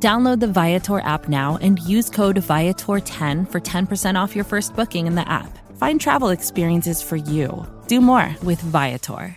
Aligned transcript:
Download 0.00 0.38
the 0.38 0.46
Viator 0.46 1.00
app 1.00 1.28
now 1.28 1.58
and 1.60 1.80
use 1.80 2.08
code 2.08 2.36
Viator10 2.36 3.50
for 3.50 3.60
10% 3.60 4.14
off 4.14 4.36
your 4.36 4.44
first 4.44 4.76
booking 4.76 5.08
in 5.08 5.16
the 5.16 5.28
app. 5.28 5.58
Find 5.76 6.00
travel 6.00 6.28
experiences 6.28 7.02
for 7.02 7.16
you. 7.16 7.66
Do 7.88 8.00
more 8.00 8.36
with 8.44 8.60
Viator. 8.60 9.36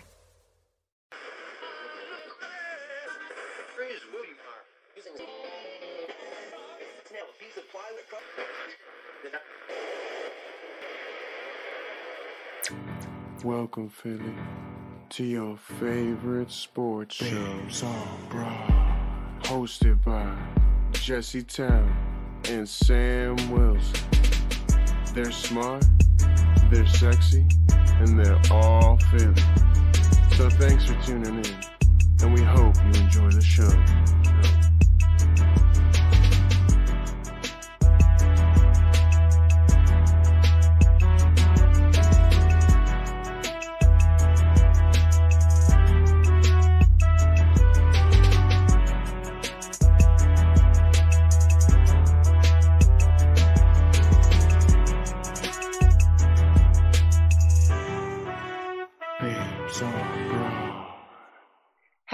Welcome, 13.44 13.90
Philly, 13.90 14.36
to 15.10 15.24
your 15.24 15.58
favorite 15.58 16.52
sports 16.52 17.16
show, 17.16 17.60
on 17.84 18.08
Broad, 18.30 18.91
hosted 19.44 20.04
by 20.04 20.36
Jesse 20.94 21.44
Town 21.44 21.96
and 22.50 22.68
Sam 22.68 23.36
Wilson. 23.52 24.08
They're 25.14 25.32
smart, 25.32 25.86
they're 26.70 26.88
sexy, 26.88 27.46
and 28.00 28.20
they're 28.20 28.40
all 28.52 28.98
Philly. 29.12 29.42
So 30.38 30.50
thanks 30.50 30.86
for 30.86 31.02
tuning 31.06 31.44
in, 31.44 31.56
and 32.22 32.34
we 32.34 32.42
hope 32.42 32.76
you 32.78 33.02
enjoy 33.02 33.30
the 33.30 33.42
show. 33.42 34.61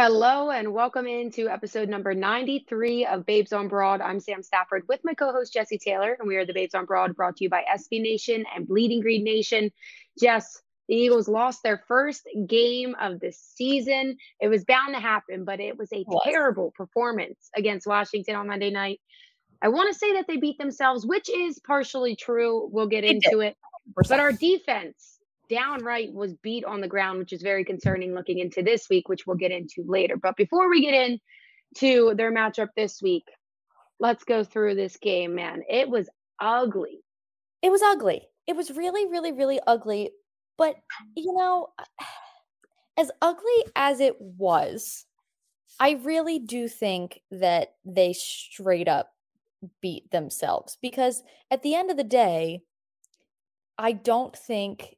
Hello 0.09 0.51
and 0.51 0.71
welcome 0.71 1.05
into 1.05 1.49
episode 1.49 1.89
number 1.89 2.13
93 2.13 3.05
of 3.05 3.25
Babes 3.25 3.51
on 3.51 3.67
Broad. 3.67 3.99
I'm 3.99 4.21
Sam 4.21 4.41
Stafford 4.41 4.83
with 4.87 5.01
my 5.03 5.13
co-host 5.13 5.53
Jessi 5.53 5.77
Taylor, 5.77 6.15
and 6.17 6.29
we 6.29 6.37
are 6.37 6.45
the 6.45 6.53
Babes 6.53 6.73
on 6.75 6.85
Broad 6.85 7.13
brought 7.13 7.35
to 7.35 7.43
you 7.43 7.49
by 7.49 7.65
SB 7.75 8.01
Nation 8.01 8.45
and 8.55 8.65
Bleeding 8.65 9.01
Green 9.01 9.25
Nation. 9.25 9.69
Jess, 10.17 10.61
the 10.87 10.95
Eagles 10.95 11.27
lost 11.27 11.61
their 11.61 11.83
first 11.89 12.25
game 12.47 12.95
of 13.01 13.19
the 13.19 13.33
season. 13.33 14.15
It 14.39 14.47
was 14.47 14.63
bound 14.63 14.95
to 14.95 15.01
happen, 15.01 15.43
but 15.43 15.59
it 15.59 15.77
was 15.77 15.91
a 15.91 16.05
terrible 16.23 16.71
performance 16.77 17.49
against 17.53 17.85
Washington 17.85 18.35
on 18.35 18.47
Monday 18.47 18.71
night. 18.71 19.01
I 19.61 19.67
want 19.67 19.91
to 19.91 19.99
say 19.99 20.13
that 20.13 20.23
they 20.25 20.37
beat 20.37 20.57
themselves, 20.57 21.05
which 21.05 21.29
is 21.29 21.59
partially 21.59 22.15
true. 22.15 22.69
We'll 22.71 22.87
get 22.87 23.03
into 23.03 23.41
it. 23.41 23.57
But 24.07 24.21
our 24.21 24.31
defense 24.31 25.16
downright 25.49 26.13
was 26.13 26.33
beat 26.35 26.65
on 26.65 26.81
the 26.81 26.87
ground, 26.87 27.19
which 27.19 27.33
is 27.33 27.41
very 27.41 27.63
concerning 27.63 28.13
looking 28.13 28.39
into 28.39 28.61
this 28.61 28.87
week, 28.89 29.09
which 29.09 29.25
we'll 29.25 29.37
get 29.37 29.51
into 29.51 29.83
later. 29.85 30.17
But 30.17 30.35
before 30.35 30.69
we 30.69 30.81
get 30.81 30.93
into 30.93 32.15
their 32.15 32.33
matchup 32.33 32.69
this 32.75 33.01
week, 33.01 33.25
let's 33.99 34.23
go 34.23 34.43
through 34.43 34.75
this 34.75 34.97
game, 34.97 35.35
man. 35.35 35.63
It 35.69 35.89
was 35.89 36.09
ugly. 36.39 36.99
it 37.61 37.71
was 37.71 37.81
ugly. 37.81 38.27
It 38.45 38.55
was 38.55 38.71
really, 38.71 39.07
really, 39.07 39.31
really 39.31 39.59
ugly. 39.67 40.11
But 40.57 40.75
you 41.15 41.33
know, 41.33 41.69
as 42.97 43.11
ugly 43.21 43.65
as 43.75 43.99
it 43.99 44.19
was, 44.19 45.05
I 45.79 45.99
really 46.03 46.39
do 46.39 46.67
think 46.67 47.21
that 47.29 47.73
they 47.85 48.13
straight 48.13 48.87
up 48.87 49.11
beat 49.81 50.09
themselves 50.11 50.77
because 50.81 51.23
at 51.51 51.63
the 51.63 51.75
end 51.75 51.91
of 51.91 51.97
the 51.97 52.03
day, 52.03 52.61
I 53.77 53.91
don't 53.91 54.35
think 54.35 54.95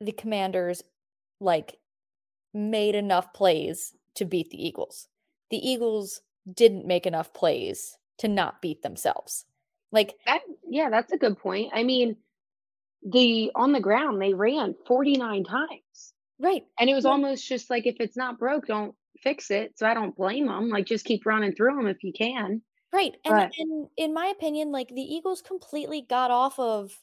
the 0.00 0.12
commanders 0.12 0.82
like 1.40 1.78
made 2.54 2.94
enough 2.94 3.32
plays 3.32 3.94
to 4.14 4.24
beat 4.24 4.50
the 4.50 4.64
Eagles. 4.66 5.08
The 5.50 5.58
Eagles 5.58 6.22
didn't 6.52 6.86
make 6.86 7.06
enough 7.06 7.32
plays 7.32 7.98
to 8.18 8.28
not 8.28 8.62
beat 8.62 8.82
themselves. 8.82 9.44
Like 9.92 10.14
That 10.26 10.42
yeah, 10.68 10.90
that's 10.90 11.12
a 11.12 11.18
good 11.18 11.38
point. 11.38 11.72
I 11.74 11.82
mean, 11.82 12.16
the 13.02 13.50
on 13.54 13.72
the 13.72 13.80
ground 13.80 14.20
they 14.20 14.34
ran 14.34 14.74
49 14.86 15.44
times. 15.44 16.12
right. 16.38 16.64
And 16.78 16.90
it 16.90 16.94
was 16.94 17.06
almost 17.06 17.46
just 17.46 17.70
like 17.70 17.86
if 17.86 17.96
it's 18.00 18.16
not 18.16 18.38
broke, 18.38 18.66
don't 18.66 18.94
fix 19.22 19.50
it. 19.50 19.78
So 19.78 19.86
I 19.86 19.94
don't 19.94 20.16
blame 20.16 20.46
them. 20.46 20.68
Like 20.68 20.86
just 20.86 21.04
keep 21.04 21.26
running 21.26 21.54
through 21.54 21.76
them 21.76 21.86
if 21.86 22.02
you 22.02 22.12
can. 22.12 22.62
Right. 22.92 23.16
And 23.24 23.34
But 23.34 23.52
in 23.58 23.88
in 23.96 24.14
my 24.14 24.26
opinion, 24.26 24.72
like 24.72 24.88
the 24.88 25.02
Eagles 25.02 25.42
completely 25.42 26.02
got 26.02 26.30
off 26.30 26.58
of 26.58 26.98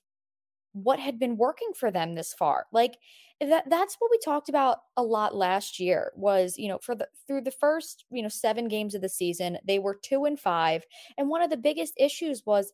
what 0.74 1.00
had 1.00 1.18
been 1.20 1.38
working 1.38 1.72
for 1.76 1.90
them 1.90 2.16
this 2.16 2.34
far. 2.34 2.66
Like 2.72 2.98
that 3.40 3.70
that's 3.70 3.96
what 4.00 4.12
we 4.12 4.20
talked 4.24 4.50
about 4.50 4.80
a 4.98 5.04
lot 5.04 5.36
last 5.36 5.80
year 5.80 6.12
was, 6.16 6.58
you 6.58 6.68
know, 6.68 6.80
for 6.82 6.96
the 6.96 7.08
through 7.28 7.42
the 7.42 7.52
first, 7.52 8.06
you 8.12 8.22
know, 8.22 8.30
7 8.30 8.68
games 8.68 8.96
of 8.96 9.02
the 9.02 9.10
season, 9.10 9.58
they 9.66 9.80
were 9.80 9.96
2 9.96 10.26
and 10.26 10.40
5, 10.40 10.86
and 11.18 11.30
one 11.30 11.42
of 11.42 11.50
the 11.50 11.58
biggest 11.58 11.94
issues 11.98 12.46
was 12.46 12.74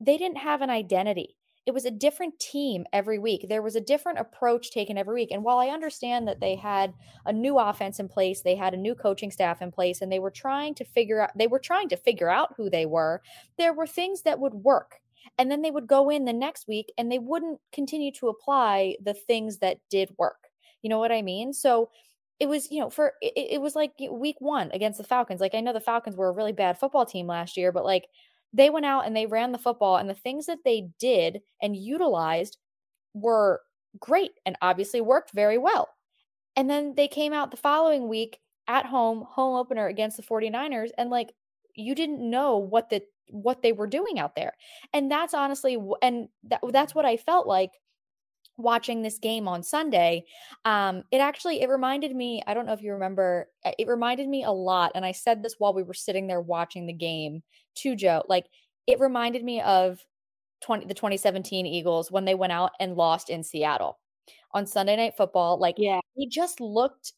they 0.00 0.16
didn't 0.16 0.38
have 0.38 0.62
an 0.62 0.70
identity. 0.70 1.36
It 1.66 1.74
was 1.74 1.84
a 1.84 1.90
different 1.90 2.38
team 2.40 2.86
every 2.92 3.18
week. 3.18 3.46
There 3.48 3.62
was 3.62 3.76
a 3.76 3.80
different 3.80 4.18
approach 4.18 4.70
taken 4.70 4.96
every 4.96 5.14
week. 5.14 5.30
And 5.30 5.44
while 5.44 5.58
I 5.58 5.68
understand 5.68 6.26
that 6.26 6.40
they 6.40 6.56
had 6.56 6.94
a 7.26 7.32
new 7.32 7.58
offense 7.58 8.00
in 8.00 8.08
place, 8.08 8.40
they 8.40 8.56
had 8.56 8.72
a 8.72 8.78
new 8.78 8.94
coaching 8.94 9.30
staff 9.30 9.60
in 9.60 9.70
place 9.70 10.00
and 10.00 10.10
they 10.10 10.18
were 10.18 10.30
trying 10.30 10.74
to 10.76 10.84
figure 10.84 11.20
out 11.20 11.30
they 11.36 11.46
were 11.46 11.58
trying 11.58 11.90
to 11.90 11.96
figure 11.96 12.30
out 12.30 12.54
who 12.56 12.70
they 12.70 12.86
were. 12.86 13.20
There 13.58 13.74
were 13.74 13.86
things 13.86 14.22
that 14.22 14.40
would 14.40 14.54
work. 14.54 15.00
And 15.38 15.50
then 15.50 15.62
they 15.62 15.70
would 15.70 15.86
go 15.86 16.10
in 16.10 16.24
the 16.24 16.32
next 16.32 16.68
week 16.68 16.92
and 16.98 17.10
they 17.10 17.18
wouldn't 17.18 17.60
continue 17.72 18.12
to 18.12 18.28
apply 18.28 18.96
the 19.02 19.14
things 19.14 19.58
that 19.58 19.78
did 19.90 20.10
work. 20.18 20.48
You 20.82 20.90
know 20.90 20.98
what 20.98 21.12
I 21.12 21.22
mean? 21.22 21.52
So 21.52 21.90
it 22.38 22.48
was, 22.48 22.70
you 22.70 22.80
know, 22.80 22.90
for 22.90 23.12
it, 23.20 23.32
it 23.36 23.60
was 23.60 23.76
like 23.76 23.92
week 24.10 24.36
1 24.38 24.70
against 24.72 24.98
the 24.98 25.04
Falcons. 25.04 25.40
Like 25.40 25.54
I 25.54 25.60
know 25.60 25.72
the 25.72 25.80
Falcons 25.80 26.16
were 26.16 26.28
a 26.28 26.32
really 26.32 26.52
bad 26.52 26.78
football 26.78 27.06
team 27.06 27.26
last 27.26 27.56
year, 27.56 27.70
but 27.72 27.84
like 27.84 28.06
they 28.52 28.70
went 28.70 28.86
out 28.86 29.06
and 29.06 29.14
they 29.14 29.26
ran 29.26 29.52
the 29.52 29.58
football 29.58 29.96
and 29.96 30.08
the 30.08 30.14
things 30.14 30.46
that 30.46 30.58
they 30.64 30.88
did 30.98 31.40
and 31.62 31.76
utilized 31.76 32.58
were 33.14 33.60
great 33.98 34.32
and 34.46 34.56
obviously 34.62 35.00
worked 35.00 35.32
very 35.32 35.58
well. 35.58 35.88
And 36.56 36.68
then 36.68 36.94
they 36.96 37.08
came 37.08 37.32
out 37.32 37.50
the 37.50 37.56
following 37.56 38.08
week 38.08 38.38
at 38.66 38.86
home, 38.86 39.24
home 39.28 39.56
opener 39.56 39.86
against 39.86 40.16
the 40.16 40.22
49ers 40.22 40.90
and 40.98 41.10
like 41.10 41.32
you 41.74 41.94
didn't 41.94 42.28
know 42.28 42.56
what 42.58 42.90
the 42.90 43.02
what 43.28 43.62
they 43.62 43.72
were 43.72 43.86
doing 43.86 44.18
out 44.18 44.34
there. 44.34 44.52
And 44.92 45.10
that's 45.10 45.34
honestly 45.34 45.78
and 46.02 46.28
that, 46.44 46.60
that's 46.70 46.94
what 46.94 47.04
I 47.06 47.16
felt 47.16 47.46
like 47.46 47.70
watching 48.56 49.02
this 49.02 49.18
game 49.18 49.48
on 49.48 49.62
Sunday. 49.62 50.24
Um 50.64 51.04
it 51.10 51.18
actually 51.18 51.62
it 51.62 51.68
reminded 51.68 52.14
me, 52.14 52.42
I 52.46 52.54
don't 52.54 52.66
know 52.66 52.72
if 52.74 52.82
you 52.82 52.92
remember, 52.92 53.48
uh, 53.64 53.72
it 53.78 53.88
reminded 53.88 54.28
me 54.28 54.44
a 54.44 54.50
lot 54.50 54.92
and 54.94 55.04
I 55.04 55.12
said 55.12 55.42
this 55.42 55.56
while 55.58 55.74
we 55.74 55.82
were 55.82 55.94
sitting 55.94 56.26
there 56.26 56.40
watching 56.40 56.86
the 56.86 56.92
game 56.92 57.42
to 57.76 57.96
Joe. 57.96 58.22
Like 58.28 58.46
it 58.86 59.00
reminded 59.00 59.44
me 59.44 59.60
of 59.62 60.04
20 60.62 60.86
the 60.86 60.94
2017 60.94 61.66
Eagles 61.66 62.10
when 62.10 62.24
they 62.24 62.34
went 62.34 62.52
out 62.52 62.72
and 62.80 62.96
lost 62.96 63.30
in 63.30 63.42
Seattle 63.42 63.98
on 64.52 64.66
Sunday 64.66 64.96
night 64.96 65.14
football. 65.16 65.58
Like 65.58 65.76
yeah, 65.78 66.00
he 66.14 66.28
just 66.28 66.60
looked 66.60 67.12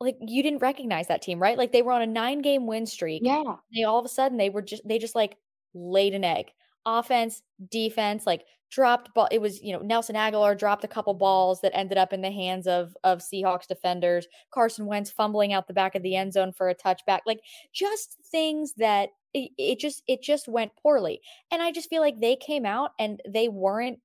like 0.00 0.16
you 0.20 0.42
didn't 0.42 0.60
recognize 0.60 1.08
that 1.08 1.22
team, 1.22 1.40
right? 1.40 1.58
Like 1.58 1.72
they 1.72 1.82
were 1.82 1.92
on 1.92 2.02
a 2.02 2.06
9 2.06 2.42
game 2.42 2.66
win 2.66 2.86
streak. 2.86 3.22
yeah. 3.24 3.56
They 3.74 3.84
all 3.84 3.98
of 3.98 4.04
a 4.04 4.08
sudden 4.08 4.38
they 4.38 4.50
were 4.50 4.62
just 4.62 4.86
they 4.88 4.98
just 4.98 5.14
like 5.14 5.36
laid 5.74 6.14
an 6.14 6.24
egg. 6.24 6.46
Offense, 6.86 7.42
defense, 7.70 8.26
like 8.26 8.44
dropped 8.70 9.12
ball. 9.14 9.28
It 9.30 9.40
was, 9.40 9.60
you 9.62 9.72
know, 9.72 9.80
Nelson 9.80 10.16
Agholor 10.16 10.58
dropped 10.58 10.84
a 10.84 10.88
couple 10.88 11.12
balls 11.12 11.60
that 11.60 11.76
ended 11.76 11.98
up 11.98 12.12
in 12.12 12.22
the 12.22 12.30
hands 12.30 12.66
of 12.66 12.96
of 13.04 13.18
Seahawks 13.18 13.66
defenders. 13.66 14.26
Carson 14.52 14.86
Wentz 14.86 15.10
fumbling 15.10 15.52
out 15.52 15.68
the 15.68 15.74
back 15.74 15.94
of 15.94 16.02
the 16.02 16.16
end 16.16 16.32
zone 16.32 16.52
for 16.52 16.68
a 16.70 16.74
touchback. 16.74 17.20
Like 17.26 17.40
just 17.74 18.16
things 18.30 18.72
that 18.78 19.10
it, 19.34 19.50
it 19.58 19.78
just 19.78 20.02
it 20.08 20.22
just 20.22 20.48
went 20.48 20.72
poorly. 20.82 21.20
And 21.52 21.60
I 21.62 21.72
just 21.72 21.90
feel 21.90 22.00
like 22.00 22.20
they 22.20 22.36
came 22.36 22.64
out 22.64 22.92
and 22.98 23.20
they 23.28 23.48
weren't 23.48 23.98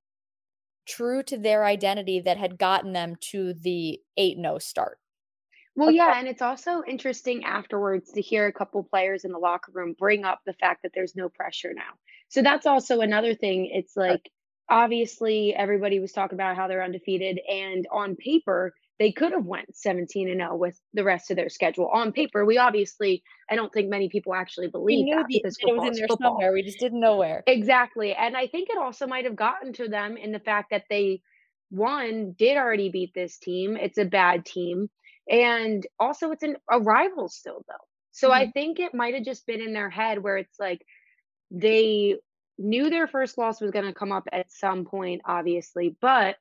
true 0.86 1.22
to 1.24 1.38
their 1.38 1.64
identity 1.64 2.20
that 2.20 2.36
had 2.36 2.58
gotten 2.58 2.92
them 2.92 3.16
to 3.20 3.54
the 3.54 4.00
8-0 4.18 4.62
start. 4.62 4.98
Well, 5.76 5.90
yeah, 5.90 6.18
and 6.18 6.26
it's 6.26 6.42
also 6.42 6.82
interesting 6.86 7.44
afterwards 7.44 8.12
to 8.12 8.22
hear 8.22 8.46
a 8.46 8.52
couple 8.52 8.82
players 8.82 9.24
in 9.24 9.32
the 9.32 9.38
locker 9.38 9.72
room 9.74 9.94
bring 9.98 10.24
up 10.24 10.40
the 10.46 10.54
fact 10.54 10.82
that 10.82 10.92
there's 10.94 11.14
no 11.14 11.28
pressure 11.28 11.72
now. 11.74 11.92
So 12.28 12.42
that's 12.42 12.66
also 12.66 13.00
another 13.00 13.34
thing. 13.34 13.70
It's 13.72 13.96
like 13.96 14.30
obviously 14.68 15.54
everybody 15.54 16.00
was 16.00 16.12
talking 16.12 16.36
about 16.36 16.56
how 16.56 16.68
they're 16.68 16.82
undefeated 16.82 17.38
and 17.48 17.86
on 17.92 18.16
paper 18.16 18.72
they 18.98 19.12
could 19.12 19.32
have 19.32 19.44
went 19.44 19.76
17 19.76 20.28
and 20.28 20.40
0 20.40 20.56
with 20.56 20.80
the 20.94 21.04
rest 21.04 21.30
of 21.30 21.36
their 21.36 21.48
schedule 21.48 21.88
on 21.88 22.12
paper 22.12 22.44
we 22.44 22.58
obviously 22.58 23.22
i 23.50 23.54
don't 23.54 23.72
think 23.72 23.88
many 23.88 24.08
people 24.08 24.34
actually 24.34 24.68
believe 24.68 25.06
that 25.14 25.26
because 25.28 25.56
it 25.60 25.76
was 25.76 25.86
in 25.86 25.92
there 25.94 26.08
football. 26.08 26.32
somewhere 26.32 26.52
we 26.52 26.62
just 26.62 26.80
didn't 26.80 27.00
know 27.00 27.16
where 27.16 27.44
exactly 27.46 28.12
and 28.14 28.36
i 28.36 28.46
think 28.46 28.68
it 28.68 28.78
also 28.78 29.06
might 29.06 29.24
have 29.24 29.36
gotten 29.36 29.72
to 29.72 29.88
them 29.88 30.16
in 30.16 30.32
the 30.32 30.40
fact 30.40 30.70
that 30.70 30.84
they 30.90 31.20
one 31.70 32.34
did 32.36 32.56
already 32.56 32.90
beat 32.90 33.12
this 33.14 33.38
team 33.38 33.76
it's 33.76 33.98
a 33.98 34.04
bad 34.04 34.44
team 34.44 34.88
and 35.30 35.86
also 35.98 36.30
it's 36.30 36.42
an, 36.42 36.56
a 36.70 36.80
rival 36.80 37.28
still 37.28 37.64
though 37.68 37.74
so 38.12 38.28
mm-hmm. 38.28 38.48
i 38.48 38.50
think 38.50 38.78
it 38.78 38.94
might 38.94 39.14
have 39.14 39.24
just 39.24 39.46
been 39.46 39.60
in 39.60 39.72
their 39.72 39.90
head 39.90 40.22
where 40.22 40.36
it's 40.36 40.58
like 40.58 40.84
they 41.50 42.16
knew 42.58 42.90
their 42.90 43.06
first 43.06 43.38
loss 43.38 43.60
was 43.60 43.70
going 43.70 43.84
to 43.84 43.94
come 43.94 44.12
up 44.12 44.24
at 44.32 44.50
some 44.50 44.84
point, 44.84 45.22
obviously, 45.24 45.96
but 46.00 46.36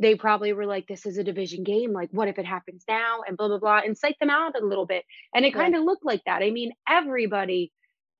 they 0.00 0.14
probably 0.14 0.52
were 0.52 0.66
like, 0.66 0.86
this 0.86 1.06
is 1.06 1.18
a 1.18 1.24
division 1.24 1.62
game. 1.62 1.92
Like, 1.92 2.08
what 2.10 2.28
if 2.28 2.38
it 2.38 2.46
happens 2.46 2.84
now? 2.88 3.20
And 3.26 3.36
blah, 3.36 3.48
blah, 3.48 3.58
blah, 3.58 3.80
and 3.84 3.96
psych 3.96 4.18
them 4.18 4.30
out 4.30 4.60
a 4.60 4.64
little 4.64 4.86
bit. 4.86 5.04
And 5.34 5.44
it 5.44 5.52
kind 5.52 5.76
of 5.76 5.84
looked 5.84 6.04
like 6.04 6.22
that. 6.24 6.42
I 6.42 6.50
mean, 6.50 6.72
everybody, 6.88 7.70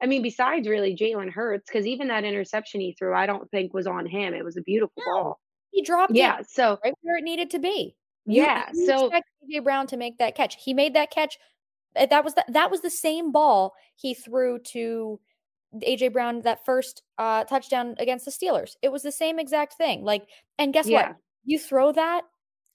I 0.03 0.07
mean, 0.07 0.23
besides 0.23 0.69
really 0.69 0.95
Jalen 0.95 1.33
Hurts, 1.33 1.65
because 1.67 1.87
even 1.87 2.09
that 2.09 2.25
interception 2.25 2.81
he 2.81 2.95
threw, 2.99 3.15
I 3.15 3.27
don't 3.27 3.51
think 3.51 3.73
was 3.73 3.87
on 3.87 4.07
him. 4.07 4.35
It 4.35 4.45
was 4.45 4.59
a 4.59 4.63
beautiful 4.63 5.03
no, 5.07 5.13
ball. 5.13 5.41
He 5.71 5.83
dropped 5.83 6.15
yeah, 6.15 6.41
it 6.41 6.51
so 6.51 6.79
right 6.85 6.95
where 7.01 7.17
it 7.17 7.25
needed 7.25 7.51
to 7.51 7.59
be. 7.59 7.95
Yeah. 8.33 8.69
You 8.73 8.87
so 8.87 9.11
AJ 9.11 9.65
Brown 9.65 9.87
to 9.89 9.97
make 9.97 10.19
that 10.19 10.35
catch. 10.35 10.57
He 10.63 10.75
made 10.75 10.95
that 10.95 11.11
catch. 11.11 11.39
Eh, 11.97 12.07
that 12.07 12.25
was 12.25 12.35
the, 12.35 12.45
that 12.49 12.71
was 12.71 12.81
the 12.81 12.91
same 12.91 13.33
ball 13.33 13.75
he 13.97 14.15
threw 14.15 14.59
to 14.59 15.21
AJ 15.75 16.13
Brown 16.13 16.41
that 16.43 16.65
first 16.65 17.03
uh, 17.19 17.45
touchdown 17.45 17.95
against 17.99 18.25
the 18.25 18.31
Steelers. 18.31 18.73
It 18.83 18.91
was 18.91 19.03
the 19.03 19.13
same 19.13 19.39
exact 19.39 19.75
thing. 19.75 20.05
Like, 20.05 20.27
and 20.59 20.73
guess 20.73 20.89
yeah. 20.89 21.09
what? 21.09 21.17
You 21.45 21.59
throw 21.59 21.93
that 21.93 22.23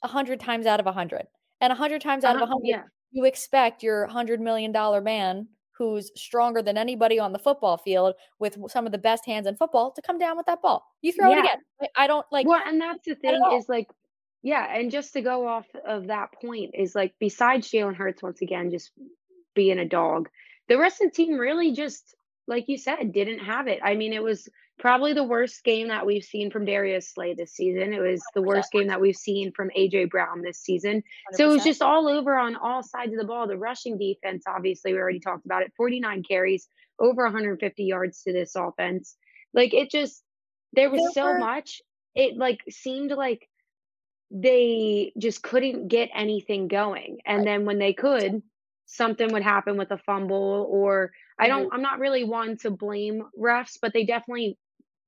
a 0.03 0.07
hundred 0.07 0.39
times 0.39 0.65
out 0.65 0.79
of 0.79 0.87
a 0.87 0.91
hundred, 0.91 1.27
and 1.61 1.71
a 1.71 1.75
hundred 1.75 2.01
times 2.01 2.23
out 2.23 2.35
uh-huh, 2.35 2.43
of 2.43 2.49
a 2.49 2.51
hundred, 2.51 2.67
yeah. 2.67 2.83
you 3.11 3.25
expect 3.25 3.83
your 3.83 4.07
hundred 4.07 4.39
million 4.41 4.71
dollar 4.71 5.01
man 5.01 5.47
who's 5.77 6.09
stronger 6.15 6.61
than 6.61 6.77
anybody 6.77 7.19
on 7.19 7.33
the 7.33 7.39
football 7.39 7.77
field 7.77 8.15
with 8.39 8.57
some 8.69 8.85
of 8.85 8.91
the 8.91 8.97
best 8.97 9.25
hands 9.25 9.45
in 9.45 9.55
football 9.57 9.91
to 9.91 10.01
come 10.01 10.17
down 10.17 10.37
with 10.37 10.45
that 10.45 10.61
ball. 10.61 10.85
You 11.01 11.11
throw 11.11 11.29
yeah. 11.31 11.37
it 11.37 11.39
again. 11.39 11.89
I 11.95 12.07
don't 12.07 12.25
like. 12.31 12.47
Well, 12.47 12.61
and 12.65 12.79
that's 12.79 13.05
the 13.05 13.15
thing 13.15 13.41
is 13.53 13.67
like, 13.67 13.87
yeah, 14.45 14.77
and 14.77 14.92
just 14.92 15.13
to 15.13 15.21
go 15.21 15.47
off 15.47 15.65
of 15.88 16.07
that 16.07 16.30
point 16.39 16.75
is 16.75 16.94
like, 16.94 17.15
besides 17.19 17.71
Jalen 17.71 17.95
Hurts 17.95 18.21
once 18.21 18.44
again 18.44 18.69
just 18.69 18.92
being 19.56 19.80
a 19.80 19.88
dog, 19.88 20.30
the 20.69 20.77
rest 20.77 21.01
of 21.01 21.09
the 21.09 21.15
team 21.15 21.39
really 21.39 21.74
just 21.74 22.15
like 22.47 22.65
you 22.68 22.77
said, 22.77 23.12
didn't 23.12 23.39
have 23.39 23.68
it. 23.68 23.80
I 23.83 23.95
mean, 23.95 24.13
it 24.13 24.21
was 24.21 24.47
probably 24.77 25.13
the 25.13 25.24
worst 25.24 25.63
game 25.63 25.88
that 25.88 26.06
we've 26.06 26.24
seen 26.24 26.51
from 26.51 26.65
Darius 26.65 27.09
Slay 27.09 27.33
this 27.33 27.53
season. 27.53 27.94
It 27.94 28.01
was 28.01 28.21
the 28.36 28.42
worst 28.42 28.71
game 28.71 28.88
that 28.89 29.01
we've 29.01 29.15
seen 29.15 29.51
from 29.51 29.71
AJ 29.75 30.09
Brown 30.12 30.42
this 30.42 30.59
season. 30.59 31.01
100%. 31.33 31.38
So 31.38 31.50
it 31.50 31.53
was 31.53 31.63
just 31.63 31.81
all 31.81 32.07
over 32.07 32.38
on 32.38 32.56
all 32.56 32.83
sides 32.83 33.13
of 33.13 33.19
the 33.19 33.25
ball. 33.25 33.48
The 33.48 33.57
rushing 33.57 33.98
defense, 33.98 34.44
obviously, 34.48 34.94
we 34.94 35.00
already 35.00 35.19
talked 35.19 35.45
about 35.45 35.63
it 35.63 35.74
49 35.75 36.24
carries, 36.24 36.68
over 37.00 37.24
150 37.24 37.83
yards 37.83 38.21
to 38.24 38.33
this 38.33 38.56
offense. 38.56 39.15
Like 39.53 39.74
it 39.74 39.89
just, 39.89 40.21
there 40.74 40.91
was 40.91 41.13
so 41.13 41.38
much. 41.38 41.81
It 42.13 42.38
like 42.38 42.59
seemed 42.69 43.12
like 43.12 43.50
they 44.31 45.13
just 45.18 45.44
couldn't 45.44 45.88
get 45.88 46.10
anything 46.13 46.68
going. 46.68 47.19
And 47.25 47.45
then 47.45 47.66
when 47.66 47.80
they 47.80 47.94
could, 47.94 48.42
something 48.86 49.31
would 49.33 49.44
happen 49.44 49.77
with 49.77 49.92
a 49.92 49.98
fumble 49.98 50.68
or 50.69 51.12
I 51.39 51.48
don't 51.48 51.66
mm-hmm. 51.66 51.74
I'm 51.74 51.81
not 51.81 52.00
really 52.00 52.24
one 52.24 52.57
to 52.57 52.72
blame 52.72 53.24
refs, 53.39 53.77
but 53.81 53.94
they 53.94 54.06
definitely 54.06 54.57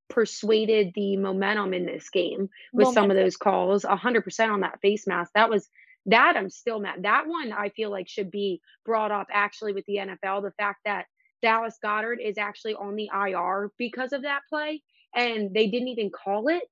persuaded 0.09 0.91
the 0.95 1.17
momentum 1.17 1.73
in 1.73 1.85
this 1.85 2.09
game 2.09 2.49
with 2.73 2.85
momentum. 2.85 2.93
some 2.93 3.11
of 3.11 3.17
those 3.17 3.37
calls 3.37 3.83
100% 3.83 4.49
on 4.49 4.61
that 4.61 4.79
face 4.81 5.05
mask. 5.05 5.31
That 5.35 5.49
was 5.49 5.69
that 6.07 6.37
I'm 6.37 6.49
still 6.49 6.79
mad. 6.79 7.03
That 7.03 7.27
one 7.27 7.51
I 7.51 7.69
feel 7.69 7.91
like 7.91 8.07
should 8.07 8.31
be 8.31 8.61
brought 8.85 9.11
up 9.11 9.27
actually 9.31 9.73
with 9.73 9.85
the 9.85 9.97
NFL. 9.97 10.41
The 10.43 10.53
fact 10.57 10.79
that 10.85 11.05
Dallas 11.41 11.77
Goedert 11.83 12.19
is 12.21 12.37
actually 12.37 12.75
on 12.75 12.95
the 12.95 13.09
IR 13.13 13.71
because 13.77 14.13
of 14.13 14.23
that 14.23 14.41
play 14.49 14.81
and 15.13 15.53
they 15.53 15.67
didn't 15.67 15.89
even 15.89 16.09
call 16.09 16.47
it. 16.47 16.63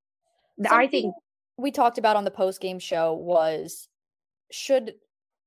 Something 0.58 0.78
I 0.78 0.88
think 0.88 1.16
we 1.58 1.72
talked 1.72 1.98
about 1.98 2.16
on 2.16 2.26
the 2.26 2.32
post 2.32 2.62
game 2.62 2.80
show 2.80 3.14
was 3.14 3.88
should 4.52 4.94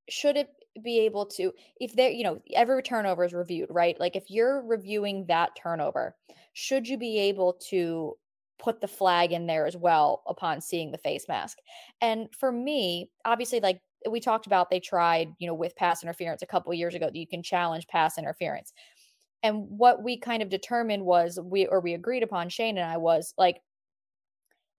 should 0.08 0.36
it 0.36 0.48
be 0.82 1.00
able 1.00 1.26
to 1.26 1.52
if 1.80 1.94
there 1.94 2.10
you 2.10 2.24
know 2.24 2.40
every 2.54 2.82
turnover 2.82 3.24
is 3.24 3.32
reviewed 3.32 3.68
right? 3.70 3.98
Like 3.98 4.16
if 4.16 4.30
you're 4.30 4.62
reviewing 4.62 5.26
that 5.26 5.56
turnover 5.60 6.16
should 6.52 6.88
you 6.88 6.96
be 6.96 7.18
able 7.18 7.58
to 7.70 8.14
put 8.58 8.80
the 8.80 8.88
flag 8.88 9.32
in 9.32 9.46
there 9.46 9.66
as 9.66 9.76
well 9.76 10.22
upon 10.26 10.60
seeing 10.60 10.90
the 10.90 10.98
face 10.98 11.26
mask? 11.28 11.58
And 12.00 12.28
for 12.34 12.52
me 12.52 13.10
obviously 13.24 13.60
like 13.60 13.80
we 14.08 14.20
talked 14.20 14.46
about 14.46 14.70
they 14.70 14.80
tried 14.80 15.34
you 15.38 15.46
know 15.46 15.54
with 15.54 15.76
pass 15.76 16.02
interference 16.02 16.42
a 16.42 16.46
couple 16.46 16.72
years 16.72 16.94
ago 16.94 17.06
that 17.06 17.16
you 17.16 17.26
can 17.26 17.42
challenge 17.42 17.86
pass 17.88 18.18
interference. 18.18 18.72
And 19.42 19.66
what 19.68 20.02
we 20.02 20.18
kind 20.18 20.42
of 20.42 20.48
determined 20.48 21.04
was 21.04 21.38
we 21.42 21.66
or 21.66 21.80
we 21.80 21.94
agreed 21.94 22.22
upon 22.22 22.48
shane 22.48 22.78
and 22.78 22.90
i 22.90 22.96
was 22.96 23.34
like 23.38 23.60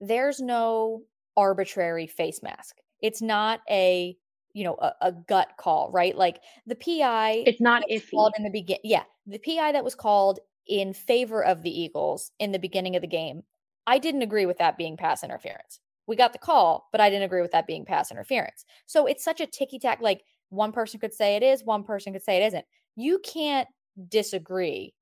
there's 0.02 0.40
no 0.40 1.04
arbitrary 1.38 2.08
face 2.08 2.42
mask. 2.44 2.78
It's 3.02 3.22
not 3.22 3.62
a 3.70 4.16
you 4.54 4.64
know 4.64 4.76
a, 4.76 4.94
a, 5.02 5.12
gut 5.12 5.50
call 5.58 5.92
right? 5.92 6.16
Like 6.16 6.42
the 6.66 6.76
pi 6.76 7.44
it's 7.46 7.62
not 7.62 7.84
if 7.88 8.10
called 8.12 8.34
in 8.38 8.44
the 8.44 8.50
begin 8.50 8.78
yeah 8.84 9.04
the 9.28 9.40
pi 9.40 9.72
that 9.72 9.84
was 9.84 9.96
called 9.96 10.40
in 10.68 10.94
favor 10.94 11.44
of 11.44 11.64
the 11.64 11.82
eagles 11.82 12.32
in 12.40 12.52
the 12.52 12.60
beginning 12.60 12.96
of 12.96 13.02
the 13.02 13.08
game 13.08 13.42
i 13.88 13.98
didn't 13.98 14.22
agree 14.22 14.46
with 14.46 14.58
that 14.60 14.78
being 14.78 14.98
pass 14.98 15.24
interference. 15.24 15.80
We 16.08 16.16
got 16.16 16.34
the 16.34 16.40
call 16.40 16.88
but 16.92 17.02
i 17.02 17.10
didn't 17.10 17.26
agree 17.26 17.42
with 17.42 17.52
that 17.52 17.68
being 17.68 17.86
pass 17.86 18.12
interference. 18.12 18.66
So 18.86 19.06
it's 19.06 19.24
such 19.24 19.40
a 19.40 19.48
ticky 19.48 19.80
tack 19.80 20.00
like 20.02 20.24
one 20.50 20.72
person 20.72 21.00
could 21.00 21.14
say 21.14 21.36
it 21.36 21.44
is 21.44 21.64
one 21.64 21.84
person 21.84 22.14
could 22.14 22.24
say 22.24 22.38
it 22.38 22.48
isn't. 22.48 22.66
You 22.96 23.20
can't 23.20 23.68
disagree 24.10 24.94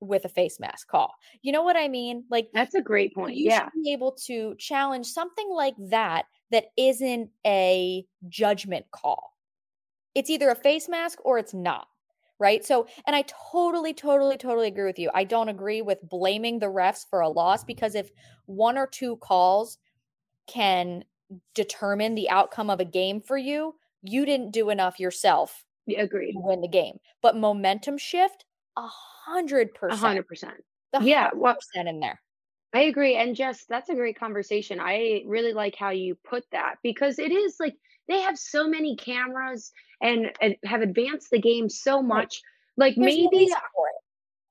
with 0.00 0.24
a 0.24 0.28
face 0.28 0.60
mask 0.60 0.88
call. 0.88 1.14
You 1.42 1.52
know 1.52 1.62
what 1.62 1.76
I 1.76 1.88
mean? 1.88 2.24
Like 2.30 2.48
that's 2.52 2.74
a 2.74 2.82
great 2.82 3.14
point. 3.14 3.36
You 3.36 3.50
yeah. 3.50 3.64
should 3.64 3.82
be 3.82 3.92
able 3.92 4.12
to 4.26 4.54
challenge 4.58 5.06
something 5.06 5.48
like 5.50 5.74
that 5.90 6.26
that 6.50 6.66
isn't 6.76 7.30
a 7.46 8.04
judgment 8.28 8.86
call. 8.90 9.32
It's 10.14 10.30
either 10.30 10.50
a 10.50 10.54
face 10.54 10.88
mask 10.88 11.18
or 11.24 11.38
it's 11.38 11.54
not. 11.54 11.86
Right. 12.40 12.64
So, 12.64 12.88
and 13.06 13.14
I 13.14 13.24
totally, 13.52 13.94
totally, 13.94 14.36
totally 14.36 14.66
agree 14.66 14.84
with 14.84 14.98
you. 14.98 15.08
I 15.14 15.22
don't 15.22 15.48
agree 15.48 15.82
with 15.82 15.98
blaming 16.02 16.58
the 16.58 16.66
refs 16.66 17.08
for 17.08 17.20
a 17.20 17.28
loss 17.28 17.62
because 17.62 17.94
if 17.94 18.10
one 18.46 18.76
or 18.76 18.88
two 18.88 19.16
calls 19.18 19.78
can 20.48 21.04
determine 21.54 22.14
the 22.14 22.28
outcome 22.28 22.70
of 22.70 22.80
a 22.80 22.84
game 22.84 23.20
for 23.20 23.38
you, 23.38 23.76
you 24.02 24.26
didn't 24.26 24.50
do 24.50 24.70
enough 24.70 24.98
yourself. 24.98 25.64
Yeah, 25.86 26.02
agreed. 26.02 26.32
To 26.32 26.40
win 26.40 26.60
the 26.60 26.68
game. 26.68 26.98
But 27.22 27.36
momentum 27.36 27.98
shift, 27.98 28.44
a 28.76 28.88
hundred 29.24 29.74
percent. 29.74 30.00
Hundred 30.00 30.26
percent. 30.26 30.64
Yeah. 31.00 31.30
What 31.32 31.58
percent 31.60 31.88
in 31.88 32.00
there? 32.00 32.20
I 32.72 32.82
agree. 32.82 33.16
And 33.16 33.36
Jess, 33.36 33.64
that's 33.68 33.88
a 33.88 33.94
great 33.94 34.18
conversation. 34.18 34.80
I 34.80 35.22
really 35.26 35.52
like 35.52 35.76
how 35.76 35.90
you 35.90 36.16
put 36.28 36.44
that 36.50 36.76
because 36.82 37.18
it 37.18 37.30
is 37.30 37.56
like 37.60 37.74
they 38.08 38.20
have 38.20 38.38
so 38.38 38.68
many 38.68 38.96
cameras 38.96 39.72
and, 40.02 40.32
and 40.40 40.56
have 40.64 40.82
advanced 40.82 41.30
the 41.30 41.40
game 41.40 41.68
so 41.68 42.02
much. 42.02 42.42
Like 42.76 42.96
There's 42.96 43.06
maybe, 43.06 43.48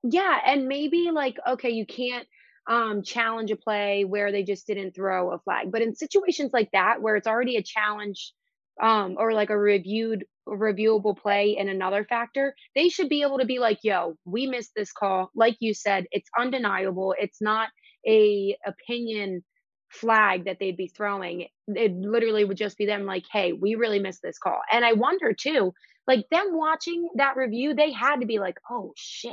yeah. 0.02 0.38
And 0.46 0.66
maybe 0.66 1.10
like, 1.12 1.36
okay, 1.46 1.70
you 1.70 1.84
can't 1.86 2.26
um, 2.66 3.02
challenge 3.02 3.50
a 3.50 3.56
play 3.56 4.04
where 4.04 4.32
they 4.32 4.42
just 4.42 4.66
didn't 4.66 4.94
throw 4.94 5.32
a 5.32 5.38
flag. 5.38 5.70
But 5.70 5.82
in 5.82 5.94
situations 5.94 6.52
like 6.52 6.70
that, 6.72 7.02
where 7.02 7.16
it's 7.16 7.26
already 7.26 7.56
a 7.56 7.62
challenge 7.62 8.32
um, 8.80 9.16
or 9.18 9.34
like 9.34 9.50
a 9.50 9.58
reviewed, 9.58 10.24
reviewable 10.48 11.16
play 11.16 11.56
and 11.58 11.68
another 11.68 12.04
factor, 12.04 12.54
they 12.74 12.88
should 12.88 13.08
be 13.08 13.22
able 13.22 13.38
to 13.38 13.46
be 13.46 13.58
like, 13.58 13.78
yo, 13.82 14.16
we 14.24 14.46
missed 14.46 14.72
this 14.76 14.92
call. 14.92 15.30
Like 15.34 15.56
you 15.60 15.74
said, 15.74 16.06
it's 16.10 16.28
undeniable. 16.38 17.14
It's 17.18 17.40
not 17.40 17.68
a 18.06 18.56
opinion 18.66 19.42
flag 19.88 20.44
that 20.46 20.58
they'd 20.60 20.76
be 20.76 20.88
throwing. 20.88 21.46
It 21.68 21.92
literally 21.92 22.44
would 22.44 22.56
just 22.56 22.76
be 22.76 22.86
them 22.86 23.06
like, 23.06 23.24
hey, 23.32 23.52
we 23.52 23.74
really 23.74 23.98
missed 23.98 24.22
this 24.22 24.38
call. 24.38 24.60
And 24.70 24.84
I 24.84 24.92
wonder 24.92 25.32
too, 25.32 25.72
like 26.06 26.26
them 26.30 26.48
watching 26.50 27.08
that 27.16 27.36
review, 27.36 27.74
they 27.74 27.92
had 27.92 28.16
to 28.20 28.26
be 28.26 28.38
like, 28.38 28.58
oh 28.70 28.92
shit. 28.96 29.32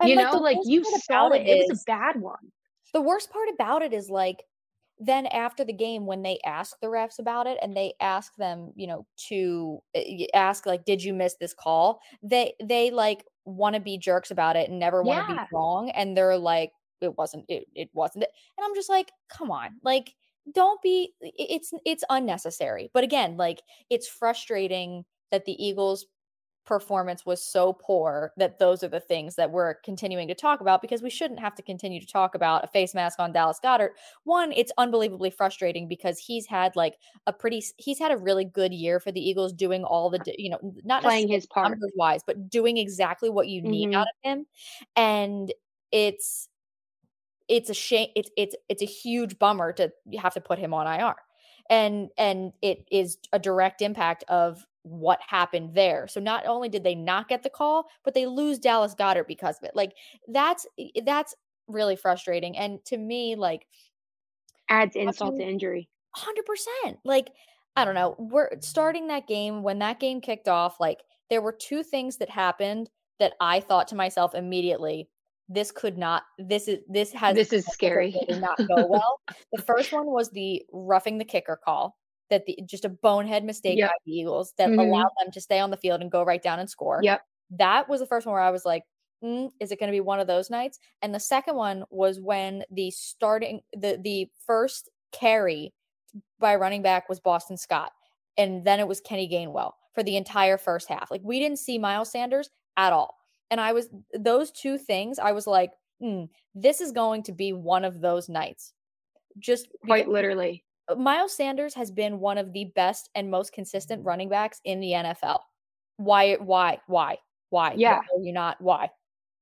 And 0.00 0.10
you 0.10 0.16
like 0.16 0.32
know, 0.32 0.38
like 0.38 0.58
you 0.64 0.84
saw 0.84 1.28
it. 1.30 1.42
It, 1.42 1.48
it 1.48 1.66
was 1.68 1.82
a 1.82 1.90
bad 1.90 2.20
one. 2.20 2.52
The 2.94 3.02
worst 3.02 3.30
part 3.30 3.48
about 3.52 3.82
it 3.82 3.92
is 3.92 4.08
like 4.08 4.42
then 5.00 5.26
after 5.26 5.64
the 5.64 5.72
game 5.72 6.06
when 6.06 6.22
they 6.22 6.38
ask 6.44 6.76
the 6.80 6.88
refs 6.88 7.18
about 7.18 7.46
it 7.46 7.58
and 7.62 7.76
they 7.76 7.94
ask 8.00 8.34
them 8.36 8.72
you 8.74 8.86
know 8.86 9.06
to 9.16 9.78
eh, 9.94 10.26
ask 10.34 10.66
like 10.66 10.84
did 10.84 11.02
you 11.02 11.14
miss 11.14 11.36
this 11.40 11.54
call? 11.54 12.00
they 12.22 12.54
they 12.62 12.90
like 12.90 13.24
want 13.44 13.74
to 13.74 13.80
be 13.80 13.96
jerks 13.98 14.30
about 14.30 14.56
it 14.56 14.68
and 14.68 14.78
never 14.78 15.02
want 15.02 15.26
to 15.26 15.34
yeah. 15.34 15.44
be 15.44 15.48
wrong 15.52 15.90
and 15.90 16.16
they're 16.16 16.36
like 16.36 16.72
it 17.00 17.16
wasn't 17.16 17.44
it, 17.48 17.64
it 17.74 17.88
wasn't 17.92 18.24
it. 18.24 18.30
And 18.56 18.64
i'm 18.64 18.74
just 18.74 18.88
like 18.88 19.12
come 19.28 19.50
on 19.50 19.70
like 19.82 20.14
don't 20.54 20.80
be 20.82 21.12
it's 21.20 21.72
it's 21.84 22.04
unnecessary. 22.10 22.90
But 22.92 23.04
again 23.04 23.36
like 23.36 23.62
it's 23.90 24.08
frustrating 24.08 25.04
that 25.30 25.44
the 25.44 25.62
eagles 25.64 26.06
performance 26.68 27.24
was 27.24 27.42
so 27.42 27.72
poor 27.72 28.32
that 28.36 28.58
those 28.58 28.82
are 28.84 28.88
the 28.88 29.00
things 29.00 29.36
that 29.36 29.50
we're 29.50 29.74
continuing 29.76 30.28
to 30.28 30.34
talk 30.34 30.60
about 30.60 30.82
because 30.82 31.00
we 31.00 31.08
shouldn't 31.08 31.40
have 31.40 31.54
to 31.54 31.62
continue 31.62 31.98
to 31.98 32.06
talk 32.06 32.34
about 32.34 32.62
a 32.62 32.66
face 32.68 32.94
mask 32.94 33.18
on 33.18 33.32
Dallas 33.32 33.58
Goedert. 33.64 33.92
One, 34.24 34.52
it's 34.52 34.70
unbelievably 34.76 35.30
frustrating 35.30 35.88
because 35.88 36.18
he's 36.18 36.46
had 36.46 36.76
like 36.76 36.98
a 37.26 37.32
pretty 37.32 37.62
he's 37.78 37.98
had 37.98 38.12
a 38.12 38.18
really 38.18 38.44
good 38.44 38.74
year 38.74 39.00
for 39.00 39.10
the 39.10 39.20
Eagles 39.20 39.54
doing 39.54 39.82
all 39.82 40.10
the 40.10 40.20
you 40.36 40.50
know 40.50 40.58
not 40.84 41.02
playing 41.02 41.28
his 41.28 41.46
part 41.46 41.70
numbers 41.70 41.92
wise 41.96 42.22
but 42.22 42.50
doing 42.50 42.76
exactly 42.76 43.30
what 43.30 43.48
you 43.48 43.62
need 43.62 43.88
Mhm. 43.88 43.94
out 43.94 44.06
of 44.08 44.30
him 44.30 44.46
and 44.94 45.52
it's 45.90 46.48
it's 47.48 47.70
a 47.70 47.74
shame 47.74 48.10
it's 48.14 48.30
it's 48.36 48.54
it's 48.68 48.82
a 48.82 48.86
huge 48.86 49.38
bummer 49.38 49.72
to 49.72 49.90
have 50.20 50.34
to 50.34 50.40
put 50.40 50.58
him 50.58 50.74
on 50.74 50.86
IR 50.86 51.16
and 51.70 52.10
and 52.18 52.52
it 52.62 52.86
is 52.90 53.18
a 53.32 53.38
direct 53.38 53.80
impact 53.82 54.24
of 54.28 54.66
what 54.82 55.20
happened 55.26 55.74
there. 55.74 56.06
So 56.08 56.20
not 56.20 56.46
only 56.46 56.68
did 56.68 56.84
they 56.84 56.94
not 56.94 57.28
get 57.28 57.42
the 57.42 57.50
call, 57.50 57.86
but 58.04 58.14
they 58.14 58.26
lose 58.26 58.58
Dallas 58.58 58.94
Goedert 58.94 59.26
because 59.28 59.58
of 59.58 59.64
it. 59.64 59.74
Like 59.76 59.92
that's 60.28 60.66
that's 61.04 61.34
really 61.66 61.96
frustrating. 61.96 62.56
And 62.56 62.82
to 62.86 62.96
me, 62.96 63.34
like 63.36 63.66
adds 64.68 64.96
insult 64.96 65.36
to 65.36 65.42
injury. 65.42 65.88
hundred 66.14 66.46
percent. 66.46 66.98
Like 67.04 67.30
I 67.76 67.84
don't 67.84 67.94
know. 67.94 68.16
We're 68.18 68.50
starting 68.60 69.08
that 69.08 69.26
game 69.28 69.62
when 69.62 69.78
that 69.80 70.00
game 70.00 70.20
kicked 70.20 70.48
off. 70.48 70.80
Like 70.80 71.02
there 71.30 71.42
were 71.42 71.52
two 71.52 71.82
things 71.82 72.16
that 72.16 72.30
happened 72.30 72.88
that 73.18 73.34
I 73.40 73.60
thought 73.60 73.88
to 73.88 73.94
myself 73.96 74.34
immediately. 74.34 75.08
This 75.50 75.70
could 75.70 75.98
not. 75.98 76.22
This 76.38 76.68
is 76.68 76.78
this 76.88 77.12
has 77.12 77.34
This 77.34 77.52
is 77.52 77.66
scary. 77.72 78.14
really 78.28 78.40
not 78.40 78.58
go 78.58 78.86
well. 78.88 79.20
the 79.52 79.62
first 79.62 79.92
one 79.92 80.06
was 80.06 80.30
the 80.30 80.62
roughing 80.72 81.18
the 81.18 81.24
kicker 81.24 81.58
call. 81.62 81.97
That 82.30 82.44
the 82.46 82.58
just 82.66 82.84
a 82.84 82.88
bonehead 82.90 83.44
mistake 83.44 83.78
Yep. 83.78 83.88
by 83.90 83.94
the 84.04 84.12
Eagles 84.12 84.52
that 84.58 84.68
Mhm. 84.68 84.80
allowed 84.80 85.10
them 85.22 85.30
to 85.32 85.40
stay 85.40 85.58
on 85.60 85.70
the 85.70 85.76
field 85.76 86.00
and 86.02 86.10
go 86.10 86.22
right 86.22 86.42
down 86.42 86.58
and 86.58 86.68
score. 86.68 87.00
Yep. 87.02 87.22
That 87.50 87.88
was 87.88 88.00
the 88.00 88.06
first 88.06 88.26
one 88.26 88.34
where 88.34 88.42
I 88.42 88.50
was 88.50 88.66
like, 88.66 88.84
mm, 89.24 89.50
is 89.60 89.72
it 89.72 89.80
going 89.80 89.88
to 89.88 89.96
be 89.96 90.00
one 90.00 90.20
of 90.20 90.26
those 90.26 90.50
nights? 90.50 90.78
And 91.00 91.14
the 91.14 91.20
second 91.20 91.56
one 91.56 91.84
was 91.90 92.20
when 92.20 92.64
the 92.70 92.90
starting 92.90 93.62
the 93.72 93.98
the 94.02 94.30
first 94.46 94.90
carry 95.12 95.72
by 96.38 96.54
running 96.56 96.82
back 96.82 97.08
was 97.08 97.18
Boston 97.20 97.56
Scott, 97.56 97.92
and 98.36 98.64
then 98.64 98.78
it 98.80 98.86
was 98.88 99.00
Kenny 99.00 99.28
Gainwell 99.28 99.72
for 99.94 100.02
the 100.02 100.16
entire 100.16 100.58
first 100.58 100.88
half. 100.88 101.10
Like 101.10 101.22
we 101.24 101.38
didn't 101.40 101.58
see 101.58 101.78
Miles 101.78 102.10
Sanders 102.10 102.50
at 102.76 102.92
all, 102.92 103.16
and 103.50 103.58
I 103.60 103.72
was 103.72 103.88
those 104.12 104.50
two 104.50 104.76
things. 104.76 105.18
I 105.18 105.32
was 105.32 105.46
like, 105.46 105.72
hmm, 106.00 106.24
this 106.54 106.80
is 106.82 106.92
going 106.92 107.22
to 107.24 107.32
be 107.32 107.52
one 107.54 107.84
of 107.86 108.00
those 108.02 108.28
nights. 108.28 108.74
Just 109.38 109.68
Quite 109.86 110.00
because- 110.04 110.12
literally. 110.12 110.64
Uh, 110.88 110.94
Miles 110.94 111.34
Sanders 111.34 111.74
has 111.74 111.90
been 111.90 112.20
one 112.20 112.38
of 112.38 112.52
the 112.52 112.66
best 112.74 113.10
and 113.14 113.30
most 113.30 113.52
consistent 113.52 114.00
mm-hmm. 114.00 114.08
running 114.08 114.28
backs 114.28 114.60
in 114.64 114.80
the 114.80 114.92
NFL. 114.92 115.40
Why? 115.96 116.34
Why? 116.36 116.78
Why? 116.86 117.18
Why? 117.50 117.74
Yeah. 117.76 117.96
Why 117.96 118.20
are 118.20 118.22
you 118.22 118.32
not? 118.32 118.60
Why? 118.60 118.90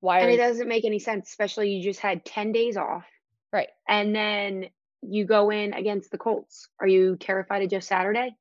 Why 0.00 0.20
And 0.20 0.30
it 0.30 0.32
you 0.32 0.38
doesn't 0.38 0.68
make 0.68 0.84
any 0.84 0.98
sense, 0.98 1.28
especially 1.28 1.70
you 1.70 1.82
just 1.82 2.00
had 2.00 2.24
10 2.24 2.52
days 2.52 2.76
off 2.76 3.04
right? 3.52 3.68
and 3.88 4.14
then 4.14 4.66
you 5.02 5.24
go 5.24 5.50
in 5.50 5.72
against 5.72 6.10
the 6.10 6.18
Colts. 6.18 6.68
Are 6.80 6.88
you 6.88 7.16
terrified 7.16 7.62
of 7.62 7.70
Jeff 7.70 7.82
Saturday? 7.82 8.34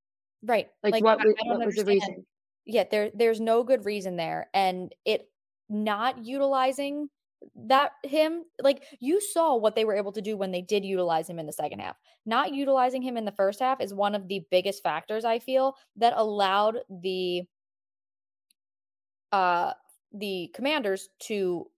Right. 0.44 0.68
Like, 0.84 1.04
what, 1.04 1.22
I- 1.22 1.26
was, 1.26 1.36
I 1.44 1.48
what 1.48 1.66
was 1.66 1.76
the 1.76 1.86
reason? 1.86 2.26
yeah 2.66 2.84
there 2.90 3.12
there's 3.14 3.40
no 3.40 3.64
good 3.64 3.86
reason 3.86 4.16
there 4.16 4.50
and 4.54 4.94
it 5.06 5.30
not 5.70 6.24
utilizing 6.24 7.10
that 7.56 7.94
him 8.04 8.44
like 8.62 8.84
you 9.00 9.22
saw 9.22 9.56
what 9.56 9.76
they 9.76 9.86
were 9.86 9.96
able 9.96 10.12
to 10.12 10.22
do 10.22 10.38
when 10.38 10.52
they 10.52 10.62
did 10.62 10.86
utilize 10.86 11.30
him 11.30 11.40
in 11.40 11.46
the 11.46 11.54
second 11.54 11.80
half. 11.80 11.98
Not 12.26 12.54
utilizing 12.54 13.02
him 13.02 13.18
in 13.18 13.26
the 13.26 13.32
first 13.32 13.60
half 13.60 13.82
is 13.82 13.94
one 13.94 14.16
of 14.16 14.28
the 14.28 14.46
biggest 14.52 14.84
factors 14.84 15.26
i 15.26 15.40
feel 15.40 15.76
that 15.98 16.14
allowed 16.16 16.80
the 16.90 17.44
uh 19.32 19.74
the 20.14 20.50
commanders 20.54 21.10
to 21.20 21.70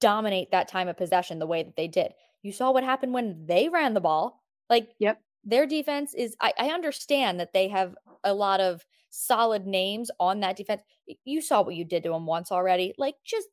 dominate 0.00 0.50
that 0.50 0.68
time 0.68 0.88
of 0.88 0.96
possession 0.96 1.38
the 1.38 1.46
way 1.46 1.62
that 1.62 1.76
they 1.76 1.88
did. 1.88 2.12
You 2.42 2.52
saw 2.52 2.70
what 2.70 2.84
happened 2.84 3.14
when 3.14 3.46
they 3.46 3.68
ran 3.68 3.94
the 3.94 4.00
ball. 4.00 4.42
Like 4.68 4.90
Yep. 4.98 5.22
their 5.44 5.66
defense 5.66 6.14
is 6.14 6.36
I, 6.40 6.52
I 6.58 6.68
understand 6.70 7.40
that 7.40 7.52
they 7.52 7.68
have 7.68 7.96
a 8.24 8.34
lot 8.34 8.60
of 8.60 8.84
solid 9.10 9.66
names 9.66 10.10
on 10.20 10.40
that 10.40 10.56
defense. 10.56 10.82
You 11.24 11.40
saw 11.40 11.62
what 11.62 11.74
you 11.74 11.84
did 11.84 12.02
to 12.04 12.10
them 12.10 12.26
once 12.26 12.52
already. 12.52 12.94
Like 12.98 13.16
just 13.24 13.48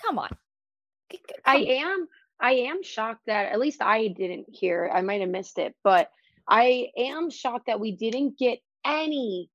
come 0.00 0.18
on 0.18 0.30
I 1.44 1.56
am 1.56 2.08
I 2.40 2.52
am 2.52 2.82
shocked 2.82 3.26
that 3.26 3.52
at 3.52 3.60
least 3.60 3.80
I 3.80 4.08
didn't 4.08 4.46
hear. 4.50 4.90
I 4.92 5.02
might 5.02 5.20
have 5.20 5.30
missed 5.30 5.58
it, 5.58 5.76
but 5.84 6.10
I 6.48 6.88
am 6.96 7.30
shocked 7.30 7.66
that 7.66 7.80
we 7.80 7.92
didn't 7.92 8.36
get 8.36 8.58
any 8.84 9.48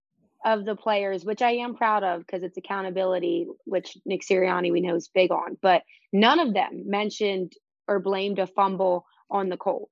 of 0.45 0.63
the 0.63 0.75
players, 0.75 1.25
which 1.25 1.41
I 1.41 1.51
am 1.51 1.75
proud 1.75 2.03
of 2.03 2.25
because 2.25 2.43
it's 2.43 2.57
accountability, 2.57 3.47
which 3.65 3.97
Nick 4.05 4.21
Sirianni 4.21 4.71
we 4.71 4.79
know 4.81 4.95
is 4.95 5.09
big 5.13 5.31
on, 5.31 5.57
but 5.61 5.83
none 6.13 6.39
of 6.39 6.53
them 6.53 6.83
mentioned 6.85 7.53
or 7.87 7.99
blamed 7.99 8.39
a 8.39 8.47
fumble 8.47 9.05
on 9.29 9.49
the 9.49 9.57
cold, 9.57 9.89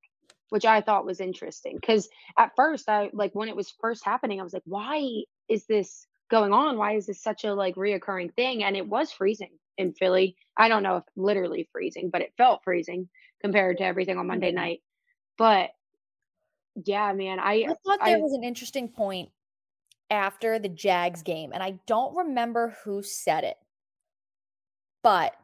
which 0.50 0.66
I 0.66 0.80
thought 0.80 1.06
was 1.06 1.20
interesting. 1.20 1.76
Because 1.76 2.08
at 2.38 2.52
first, 2.56 2.88
I 2.88 3.10
like 3.12 3.34
when 3.34 3.50
it 3.50 3.56
was 3.56 3.74
first 3.82 4.06
happening, 4.06 4.40
I 4.40 4.44
was 4.44 4.54
like, 4.54 4.64
why 4.66 5.24
is 5.50 5.66
this 5.66 6.08
going 6.30 6.54
on? 6.54 6.78
Why 6.78 6.96
is 6.96 7.08
this 7.08 7.22
such 7.22 7.44
a 7.44 7.54
like 7.54 7.76
reoccurring 7.76 8.34
thing? 8.36 8.64
And 8.64 8.78
it 8.78 8.88
was 8.88 9.12
freezing 9.12 9.52
in 9.78 9.94
Philly. 9.94 10.38
I 10.58 10.68
don't 10.70 10.84
know 10.84 10.98
if 10.98 11.04
literally 11.16 11.70
freezing, 11.72 12.10
but 12.12 12.22
it 12.22 12.34
felt 12.38 12.64
freezing 12.64 13.10
compared 13.42 13.78
to 13.80 13.86
everything 13.86 14.18
on 14.18 14.28
Monday 14.28 14.52
Mhm. 14.52 14.56
night. 14.56 14.82
But 15.38 15.72
yeah, 16.76 17.14
man, 17.14 17.40
I 17.40 17.68
I 17.68 17.76
thought 17.86 18.00
I- 18.00 18.06
there 18.06 18.20
was 18.20 18.34
an 18.34 18.44
interesting 18.44 18.90
point 18.90 19.32
after 20.12 20.60
the 20.60 20.70
Jags 20.70 21.24
game, 21.24 21.54
and 21.54 21.64
I 21.64 21.80
don't 21.88 22.16
remember 22.18 22.78
who 22.84 23.04
said 23.04 23.44
it, 23.46 23.58
but 25.02 25.36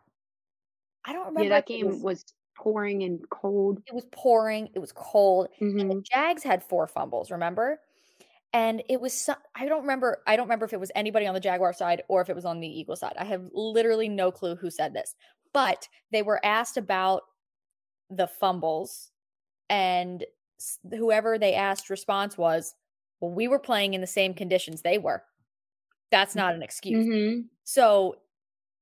I 1.06 1.14
don't 1.14 1.28
remember. 1.28 1.44
yeah, 1.44 1.50
that 1.50 1.66
game 1.68 1.88
was, 1.88 2.02
was 2.02 2.26
pouring 2.56 3.04
and 3.04 3.28
cold. 3.30 3.84
it 3.88 3.94
was 3.96 4.06
pouring, 4.12 4.70
it 4.74 4.80
was 4.80 4.92
cold, 4.94 5.48
and 5.78 5.90
Mhm. 5.90 5.92
the 5.92 6.04
Jags 6.14 6.44
had 6.44 6.64
four 6.64 6.88
fumbles. 6.88 7.32
Remember? 7.32 7.82
And 8.54 8.84
it 8.90 9.00
was 9.00 9.14
some, 9.14 9.38
I 9.56 9.66
don't 9.66 9.82
remember. 9.82 10.22
I 10.28 10.36
don't 10.36 10.46
remember 10.46 10.66
if 10.66 10.74
it 10.74 10.80
was 10.80 10.92
anybody 10.94 11.26
on 11.26 11.34
the 11.34 11.40
Jaguar 11.40 11.72
side 11.74 12.04
or 12.10 12.22
if 12.22 12.30
it 12.30 12.36
was 12.36 12.44
on 12.46 12.60
the 12.60 12.68
Eagle 12.68 12.98
side. 12.98 13.14
I 13.18 13.24
have 13.24 13.50
literally 13.54 14.10
no 14.10 14.32
clue 14.32 14.56
who 14.56 14.70
said 14.70 14.94
this, 14.94 15.16
but 15.54 15.88
they 16.12 16.22
were 16.22 16.46
asked 16.46 16.76
about 16.76 17.24
the 18.10 18.28
fumbles, 18.28 19.12
and 19.70 20.26
whoever 20.92 21.40
they 21.40 21.56
asked 21.56 21.90
response 21.90 22.38
was, 22.38 22.76
"Well, 23.22 23.32
we 23.32 23.48
were 23.48 23.60
playing 23.60 23.94
in 23.96 24.02
the 24.02 24.08
same 24.08 24.34
conditions 24.34 24.82
they 24.82 24.98
were. 24.98 25.24
That's 26.12 26.36
not 26.36 26.56
an 26.56 26.64
excuse." 26.64 27.06
Mhm. 27.06 27.50
So, 27.66 28.22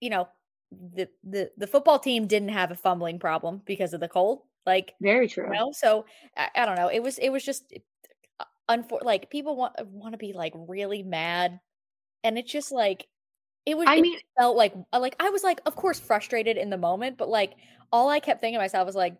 you 0.02 0.10
know, 0.10 0.30
the 0.72 1.10
the 1.24 1.52
the 1.58 1.68
football 1.68 2.00
team 2.00 2.28
didn't 2.28 2.50
have 2.50 2.72
a 2.72 2.76
fumbling 2.76 3.20
problem 3.20 3.64
because 3.66 3.94
of 3.94 4.02
the 4.02 4.10
cold. 4.10 4.44
Like 4.66 4.96
Very 5.02 5.28
true. 5.28 5.50
you 5.52 5.60
know 5.60 5.72
so 5.74 6.06
I, 6.38 6.50
I 6.56 6.66
don't 6.66 6.76
know 6.78 6.90
it 6.90 7.02
was 7.02 7.18
it 7.20 7.30
was 7.32 7.44
just 7.46 7.74
unfor- 8.70 9.04
like 9.04 9.30
people 9.30 9.56
want 9.56 9.74
want 9.88 10.14
to 10.14 10.18
be 10.18 10.34
like 10.34 10.54
really 10.56 11.04
mad 11.04 11.60
and 12.24 12.38
it's 12.38 12.52
just 12.52 12.72
like 12.72 13.08
it 13.66 13.76
was 13.78 13.88
I 13.88 13.96
it 13.98 14.02
mean, 14.02 14.20
felt 14.38 14.56
like 14.56 14.74
uh, 14.94 15.00
like 15.00 15.16
i 15.20 15.30
was 15.30 15.44
like 15.44 15.60
of 15.66 15.76
course 15.76 16.00
frustrated 16.00 16.58
in 16.58 16.70
the 16.70 16.78
moment 16.78 17.18
but 17.18 17.30
like 17.30 17.54
all 17.92 18.10
i 18.10 18.20
kept 18.20 18.42
thinking 18.42 18.58
to 18.58 18.64
myself 18.64 18.86
was 18.86 18.96
like 18.96 19.16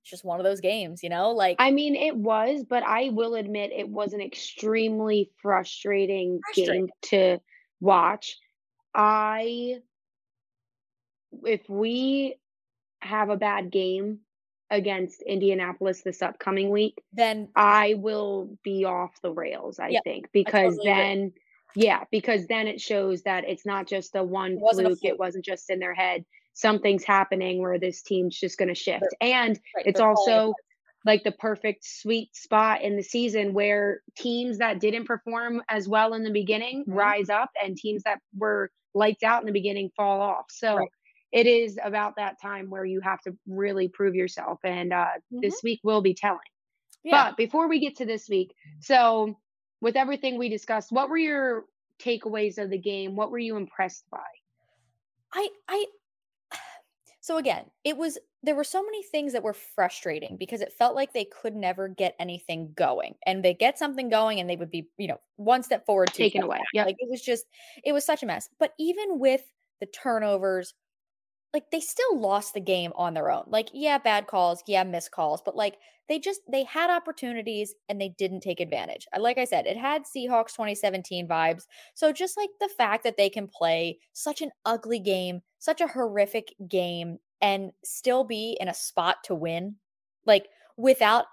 it's 0.00 0.10
just 0.10 0.24
one 0.24 0.38
of 0.38 0.44
those 0.44 0.60
games 0.60 1.02
you 1.02 1.08
know 1.08 1.30
like 1.32 1.56
I 1.58 1.70
mean, 1.70 1.94
it 1.94 2.14
was, 2.14 2.64
but 2.68 2.82
I 2.82 3.08
will 3.10 3.34
admit 3.34 3.72
it 3.72 3.88
was 3.88 4.12
an 4.12 4.20
extremely 4.20 5.30
frustrating 5.40 6.40
Frustrating. 6.44 6.86
game 6.86 6.90
to 7.02 7.38
watch. 7.80 8.36
I, 8.94 9.76
if 11.42 11.68
we 11.68 12.36
have 13.00 13.30
a 13.30 13.36
bad 13.36 13.70
game 13.70 14.20
against 14.70 15.22
Indianapolis 15.22 16.02
this 16.02 16.22
upcoming 16.22 16.70
week, 16.70 17.02
then 17.12 17.48
I 17.56 17.94
will 17.94 18.58
be 18.64 18.84
off 18.84 19.20
the 19.22 19.32
rails, 19.32 19.78
I 19.78 19.94
Yep, 19.94 20.04
think, 20.04 20.28
because 20.32 20.80
totally 20.80 20.88
agree. 20.90 21.06
then, 21.06 21.32
yeah, 21.74 22.04
because 22.10 22.46
then 22.46 22.66
it 22.66 22.80
shows 22.80 23.22
that 23.22 23.44
it's 23.44 23.66
not 23.66 23.86
just 23.86 24.14
a 24.16 24.22
one 24.24 24.62
a 24.86 24.90
fluke, 24.90 24.90
fluke. 24.90 25.00
it 25.04 25.18
wasn't 25.18 25.44
just 25.44 25.70
in 25.70 25.78
their 25.80 25.94
head. 25.94 26.24
Something's 26.54 27.04
happening 27.04 27.60
where 27.60 27.78
this 27.78 28.02
team's 28.02 28.38
just 28.38 28.58
going 28.58 28.68
to 28.68 28.74
shift. 28.74 29.14
And 29.20 29.60
right, 29.74 29.86
it's 29.86 30.00
also 30.00 30.54
like 31.04 31.22
the 31.24 31.32
perfect 31.32 31.84
sweet 31.84 32.34
spot 32.34 32.80
in 32.82 32.96
the 32.96 33.02
season 33.02 33.52
where 33.52 34.00
teams 34.16 34.58
that 34.58 34.80
didn't 34.80 35.04
perform 35.04 35.62
as 35.68 35.88
well 35.88 36.14
in 36.14 36.22
the 36.24 36.30
beginning 36.32 36.86
Mhm. 36.86 36.90
rise 36.90 37.28
up 37.28 37.50
and 37.62 37.76
teams 37.76 38.02
that 38.04 38.20
were 38.36 38.70
lights 38.94 39.22
out 39.22 39.42
in 39.42 39.46
the 39.46 39.52
beginning 39.52 39.90
fall 39.96 40.20
off. 40.20 40.46
So 40.50 40.78
Right. 40.78 40.88
It 41.34 41.48
is 41.48 41.76
about 41.82 42.14
that 42.16 42.40
time 42.40 42.70
where 42.70 42.84
you 42.84 43.00
have 43.00 43.20
to 43.22 43.36
really 43.48 43.88
prove 43.88 44.14
yourself. 44.14 44.60
And 44.62 44.92
uh, 44.92 45.06
this 45.32 45.60
week 45.64 45.80
will 45.82 46.00
be 46.00 46.14
telling. 46.14 46.38
yeah 47.02 47.30
But 47.30 47.36
before 47.36 47.68
we 47.68 47.80
get 47.80 47.96
to 47.96 48.06
this 48.06 48.28
week, 48.28 48.54
so 48.80 49.36
with 49.80 49.96
everything 49.96 50.38
we 50.38 50.48
discussed, 50.48 50.92
what 50.92 51.10
were 51.10 51.18
your 51.18 51.64
takeaways 52.00 52.58
of 52.58 52.70
the 52.70 52.78
game? 52.78 53.16
What 53.16 53.32
were 53.32 53.40
you 53.40 53.56
impressed 53.56 54.04
by? 54.12 54.22
I 55.34 55.48
I 55.68 55.86
so 57.20 57.36
again, 57.38 57.64
it 57.82 57.96
was 57.96 58.16
there 58.44 58.54
were 58.54 58.62
so 58.62 58.84
many 58.84 59.02
things 59.02 59.32
that 59.32 59.42
were 59.42 59.54
frustrating 59.54 60.36
because 60.38 60.60
it 60.60 60.72
felt 60.72 60.94
like 60.94 61.12
they 61.12 61.24
could 61.24 61.56
never 61.56 61.88
get 61.88 62.14
anything 62.20 62.72
going 62.76 63.16
and 63.26 63.44
they 63.44 63.54
get 63.54 63.76
something 63.76 64.08
going 64.08 64.38
and 64.38 64.48
they 64.48 64.56
would 64.56 64.70
be 64.70 64.88
you 64.98 65.08
know 65.08 65.18
one 65.34 65.64
step 65.64 65.84
forward 65.86 66.12
taken 66.12 66.42
away 66.42 66.60
yeah 66.74 66.84
like 66.84 66.96
it 66.98 67.08
was 67.10 67.22
just 67.22 67.46
it 67.82 67.92
was 67.92 68.04
such 68.04 68.22
a 68.22 68.26
mess 68.26 68.50
but 68.58 68.74
even 68.78 69.18
with 69.18 69.40
the 69.80 69.86
turnovers 69.86 70.74
like 71.54 71.70
they 71.70 71.80
still 71.80 72.18
lost 72.18 72.52
the 72.52 72.60
game 72.60 72.92
on 72.96 73.14
their 73.14 73.30
own 73.30 73.44
like 73.46 73.68
yeah 73.72 73.96
bad 73.96 74.26
calls 74.26 74.62
yeah 74.66 74.84
missed 74.84 75.10
calls 75.10 75.40
but 75.44 75.56
like 75.56 75.78
they 76.06 76.18
just 76.18 76.40
they 76.52 76.64
had 76.64 76.90
opportunities 76.90 77.74
and 77.88 77.98
they 77.98 78.10
didn't 78.18 78.40
take 78.40 78.60
advantage 78.60 79.06
like 79.18 79.38
i 79.38 79.44
said 79.44 79.64
it 79.66 79.76
had 79.76 80.02
seahawks 80.02 80.52
2017 80.52 81.26
vibes 81.26 81.62
so 81.94 82.12
just 82.12 82.36
like 82.36 82.50
the 82.60 82.68
fact 82.76 83.04
that 83.04 83.16
they 83.16 83.30
can 83.30 83.48
play 83.48 83.98
such 84.12 84.42
an 84.42 84.50
ugly 84.66 84.98
game 84.98 85.40
such 85.64 85.80
a 85.80 85.86
horrific 85.86 86.52
game 86.68 87.18
and 87.44 87.72
still 87.84 88.24
be 88.24 88.56
in 88.58 88.68
a 88.68 88.74
spot 88.74 89.18
to 89.24 89.34
win, 89.34 89.76
like 90.26 90.48
without 90.78 91.26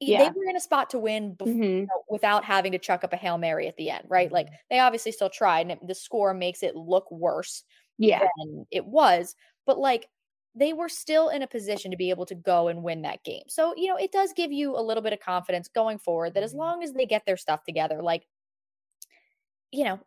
yeah. 0.00 0.18
they 0.18 0.30
were 0.30 0.48
in 0.48 0.56
a 0.56 0.60
spot 0.60 0.90
to 0.90 0.98
win 0.98 1.34
before, 1.34 1.54
mm-hmm. 1.54 1.62
you 1.62 1.80
know, 1.82 2.02
without 2.08 2.44
having 2.44 2.72
to 2.72 2.78
chuck 2.78 3.04
up 3.04 3.12
a 3.12 3.16
hail 3.16 3.38
mary 3.38 3.68
at 3.68 3.76
the 3.76 3.90
end, 3.90 4.04
right? 4.08 4.30
Like 4.32 4.48
they 4.70 4.80
obviously 4.80 5.12
still 5.12 5.30
tried, 5.30 5.60
and 5.62 5.70
it, 5.72 5.78
the 5.86 5.94
score 5.94 6.34
makes 6.34 6.64
it 6.64 6.74
look 6.74 7.10
worse 7.12 7.62
yeah. 7.98 8.26
than 8.38 8.66
it 8.72 8.84
was, 8.84 9.36
but 9.66 9.78
like 9.78 10.08
they 10.54 10.72
were 10.72 10.88
still 10.88 11.30
in 11.30 11.42
a 11.42 11.46
position 11.46 11.90
to 11.90 11.96
be 11.96 12.10
able 12.10 12.26
to 12.26 12.34
go 12.34 12.68
and 12.68 12.82
win 12.82 13.02
that 13.02 13.24
game. 13.24 13.44
So, 13.48 13.74
you 13.74 13.88
know, 13.88 13.96
it 13.96 14.12
does 14.12 14.34
give 14.34 14.52
you 14.52 14.76
a 14.76 14.82
little 14.82 15.02
bit 15.02 15.14
of 15.14 15.20
confidence 15.20 15.68
going 15.68 15.98
forward 15.98 16.34
that 16.34 16.42
as 16.42 16.50
mm-hmm. 16.50 16.60
long 16.60 16.82
as 16.82 16.92
they 16.92 17.06
get 17.06 17.24
their 17.24 17.38
stuff 17.38 17.64
together, 17.64 18.02
like 18.02 18.26
you 19.72 19.84
know 19.84 19.98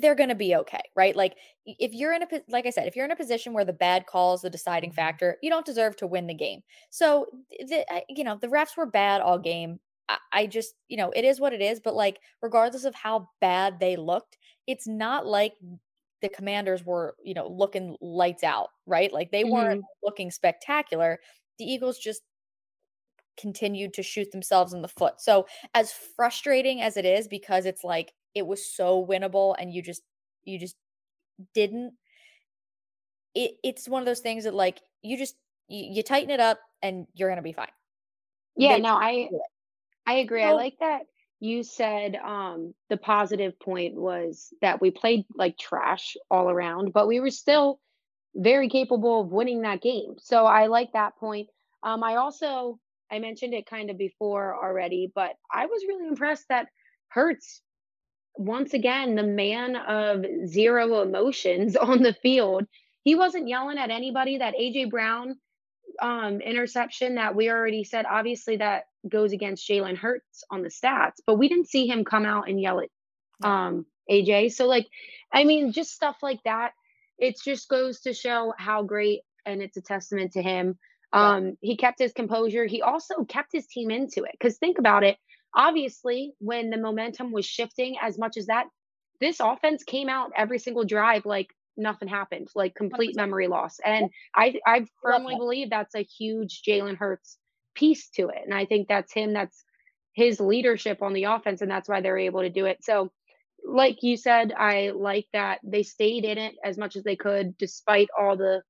they're 0.00 0.14
going 0.14 0.30
to 0.30 0.34
be 0.34 0.56
okay 0.56 0.80
right 0.96 1.14
like 1.14 1.36
if 1.66 1.92
you're 1.92 2.14
in 2.14 2.22
a 2.22 2.26
like 2.48 2.66
i 2.66 2.70
said 2.70 2.88
if 2.88 2.96
you're 2.96 3.04
in 3.04 3.10
a 3.10 3.16
position 3.16 3.52
where 3.52 3.64
the 3.64 3.72
bad 3.72 4.06
call 4.06 4.34
is 4.34 4.40
the 4.40 4.50
deciding 4.50 4.90
mm-hmm. 4.90 4.96
factor 4.96 5.36
you 5.42 5.50
don't 5.50 5.66
deserve 5.66 5.94
to 5.94 6.06
win 6.06 6.26
the 6.26 6.34
game 6.34 6.62
so 6.88 7.26
the, 7.60 7.84
you 8.08 8.24
know 8.24 8.38
the 8.40 8.48
refs 8.48 8.76
were 8.76 8.86
bad 8.86 9.20
all 9.20 9.38
game 9.38 9.78
I, 10.08 10.16
I 10.32 10.46
just 10.46 10.74
you 10.88 10.96
know 10.96 11.12
it 11.14 11.24
is 11.24 11.38
what 11.38 11.52
it 11.52 11.60
is 11.60 11.78
but 11.78 11.94
like 11.94 12.18
regardless 12.42 12.84
of 12.84 12.94
how 12.94 13.28
bad 13.40 13.78
they 13.78 13.96
looked 13.96 14.38
it's 14.66 14.88
not 14.88 15.26
like 15.26 15.52
the 16.22 16.28
commanders 16.28 16.84
were 16.84 17.14
you 17.22 17.34
know 17.34 17.48
looking 17.48 17.96
lights 18.00 18.44
out 18.44 18.70
right? 18.90 19.12
Like 19.12 19.30
they 19.30 19.44
mm-hmm. 19.44 19.52
weren't 19.52 19.84
looking 20.02 20.30
spectacular. 20.30 21.20
The 21.58 21.64
eagles 21.64 21.98
just 21.98 22.22
continued 23.38 23.94
to 23.94 24.02
shoot 24.02 24.30
themselves 24.32 24.72
in 24.72 24.82
the 24.82 24.88
foot. 24.88 25.20
So 25.20 25.46
as 25.74 25.92
frustrating 25.92 26.82
as 26.82 26.96
it 26.96 27.06
is 27.06 27.28
because 27.28 27.64
it's 27.64 27.84
like 27.84 28.12
it 28.34 28.46
was 28.46 28.64
so 28.64 29.06
winnable 29.06 29.54
and 29.58 29.72
you 29.72 29.82
just 29.82 30.02
you 30.44 30.58
just 30.58 30.76
didn't 31.54 31.94
it 33.34 33.52
it's 33.62 33.88
one 33.88 34.02
of 34.02 34.06
those 34.06 34.20
things 34.20 34.44
that 34.44 34.54
like 34.54 34.80
you 35.02 35.16
just 35.16 35.36
you, 35.68 35.94
you 35.94 36.02
tighten 36.02 36.30
it 36.30 36.40
up 36.40 36.58
and 36.82 37.06
you're 37.14 37.28
gonna 37.28 37.42
be 37.42 37.52
fine. 37.52 37.68
Yeah 38.56 38.76
they 38.76 38.82
no 38.82 38.96
i 38.96 39.28
i 40.06 40.14
agree. 40.14 40.42
So, 40.42 40.48
i 40.48 40.52
like 40.52 40.74
that 40.80 41.02
you 41.40 41.62
said 41.62 42.16
um 42.16 42.74
the 42.90 42.96
positive 42.96 43.58
point 43.58 43.94
was 43.94 44.52
that 44.60 44.80
we 44.80 44.90
played 44.90 45.24
like 45.34 45.58
trash 45.58 46.16
all 46.30 46.50
around 46.50 46.92
but 46.92 47.08
we 47.08 47.20
were 47.20 47.30
still 47.30 47.80
very 48.36 48.68
capable 48.68 49.22
of 49.22 49.32
winning 49.32 49.62
that 49.62 49.80
game 49.82 50.14
so 50.18 50.46
i 50.46 50.66
like 50.66 50.92
that 50.92 51.16
point 51.16 51.48
um 51.82 52.02
i 52.04 52.16
also 52.16 52.78
i 53.10 53.18
mentioned 53.18 53.54
it 53.54 53.66
kind 53.66 53.90
of 53.90 53.98
before 53.98 54.54
already 54.54 55.10
but 55.14 55.32
i 55.52 55.66
was 55.66 55.82
really 55.88 56.06
impressed 56.06 56.46
that 56.48 56.68
Hurts 57.08 57.62
once 58.36 58.72
again 58.72 59.14
the 59.16 59.22
man 59.22 59.76
of 59.76 60.24
zero 60.46 61.02
emotions 61.02 61.76
on 61.76 62.02
the 62.02 62.14
field. 62.14 62.64
He 63.02 63.14
wasn't 63.14 63.48
yelling 63.48 63.78
at 63.78 63.90
anybody. 63.90 64.38
That 64.38 64.54
AJ 64.54 64.90
Brown 64.90 65.36
um, 66.00 66.40
interception 66.40 67.16
that 67.16 67.34
we 67.34 67.50
already 67.50 67.84
said, 67.84 68.06
obviously 68.10 68.56
that 68.58 68.84
goes 69.08 69.32
against 69.32 69.68
Jalen 69.68 69.96
Hurts 69.96 70.44
on 70.50 70.62
the 70.62 70.68
stats, 70.68 71.20
but 71.26 71.36
we 71.36 71.48
didn't 71.48 71.68
see 71.68 71.86
him 71.86 72.04
come 72.04 72.24
out 72.24 72.48
and 72.48 72.60
yell 72.60 72.80
at 72.80 72.88
um, 73.46 73.86
AJ. 74.10 74.52
So 74.52 74.66
like, 74.66 74.86
I 75.32 75.44
mean, 75.44 75.72
just 75.72 75.92
stuff 75.92 76.16
like 76.22 76.42
that. 76.44 76.72
It 77.18 77.36
just 77.42 77.68
goes 77.68 78.00
to 78.00 78.14
show 78.14 78.54
how 78.56 78.82
great, 78.82 79.20
and 79.44 79.60
it's 79.62 79.76
a 79.76 79.82
testament 79.82 80.32
to 80.32 80.42
him. 80.42 80.78
Um, 81.12 81.46
yeah. 81.46 81.52
He 81.60 81.76
kept 81.76 81.98
his 81.98 82.12
composure. 82.12 82.66
He 82.66 82.82
also 82.82 83.24
kept 83.24 83.50
his 83.52 83.66
team 83.66 83.90
into 83.90 84.24
it. 84.24 84.32
Because 84.32 84.58
think 84.58 84.78
about 84.78 85.04
it, 85.04 85.18
obviously 85.54 86.32
when 86.38 86.70
the 86.70 86.78
momentum 86.78 87.32
was 87.32 87.44
shifting 87.44 87.96
as 88.00 88.18
much 88.18 88.36
as 88.36 88.46
that 88.46 88.66
this 89.20 89.40
offense 89.40 89.82
came 89.84 90.08
out 90.08 90.32
every 90.36 90.58
single 90.58 90.84
drive 90.84 91.26
like 91.26 91.48
nothing 91.80 92.08
happened 92.08 92.48
like 92.54 92.74
complete 92.74 93.14
100%. 93.14 93.16
memory 93.16 93.48
loss 93.48 93.78
and 93.84 94.10
i 94.34 94.54
i 94.66 94.84
firmly 95.02 95.36
believe 95.36 95.70
that's 95.70 95.94
a 95.94 96.02
huge 96.02 96.62
jalen 96.66 96.96
hurts 96.96 97.38
piece 97.74 98.08
to 98.10 98.28
it 98.28 98.42
and 98.44 98.54
i 98.54 98.64
think 98.64 98.88
that's 98.88 99.12
him 99.12 99.32
that's 99.32 99.64
his 100.12 100.40
leadership 100.40 101.02
on 101.02 101.12
the 101.12 101.24
offense 101.24 101.62
and 101.62 101.70
that's 101.70 101.88
why 101.88 102.00
they're 102.00 102.18
able 102.18 102.40
to 102.40 102.50
do 102.50 102.66
it 102.66 102.78
so 102.82 103.10
like 103.64 104.02
you 104.02 104.16
said 104.16 104.52
i 104.52 104.90
like 104.94 105.26
that 105.32 105.60
they 105.62 105.82
stayed 105.82 106.24
in 106.24 106.38
it 106.38 106.54
as 106.64 106.78
much 106.78 106.96
as 106.96 107.04
they 107.04 107.16
could 107.16 107.56
despite 107.58 108.08
all 108.18 108.36
the 108.36 108.62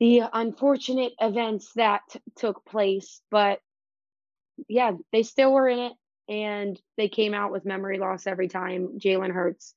the 0.00 0.22
unfortunate 0.32 1.12
events 1.20 1.72
that 1.74 2.02
took 2.36 2.64
place 2.64 3.20
but 3.30 3.60
yeah, 4.68 4.92
they 5.12 5.22
still 5.22 5.52
were 5.52 5.68
in 5.68 5.78
it 5.78 5.92
and 6.28 6.80
they 6.96 7.08
came 7.08 7.34
out 7.34 7.52
with 7.52 7.64
memory 7.64 7.98
loss 7.98 8.26
every 8.26 8.48
time. 8.48 8.98
Jalen 8.98 9.32
Hurts, 9.32 9.74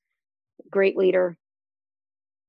great 0.69 0.97
leader. 0.97 1.37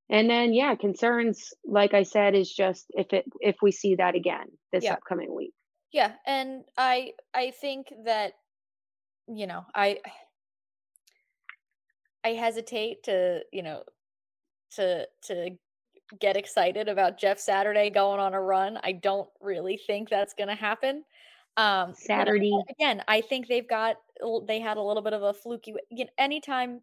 And 0.09 0.29
then 0.29 0.53
yeah, 0.53 0.75
concerns, 0.75 1.53
like 1.65 1.93
I 1.93 2.03
said, 2.03 2.33
is 2.33 2.51
just 2.51 2.85
if 2.89 3.11
it 3.11 3.25
if 3.41 3.57
we 3.61 3.71
see 3.71 3.95
that 3.95 4.15
again 4.15 4.47
this 4.71 4.85
yeah. 4.85 4.93
upcoming 4.93 5.35
week. 5.35 5.53
Yeah. 5.91 6.13
And 6.25 6.63
I 6.77 7.11
I 7.33 7.51
think 7.51 7.87
that, 8.05 8.33
you 9.27 9.47
know, 9.47 9.65
I 9.75 9.99
I 12.23 12.29
hesitate 12.29 13.03
to, 13.03 13.41
you 13.51 13.63
know, 13.63 13.83
to 14.75 15.07
to 15.23 15.49
get 16.19 16.37
excited 16.37 16.87
about 16.87 17.19
Jeff 17.19 17.37
Saturday 17.37 17.89
going 17.89 18.21
on 18.21 18.33
a 18.33 18.41
run. 18.41 18.79
I 18.83 18.93
don't 18.93 19.29
really 19.41 19.79
think 19.87 20.09
that's 20.09 20.33
gonna 20.33 20.55
happen. 20.55 21.03
Um, 21.57 21.93
Saturday 21.95 22.53
again. 22.69 23.03
I 23.07 23.19
think 23.21 23.47
they've 23.47 23.67
got 23.67 23.97
they 24.47 24.59
had 24.61 24.77
a 24.77 24.81
little 24.81 25.01
bit 25.01 25.13
of 25.13 25.23
a 25.23 25.33
fluky. 25.33 25.73
You 25.89 26.05
know, 26.05 26.11
anytime 26.17 26.81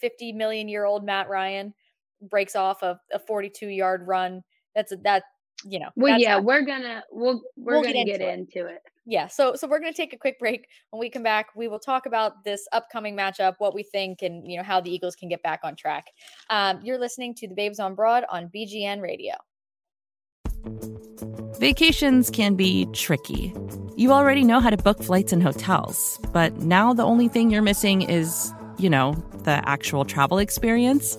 fifty 0.00 0.32
million 0.32 0.68
year 0.68 0.86
old 0.86 1.04
Matt 1.04 1.28
Ryan 1.28 1.74
breaks 2.22 2.56
off 2.56 2.82
a, 2.82 3.00
a 3.12 3.18
forty 3.18 3.50
two 3.50 3.68
yard 3.68 4.06
run, 4.06 4.42
that's 4.74 4.92
a, 4.92 4.96
that 4.98 5.24
you 5.64 5.78
know. 5.78 5.90
Well, 5.96 6.18
yeah, 6.18 6.38
we're 6.38 6.62
gonna 6.62 7.02
we'll 7.10 7.42
we're 7.56 7.74
we'll 7.74 7.82
gonna 7.82 8.04
get, 8.04 8.08
into, 8.08 8.18
get 8.18 8.28
it. 8.28 8.38
into 8.38 8.66
it. 8.66 8.82
Yeah, 9.06 9.26
so 9.26 9.54
so 9.54 9.66
we're 9.66 9.80
gonna 9.80 9.92
take 9.92 10.12
a 10.12 10.18
quick 10.18 10.38
break. 10.38 10.66
When 10.90 11.00
we 11.00 11.10
come 11.10 11.22
back, 11.22 11.48
we 11.56 11.68
will 11.68 11.78
talk 11.78 12.06
about 12.06 12.44
this 12.44 12.66
upcoming 12.72 13.16
matchup, 13.16 13.54
what 13.58 13.74
we 13.74 13.82
think, 13.82 14.22
and 14.22 14.50
you 14.50 14.58
know 14.58 14.62
how 14.62 14.80
the 14.80 14.90
Eagles 14.90 15.16
can 15.16 15.28
get 15.28 15.42
back 15.42 15.60
on 15.64 15.76
track. 15.76 16.06
Um, 16.50 16.80
you're 16.82 16.98
listening 16.98 17.34
to 17.36 17.48
the 17.48 17.54
Babes 17.54 17.80
on 17.80 17.94
Broad 17.94 18.24
on 18.30 18.50
BGN 18.54 19.00
Radio. 19.00 19.34
Vacations 21.58 22.30
can 22.30 22.54
be 22.54 22.86
tricky. 22.92 23.52
You 23.96 24.12
already 24.12 24.44
know 24.44 24.60
how 24.60 24.70
to 24.70 24.76
book 24.76 25.02
flights 25.02 25.32
and 25.32 25.42
hotels, 25.42 26.20
but 26.32 26.56
now 26.58 26.92
the 26.92 27.02
only 27.02 27.26
thing 27.26 27.50
you're 27.50 27.62
missing 27.62 28.02
is, 28.02 28.52
you 28.78 28.88
know, 28.88 29.14
the 29.42 29.68
actual 29.68 30.04
travel 30.04 30.38
experience. 30.38 31.18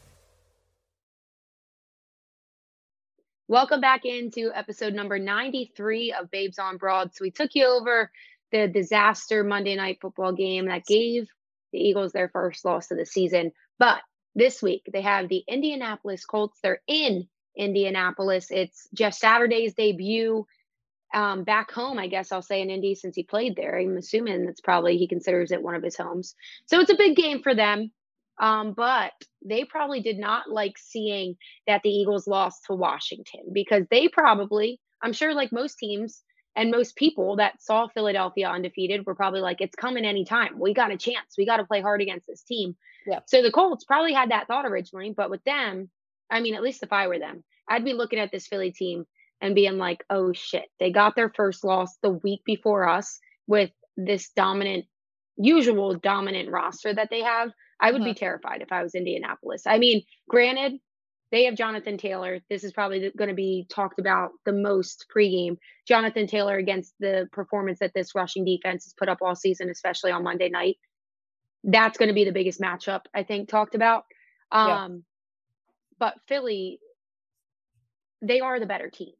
Welcome 3.51 3.81
back 3.81 4.05
into 4.05 4.49
episode 4.55 4.93
number 4.93 5.19
93 5.19 6.13
of 6.13 6.31
Babes 6.31 6.57
on 6.57 6.77
Broad. 6.77 7.13
So 7.13 7.25
we 7.25 7.31
took 7.31 7.53
you 7.53 7.65
over 7.65 8.09
the 8.49 8.69
disaster 8.69 9.43
Monday 9.43 9.75
night 9.75 9.97
football 10.01 10.31
game 10.31 10.67
that 10.67 10.85
gave 10.85 11.27
the 11.73 11.79
Eagles 11.79 12.13
their 12.13 12.29
first 12.29 12.63
loss 12.63 12.89
of 12.91 12.97
the 12.97 13.05
season. 13.05 13.51
But 13.77 13.97
this 14.35 14.61
week 14.61 14.89
they 14.93 15.01
have 15.01 15.27
the 15.27 15.43
Indianapolis 15.49 16.23
Colts. 16.23 16.59
They're 16.63 16.81
in 16.87 17.27
Indianapolis. 17.53 18.47
It's 18.51 18.87
Jeff 18.93 19.15
Saturday's 19.15 19.73
debut 19.73 20.45
um, 21.13 21.43
back 21.43 21.71
home, 21.71 21.99
I 21.99 22.07
guess 22.07 22.31
I'll 22.31 22.41
say 22.41 22.61
in 22.61 22.69
Indy 22.69 22.95
since 22.95 23.17
he 23.17 23.23
played 23.23 23.57
there. 23.57 23.77
I'm 23.77 23.97
assuming 23.97 24.45
that's 24.45 24.61
probably 24.61 24.95
he 24.97 25.09
considers 25.09 25.51
it 25.51 25.61
one 25.61 25.75
of 25.75 25.83
his 25.83 25.97
homes. 25.97 26.35
So 26.67 26.79
it's 26.79 26.89
a 26.89 26.95
big 26.95 27.17
game 27.17 27.43
for 27.43 27.53
them. 27.53 27.91
Um, 28.41 28.73
but 28.73 29.13
they 29.45 29.63
probably 29.63 30.01
did 30.01 30.17
not 30.17 30.49
like 30.49 30.77
seeing 30.77 31.35
that 31.67 31.81
the 31.83 31.89
Eagles 31.89 32.27
lost 32.27 32.65
to 32.65 32.73
Washington 32.73 33.41
because 33.53 33.85
they 33.91 34.07
probably, 34.07 34.79
I'm 35.01 35.13
sure, 35.13 35.33
like 35.33 35.51
most 35.51 35.77
teams 35.77 36.23
and 36.55 36.71
most 36.71 36.95
people 36.95 37.37
that 37.37 37.61
saw 37.61 37.87
Philadelphia 37.87 38.49
undefeated 38.49 39.05
were 39.05 39.15
probably 39.15 39.41
like, 39.41 39.61
it's 39.61 39.75
coming 39.75 40.05
anytime. 40.05 40.59
We 40.59 40.73
got 40.73 40.91
a 40.91 40.97
chance. 40.97 41.35
We 41.37 41.45
got 41.45 41.57
to 41.57 41.65
play 41.65 41.81
hard 41.81 42.01
against 42.01 42.27
this 42.27 42.41
team. 42.41 42.75
Yeah. 43.05 43.19
So 43.27 43.41
the 43.41 43.51
Colts 43.51 43.85
probably 43.85 44.13
had 44.13 44.31
that 44.31 44.47
thought 44.47 44.65
originally, 44.65 45.13
but 45.15 45.29
with 45.29 45.43
them, 45.43 45.89
I 46.29 46.41
mean, 46.41 46.55
at 46.55 46.63
least 46.63 46.83
if 46.83 46.91
I 46.91 47.07
were 47.07 47.19
them, 47.19 47.43
I'd 47.69 47.85
be 47.85 47.93
looking 47.93 48.19
at 48.19 48.31
this 48.31 48.47
Philly 48.47 48.71
team 48.71 49.05
and 49.39 49.55
being 49.55 49.77
like, 49.77 50.03
oh 50.09 50.33
shit, 50.33 50.65
they 50.79 50.91
got 50.91 51.15
their 51.15 51.29
first 51.29 51.63
loss 51.63 51.95
the 52.01 52.09
week 52.09 52.41
before 52.45 52.87
us 52.87 53.19
with 53.47 53.71
this 53.97 54.29
dominant, 54.35 54.85
usual 55.37 55.95
dominant 55.95 56.49
roster 56.49 56.93
that 56.93 57.09
they 57.09 57.21
have. 57.21 57.51
I 57.81 57.91
would 57.91 58.01
uh-huh. 58.01 58.11
be 58.11 58.13
terrified 58.13 58.61
if 58.61 58.71
I 58.71 58.83
was 58.83 58.95
Indianapolis. 58.95 59.63
I 59.65 59.79
mean, 59.79 60.03
granted, 60.29 60.79
they 61.31 61.45
have 61.45 61.55
Jonathan 61.55 61.97
Taylor. 61.97 62.39
This 62.49 62.63
is 62.63 62.73
probably 62.73 63.11
going 63.17 63.29
to 63.29 63.35
be 63.35 63.65
talked 63.69 63.99
about 63.99 64.31
the 64.45 64.53
most 64.53 65.05
pregame. 65.13 65.57
Jonathan 65.87 66.27
Taylor 66.27 66.57
against 66.57 66.93
the 66.99 67.27
performance 67.31 67.79
that 67.79 67.93
this 67.95 68.13
rushing 68.13 68.45
defense 68.45 68.85
has 68.85 68.93
put 68.93 69.09
up 69.09 69.19
all 69.21 69.35
season, 69.35 69.69
especially 69.69 70.11
on 70.11 70.23
Monday 70.23 70.49
night. 70.49 70.77
That's 71.63 71.97
going 71.97 72.09
to 72.09 72.13
be 72.13 72.25
the 72.25 72.31
biggest 72.31 72.59
matchup, 72.59 73.01
I 73.13 73.23
think, 73.23 73.49
talked 73.49 73.75
about. 73.75 74.03
Um, 74.51 74.67
yeah. 74.67 74.87
But 75.99 76.15
Philly, 76.27 76.79
they 78.21 78.41
are 78.41 78.59
the 78.59 78.65
better 78.65 78.89
team. 78.89 79.13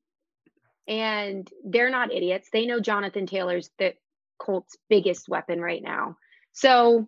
And 0.87 1.49
they're 1.63 1.91
not 1.91 2.11
idiots. 2.11 2.49
They 2.51 2.65
know 2.65 2.79
Jonathan 2.79 3.25
Taylor's 3.25 3.69
the 3.79 3.93
Colts' 4.37 4.77
biggest 4.89 5.29
weapon 5.29 5.61
right 5.61 5.81
now. 5.81 6.17
So 6.51 7.07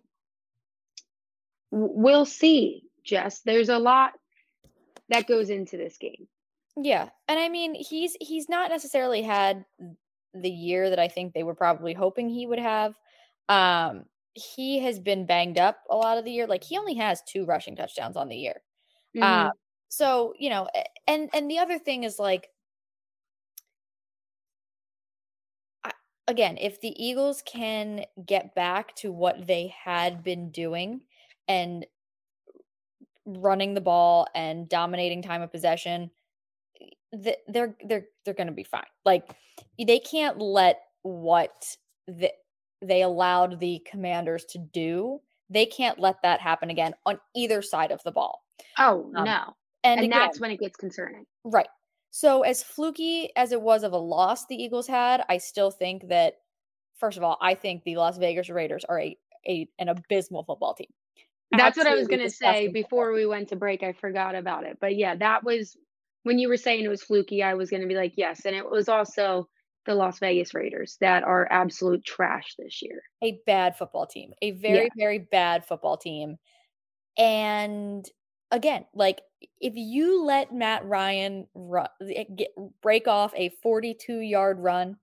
we'll 1.74 2.24
see, 2.24 2.84
Jess. 3.04 3.40
There's 3.40 3.68
a 3.68 3.78
lot 3.78 4.12
that 5.08 5.26
goes 5.26 5.50
into 5.50 5.76
this 5.76 5.98
game. 5.98 6.28
Yeah. 6.76 7.08
And 7.28 7.38
I 7.38 7.48
mean, 7.48 7.74
he's 7.74 8.16
he's 8.20 8.48
not 8.48 8.70
necessarily 8.70 9.22
had 9.22 9.64
the 10.32 10.50
year 10.50 10.90
that 10.90 10.98
I 10.98 11.08
think 11.08 11.32
they 11.32 11.42
were 11.42 11.54
probably 11.54 11.92
hoping 11.92 12.28
he 12.28 12.46
would 12.46 12.58
have. 12.58 12.94
Um 13.48 14.04
he 14.34 14.80
has 14.80 14.98
been 14.98 15.26
banged 15.26 15.58
up 15.58 15.78
a 15.88 15.96
lot 15.96 16.18
of 16.18 16.24
the 16.24 16.32
year. 16.32 16.46
Like 16.46 16.64
he 16.64 16.78
only 16.78 16.94
has 16.94 17.22
two 17.22 17.44
rushing 17.44 17.76
touchdowns 17.76 18.16
on 18.16 18.28
the 18.28 18.36
year. 18.36 18.62
Mm-hmm. 19.16 19.22
Uh, 19.22 19.50
so, 19.88 20.34
you 20.38 20.50
know, 20.50 20.68
and 21.06 21.30
and 21.32 21.50
the 21.50 21.58
other 21.58 21.78
thing 21.78 22.04
is 22.04 22.18
like 22.18 22.48
again, 26.26 26.56
if 26.60 26.80
the 26.80 26.94
Eagles 27.02 27.42
can 27.46 28.04
get 28.24 28.54
back 28.54 28.94
to 28.96 29.12
what 29.12 29.46
they 29.46 29.74
had 29.84 30.22
been 30.24 30.50
doing 30.50 31.02
and 31.48 31.86
running 33.26 33.74
the 33.74 33.80
ball 33.80 34.26
and 34.34 34.68
dominating 34.68 35.22
time 35.22 35.42
of 35.42 35.50
possession, 35.50 36.10
they're 37.12 37.76
they're 37.84 38.06
they're 38.24 38.34
going 38.34 38.48
to 38.48 38.52
be 38.52 38.64
fine. 38.64 38.82
Like 39.04 39.34
they 39.78 39.98
can't 39.98 40.38
let 40.38 40.80
what 41.02 41.76
the, 42.06 42.30
they 42.82 43.02
allowed 43.02 43.60
the 43.60 43.80
commanders 43.88 44.44
to 44.46 44.58
do. 44.58 45.20
They 45.50 45.66
can't 45.66 45.98
let 45.98 46.16
that 46.22 46.40
happen 46.40 46.70
again 46.70 46.94
on 47.06 47.18
either 47.36 47.62
side 47.62 47.92
of 47.92 48.02
the 48.02 48.12
ball. 48.12 48.42
Oh, 48.78 49.10
um, 49.14 49.24
no. 49.24 49.54
And, 49.84 50.00
and 50.00 50.06
again, 50.06 50.10
that's 50.10 50.40
when 50.40 50.50
it 50.50 50.58
gets 50.58 50.76
concerning. 50.76 51.26
Right. 51.44 51.68
So 52.10 52.42
as 52.42 52.62
fluky 52.62 53.30
as 53.36 53.52
it 53.52 53.60
was 53.60 53.82
of 53.82 53.92
a 53.92 53.98
loss 53.98 54.46
the 54.46 54.54
Eagles 54.54 54.86
had, 54.86 55.22
I 55.28 55.38
still 55.38 55.70
think 55.70 56.08
that 56.08 56.34
first 56.98 57.18
of 57.18 57.22
all, 57.22 57.36
I 57.40 57.54
think 57.54 57.82
the 57.84 57.96
Las 57.96 58.18
Vegas 58.18 58.48
Raiders 58.48 58.84
are 58.88 59.00
a, 59.00 59.16
a 59.46 59.68
an 59.78 59.88
abysmal 59.88 60.44
football 60.44 60.74
team. 60.74 60.88
That's 61.56 61.76
what 61.76 61.86
I 61.86 61.94
was 61.94 62.08
going 62.08 62.22
to 62.22 62.30
say 62.30 62.68
before 62.68 63.12
we 63.12 63.26
went 63.26 63.48
to 63.48 63.56
break. 63.56 63.82
I 63.82 63.92
forgot 63.92 64.34
about 64.34 64.64
it. 64.64 64.78
But 64.80 64.96
yeah, 64.96 65.16
that 65.16 65.44
was 65.44 65.76
when 66.24 66.38
you 66.38 66.48
were 66.48 66.56
saying 66.56 66.84
it 66.84 66.88
was 66.88 67.02
fluky, 67.02 67.42
I 67.42 67.54
was 67.54 67.70
going 67.70 67.82
to 67.82 67.88
be 67.88 67.94
like, 67.94 68.14
yes. 68.16 68.44
And 68.44 68.56
it 68.56 68.68
was 68.68 68.88
also 68.88 69.48
the 69.86 69.94
Las 69.94 70.18
Vegas 70.18 70.54
Raiders 70.54 70.96
that 71.00 71.22
are 71.22 71.46
absolute 71.50 72.04
trash 72.04 72.54
this 72.58 72.80
year. 72.82 73.02
A 73.22 73.38
bad 73.46 73.76
football 73.76 74.06
team, 74.06 74.32
a 74.42 74.52
very, 74.52 74.84
yeah. 74.84 74.88
very 74.96 75.18
bad 75.18 75.66
football 75.66 75.96
team. 75.96 76.36
And 77.18 78.04
again, 78.50 78.86
like 78.94 79.20
if 79.60 79.74
you 79.76 80.24
let 80.24 80.54
Matt 80.54 80.84
Ryan 80.86 81.46
run, 81.54 81.88
eh, 82.02 82.24
get, 82.34 82.48
break 82.82 83.06
off 83.06 83.32
a 83.36 83.50
42 83.62 84.20
yard 84.20 84.58
run, 84.60 84.96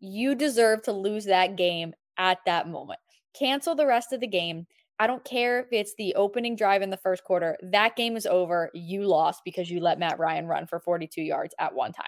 you 0.00 0.34
deserve 0.34 0.82
to 0.82 0.92
lose 0.92 1.26
that 1.26 1.56
game 1.56 1.94
at 2.18 2.38
that 2.46 2.68
moment. 2.68 3.00
Cancel 3.38 3.74
the 3.74 3.86
rest 3.86 4.12
of 4.12 4.20
the 4.20 4.26
game 4.26 4.66
I 5.02 5.08
don't 5.08 5.24
care 5.24 5.58
if 5.58 5.66
it's 5.72 5.94
the 5.98 6.14
opening 6.14 6.54
drive 6.54 6.80
in 6.80 6.90
the 6.90 6.96
first 6.96 7.24
quarter. 7.24 7.56
That 7.60 7.96
game 7.96 8.16
is 8.16 8.24
over. 8.24 8.70
You 8.72 9.02
lost 9.02 9.42
because 9.44 9.68
you 9.68 9.80
let 9.80 9.98
Matt 9.98 10.20
Ryan 10.20 10.46
run 10.46 10.68
for 10.68 10.78
42 10.78 11.22
yards 11.22 11.56
at 11.58 11.74
one 11.74 11.92
time. 11.92 12.06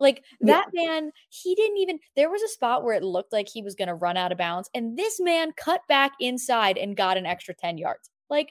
Like 0.00 0.24
that 0.40 0.66
yeah. 0.72 0.86
man, 0.86 1.12
he 1.28 1.54
didn't 1.54 1.76
even. 1.76 2.00
There 2.16 2.28
was 2.28 2.42
a 2.42 2.48
spot 2.48 2.82
where 2.82 2.96
it 2.96 3.04
looked 3.04 3.32
like 3.32 3.48
he 3.48 3.62
was 3.62 3.76
going 3.76 3.86
to 3.86 3.94
run 3.94 4.16
out 4.16 4.32
of 4.32 4.38
bounds, 4.38 4.68
and 4.74 4.98
this 4.98 5.20
man 5.20 5.52
cut 5.56 5.82
back 5.88 6.14
inside 6.18 6.78
and 6.78 6.96
got 6.96 7.16
an 7.16 7.26
extra 7.26 7.54
10 7.54 7.78
yards. 7.78 8.10
Like, 8.28 8.50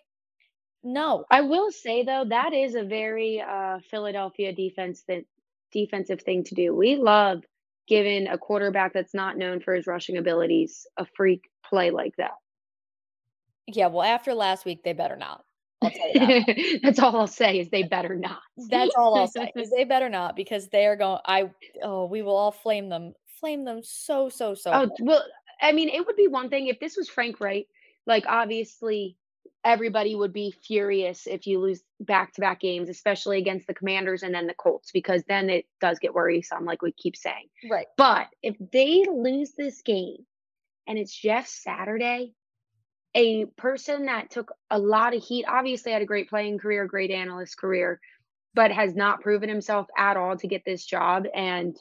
no. 0.81 1.25
I 1.29 1.41
will 1.41 1.69
say 1.69 2.03
though, 2.03 2.23
that 2.29 2.53
is 2.53 2.75
a 2.75 2.83
very 2.83 3.41
uh, 3.41 3.79
Philadelphia 3.91 4.53
defense 4.53 5.03
that 5.09 5.25
defensive 5.73 6.21
thing 6.21 6.45
to 6.45 6.55
do. 6.55 6.73
We 6.73 6.95
love 6.95 7.43
giving 7.89 8.27
a 8.27 8.38
quarterback 8.38 8.93
that's 8.93 9.13
not 9.13 9.38
known 9.38 9.59
for 9.59 9.73
his 9.75 9.85
rushing 9.85 10.15
abilities 10.15 10.88
a 10.95 11.05
freak 11.17 11.41
play 11.69 11.91
like 11.91 12.15
that. 12.17 12.31
Yeah, 13.67 13.88
well, 13.88 14.04
after 14.04 14.34
last 14.34 14.65
week, 14.65 14.84
they 14.84 14.93
better 14.93 15.15
not. 15.15 15.43
I'll 15.82 15.91
tell 15.91 16.08
you 16.13 16.19
that. 16.19 16.80
That's 16.84 16.99
all 16.99 17.15
I'll 17.15 17.28
say 17.28 17.60
is 17.60 17.69
they 17.69 17.84
better 17.84 18.15
not. 18.15 18.41
That's 18.69 18.95
all 18.95 19.15
I'll 19.15 19.28
say 19.28 19.51
is 19.56 19.69
they 19.75 19.84
better 19.84 20.10
not 20.10 20.36
because 20.36 20.67
they 20.69 20.86
are 20.86 20.95
going. 20.95 21.19
I 21.25 21.49
oh, 21.84 22.06
we 22.06 22.21
will 22.21 22.36
all 22.36 22.51
flame 22.51 22.89
them, 22.89 23.13
flame 23.39 23.65
them 23.65 23.82
so 23.84 24.30
so 24.30 24.54
so. 24.54 24.71
Oh 24.73 24.89
well, 25.01 25.23
I 25.62 25.71
mean, 25.71 25.89
it 25.89 26.06
would 26.06 26.15
be 26.15 26.28
one 26.28 26.49
thing 26.49 26.67
if 26.67 26.80
this 26.80 26.95
was 26.97 27.10
Frank 27.10 27.39
Reich. 27.39 27.67
Like 28.08 28.25
obviously, 28.28 29.17
everybody 29.63 30.15
would 30.15 30.32
be 30.32 30.54
furious 30.65 31.28
if 31.28 31.47
you 31.47 31.60
lose 31.60 31.82
back 31.99 32.34
to 32.34 32.41
back 32.41 32.62
games, 32.62 32.88
especially 32.88 33.39
against 33.39 33.67
the 33.67 33.73
Commanders 33.73 34.23
and 34.23 34.34
then 34.34 34.47
the 34.47 34.54
Colts, 34.54 34.91
because 34.91 35.23
then 35.28 35.49
it 35.49 35.65
does 35.82 35.99
get 35.99 36.13
worrisome, 36.13 36.65
like 36.65 36.82
we 36.82 36.91
keep 36.91 37.17
saying. 37.17 37.47
Right. 37.69 37.88
But 37.97 38.28
if 38.43 38.56
they 38.71 39.04
lose 39.12 39.54
this 39.58 39.82
game 39.82 40.25
and 40.88 40.99
it's 40.99 41.13
Jeff 41.13 41.47
Saturday 41.47 42.34
a 43.15 43.45
person 43.58 44.06
that 44.06 44.30
took 44.30 44.51
a 44.69 44.78
lot 44.78 45.15
of 45.15 45.23
heat, 45.23 45.45
obviously 45.47 45.93
had 45.93 46.01
a 46.01 46.06
great 46.06 46.30
playing 46.30 46.60
career, 46.60 46.86
great 46.86 47.12
analyst 47.12 47.58
career, 47.58 47.99
but 48.54 48.71
has 48.71 48.93
not 48.93 49.21
proven 49.21 49.49
himself 49.49 49.88
at 49.97 50.17
all 50.17 50.36
to 50.38 50.47
get 50.47 50.63
this 50.65 50.86
job. 50.86 51.25
And 51.34 51.75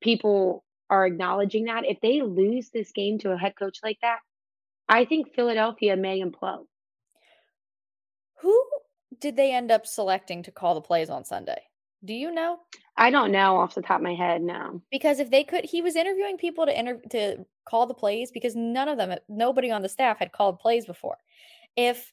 people 0.00 0.64
are 0.88 1.04
acknowledging 1.06 1.64
that. 1.64 1.84
If 1.84 2.00
they 2.00 2.22
lose 2.22 2.70
this 2.70 2.92
game 2.92 3.18
to 3.20 3.32
a 3.32 3.38
head 3.38 3.54
coach 3.58 3.78
like 3.82 3.98
that, 4.02 4.18
I 4.88 5.04
think 5.04 5.34
Philadelphia 5.34 5.96
may 5.96 6.22
implode. 6.22 6.66
Who 8.40 8.64
did 9.20 9.36
they 9.36 9.52
end 9.52 9.70
up 9.70 9.86
selecting 9.86 10.42
to 10.44 10.50
call 10.50 10.74
the 10.74 10.80
plays 10.80 11.10
on 11.10 11.24
Sunday? 11.24 11.62
Do 12.04 12.14
you 12.14 12.32
know? 12.32 12.58
I 12.96 13.10
don't 13.10 13.32
know 13.32 13.56
off 13.56 13.74
the 13.74 13.82
top 13.82 13.96
of 13.96 14.02
my 14.02 14.14
head 14.14 14.42
now. 14.42 14.80
Because 14.90 15.18
if 15.18 15.30
they 15.30 15.44
could, 15.44 15.64
he 15.64 15.80
was 15.82 15.96
interviewing 15.96 16.36
people 16.36 16.66
to 16.66 16.78
inter- 16.78 17.00
to 17.10 17.44
call 17.64 17.86
the 17.86 17.94
plays 17.94 18.30
because 18.30 18.54
none 18.54 18.88
of 18.88 18.98
them, 18.98 19.14
nobody 19.28 19.70
on 19.70 19.82
the 19.82 19.88
staff 19.88 20.18
had 20.18 20.32
called 20.32 20.58
plays 20.58 20.84
before. 20.84 21.16
If 21.76 22.12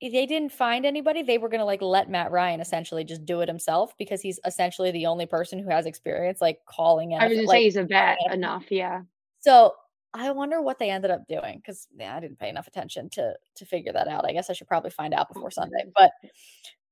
they 0.00 0.26
didn't 0.26 0.52
find 0.52 0.84
anybody, 0.86 1.22
they 1.22 1.38
were 1.38 1.48
going 1.48 1.60
to 1.60 1.64
like 1.64 1.82
let 1.82 2.10
Matt 2.10 2.30
Ryan 2.30 2.60
essentially 2.60 3.02
just 3.02 3.24
do 3.24 3.40
it 3.40 3.48
himself 3.48 3.96
because 3.98 4.20
he's 4.20 4.38
essentially 4.44 4.90
the 4.90 5.06
only 5.06 5.26
person 5.26 5.58
who 5.58 5.70
has 5.70 5.86
experience 5.86 6.40
like 6.40 6.60
calling 6.66 7.12
it. 7.12 7.16
I 7.16 7.26
was 7.26 7.34
going 7.34 7.46
to 7.46 7.48
like, 7.48 7.56
say 7.56 7.64
he's 7.64 7.76
a 7.76 7.84
vet 7.84 8.18
enough, 8.30 8.70
yeah. 8.70 9.02
So 9.40 9.74
I 10.14 10.30
wonder 10.30 10.60
what 10.62 10.78
they 10.78 10.90
ended 10.90 11.10
up 11.10 11.26
doing 11.28 11.58
because 11.58 11.88
yeah, 11.96 12.14
I 12.14 12.20
didn't 12.20 12.38
pay 12.38 12.48
enough 12.48 12.66
attention 12.66 13.10
to 13.10 13.34
to 13.56 13.64
figure 13.64 13.92
that 13.92 14.08
out. 14.08 14.24
I 14.24 14.32
guess 14.32 14.50
I 14.50 14.52
should 14.52 14.68
probably 14.68 14.90
find 14.90 15.14
out 15.14 15.32
before 15.32 15.50
Sunday. 15.50 15.84
But 15.96 16.12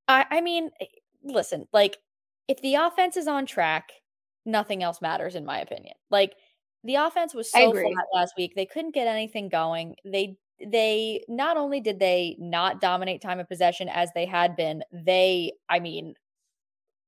I, 0.09 0.27
I 0.31 0.41
mean, 0.41 0.71
eh, 0.81 0.87
listen, 1.23 1.67
like 1.73 1.99
if 2.49 2.61
the 2.63 2.75
offense 2.75 3.17
is 3.17 3.29
on 3.29 3.47
track, 3.47 3.91
nothing 4.45 4.83
else 4.83 5.03
matters 5.03 5.35
in 5.35 5.45
my 5.45 5.61
opinion. 5.61 5.95
Like 6.11 6.35
the 6.85 6.95
offense 6.95 7.35
was 7.35 7.51
so 7.51 7.73
flat 7.73 8.07
last 8.15 8.35
week. 8.37 8.55
They 8.55 8.67
couldn't 8.67 8.95
get 8.95 9.09
anything 9.09 9.49
going. 9.49 9.97
They 10.05 10.37
they 10.65 11.23
not 11.29 11.57
only 11.57 11.81
did 11.81 11.99
they 11.99 12.37
not 12.39 12.81
dominate 12.81 13.21
time 13.21 13.41
of 13.41 13.49
possession 13.49 13.89
as 13.89 14.11
they 14.15 14.25
had 14.25 14.57
been, 14.57 14.83
they 14.93 15.53
I 15.69 15.81
mean 15.81 16.15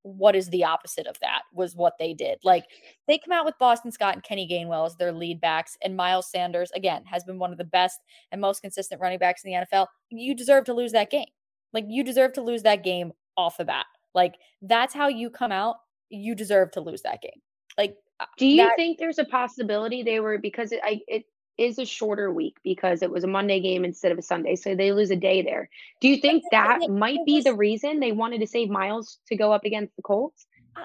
what 0.03 0.37
is 0.37 0.49
the 0.49 0.65
opposite 0.65 1.07
of 1.07 1.19
that 1.21 1.43
was 1.53 1.77
what 1.77 1.95
they 1.99 2.15
did. 2.15 2.39
Like 2.43 2.65
they 3.07 3.19
come 3.19 3.33
out 3.33 3.45
with 3.45 3.59
Boston 3.59 3.93
Scott 3.93 4.15
and 4.15 4.23
Kenny 4.23 4.49
Gainwell 4.49 4.87
as 4.87 4.97
their 4.97 5.13
lead 5.13 5.41
backs, 5.41 5.77
and 5.83 5.97
Miles 5.97 6.31
Sanders 6.31 6.71
again 6.73 7.05
has 7.05 7.25
been 7.25 7.39
one 7.39 7.53
of 7.53 7.59
the 7.59 7.65
best 7.65 7.99
and 8.33 8.41
most 8.41 8.63
consistent 8.63 9.01
running 9.01 9.19
backs 9.19 9.45
in 9.45 9.53
the 9.53 9.67
NFL. 9.67 9.87
You 10.11 10.35
deserve 10.35 10.65
to 10.65 10.75
lose 10.75 10.93
that 10.93 11.11
game. 11.11 11.29
Like 11.73 11.85
you 11.89 12.03
deserve 12.03 12.33
to 12.35 12.43
lose 12.43 12.63
that 12.63 12.85
game 12.85 13.13
off 13.37 13.59
the 13.59 13.65
bat. 13.65 13.87
Like 14.19 14.35
that's 14.63 14.93
how 14.93 15.07
you 15.07 15.31
come 15.31 15.53
out. 15.53 15.77
You 16.11 16.35
deserve 16.35 16.73
to 16.73 16.81
lose 16.81 17.03
that 17.03 17.23
game. 17.23 17.41
Like, 17.77 17.97
uh, 18.19 18.25
do 18.37 18.49
you 18.49 18.65
that, 18.65 18.73
think 18.75 18.99
there's 18.99 19.21
a 19.21 19.25
possibility 19.25 20.03
they 20.03 20.19
were 20.19 20.39
because 20.39 20.73
it, 20.73 20.81
I, 20.83 21.01
it 21.07 21.25
is 21.57 21.79
a 21.79 21.85
shorter 21.85 22.33
week 22.33 22.57
because 22.65 23.03
it 23.03 23.13
was 23.13 23.23
a 23.23 23.29
Monday 23.29 23.61
game 23.61 23.85
instead 23.85 24.11
of 24.11 24.19
a 24.19 24.23
Sunday, 24.23 24.57
so 24.57 24.75
they 24.75 24.91
lose 24.91 25.13
a 25.13 25.17
day 25.17 25.41
there. 25.43 25.71
Do 26.01 26.09
you 26.09 26.17
think 26.17 26.43
that 26.51 26.81
might 26.91 27.21
be 27.25 27.43
the 27.43 27.55
reason 27.55 28.01
they 28.01 28.11
wanted 28.11 28.41
to 28.41 28.49
save 28.49 28.69
Miles 28.69 29.21
to 29.29 29.37
go 29.37 29.53
up 29.53 29.65
against 29.65 29.95
the 29.95 30.03
Colts? 30.03 30.47
Uh, 30.75 30.83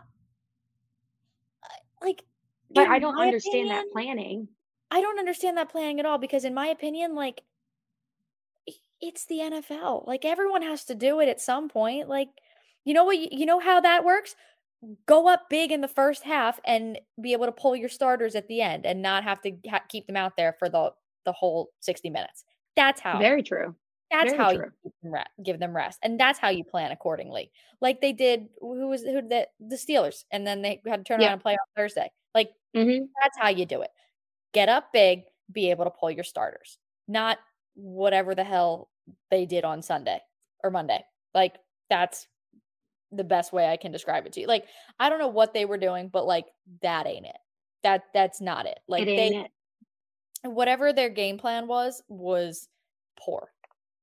like, 2.04 2.22
but 2.70 2.88
I 2.88 3.00
don't 3.00 3.20
understand 3.20 3.66
opinion, 3.66 3.76
that 3.76 3.92
planning. 3.92 4.48
I 4.92 5.02
don't 5.02 5.18
understand 5.18 5.58
that 5.58 5.72
planning 5.72 6.00
at 6.00 6.06
all 6.06 6.20
because, 6.20 6.46
in 6.46 6.54
my 6.54 6.68
opinion, 6.68 7.16
like 7.16 7.42
it's 9.02 9.26
the 9.26 9.40
NFL. 9.40 10.08
Like 10.08 10.24
everyone 10.24 10.62
has 10.62 10.86
to 10.86 10.96
do 10.96 11.20
it 11.20 11.30
at 11.30 11.42
some 11.42 11.68
point. 11.68 12.08
Like, 12.08 12.30
you 12.86 12.94
know 12.94 13.04
what? 13.04 13.18
You 13.18 13.46
know 13.46 13.60
how 13.60 13.82
that 13.82 14.04
works? 14.04 14.36
Go 15.06 15.28
up 15.28 15.50
big 15.50 15.72
in 15.72 15.82
the 15.82 15.88
first 15.88 16.24
half 16.24 16.60
and 16.66 17.00
be 17.22 17.34
able 17.34 17.46
to 17.46 17.52
pull 17.52 17.76
your 17.76 17.90
starters 17.90 18.36
at 18.36 18.48
the 18.48 18.62
end 18.62 18.86
and 18.86 19.02
not 19.02 19.24
have 19.24 19.42
to 19.42 19.54
ha- 19.70 19.84
keep 19.88 20.08
them 20.08 20.18
out 20.18 20.36
there 20.36 20.56
for 20.60 20.70
the 20.70 20.92
the 21.26 21.32
whole 21.32 21.70
60 21.80 22.10
minutes. 22.10 22.44
That's 22.76 23.00
how. 23.00 23.20
Very 23.20 23.44
true. 23.44 23.76
That's 24.12 24.32
Very 24.32 24.38
how 24.38 24.54
true. 24.54 24.66
you 24.84 24.92
them 25.02 25.14
rest, 25.14 25.30
give 25.44 25.60
them 25.60 25.76
rest, 25.76 25.98
and 26.04 26.20
that's 26.20 26.38
how 26.38 26.50
you 26.50 26.64
plan 26.64 26.92
accordingly. 26.92 27.52
Like 27.82 28.00
they 28.00 28.14
did. 28.14 28.48
Who 28.62 28.88
was 28.88 29.02
who 29.02 29.24
the 29.24 29.48
the 29.60 29.76
Steelers, 29.76 30.26
and 30.32 30.46
then 30.46 30.62
they 30.62 30.82
had 30.86 30.98
to 30.98 31.04
turn 31.04 31.20
yeah. 31.20 31.28
around 31.28 31.34
and 31.34 31.42
play 31.42 31.54
on 31.54 31.58
Thursday. 31.76 32.12
Like 32.36 32.52
mm-hmm. 32.76 33.06
that's 33.22 33.38
how 33.40 33.50
you 33.50 33.66
do 33.66 33.82
it. 33.82 33.90
Get 34.54 34.70
up 34.70 34.94
big, 34.94 35.24
be 35.52 35.72
able 35.72 35.86
to 35.86 35.90
pull 35.90 36.12
your 36.12 36.24
starters, 36.24 36.78
not 37.08 37.40
whatever 37.74 38.36
the 38.36 38.44
hell 38.44 38.90
they 39.32 39.48
did 39.48 39.66
on 39.66 39.82
Sunday 39.82 40.20
or 40.64 40.70
Monday. 40.70 41.04
Like 41.34 41.56
that's 41.90 42.28
the 43.16 43.24
best 43.24 43.54
way 43.54 43.68
I 43.68 43.78
can 43.78 43.92
describe 43.92 44.26
it 44.26 44.34
to 44.34 44.42
you. 44.42 44.48
Like 44.48 44.66
I 45.00 45.10
don't 45.10 45.20
know 45.20 45.28
what 45.28 45.54
they 45.54 45.66
were 45.66 45.78
doing, 45.78 46.10
but 46.10 46.26
like 46.26 46.46
that 46.82 47.08
ain't 47.08 47.26
it. 47.26 47.38
That 47.84 48.04
that's 48.14 48.42
not 48.42 48.66
it. 48.66 48.80
Like 48.88 49.04
it 49.04 49.06
they 49.06 49.28
it. 49.36 49.52
whatever 50.50 50.94
their 50.94 51.10
game 51.10 51.38
plan 51.38 51.68
was 51.68 52.02
was 52.08 52.68
poor. 53.20 53.50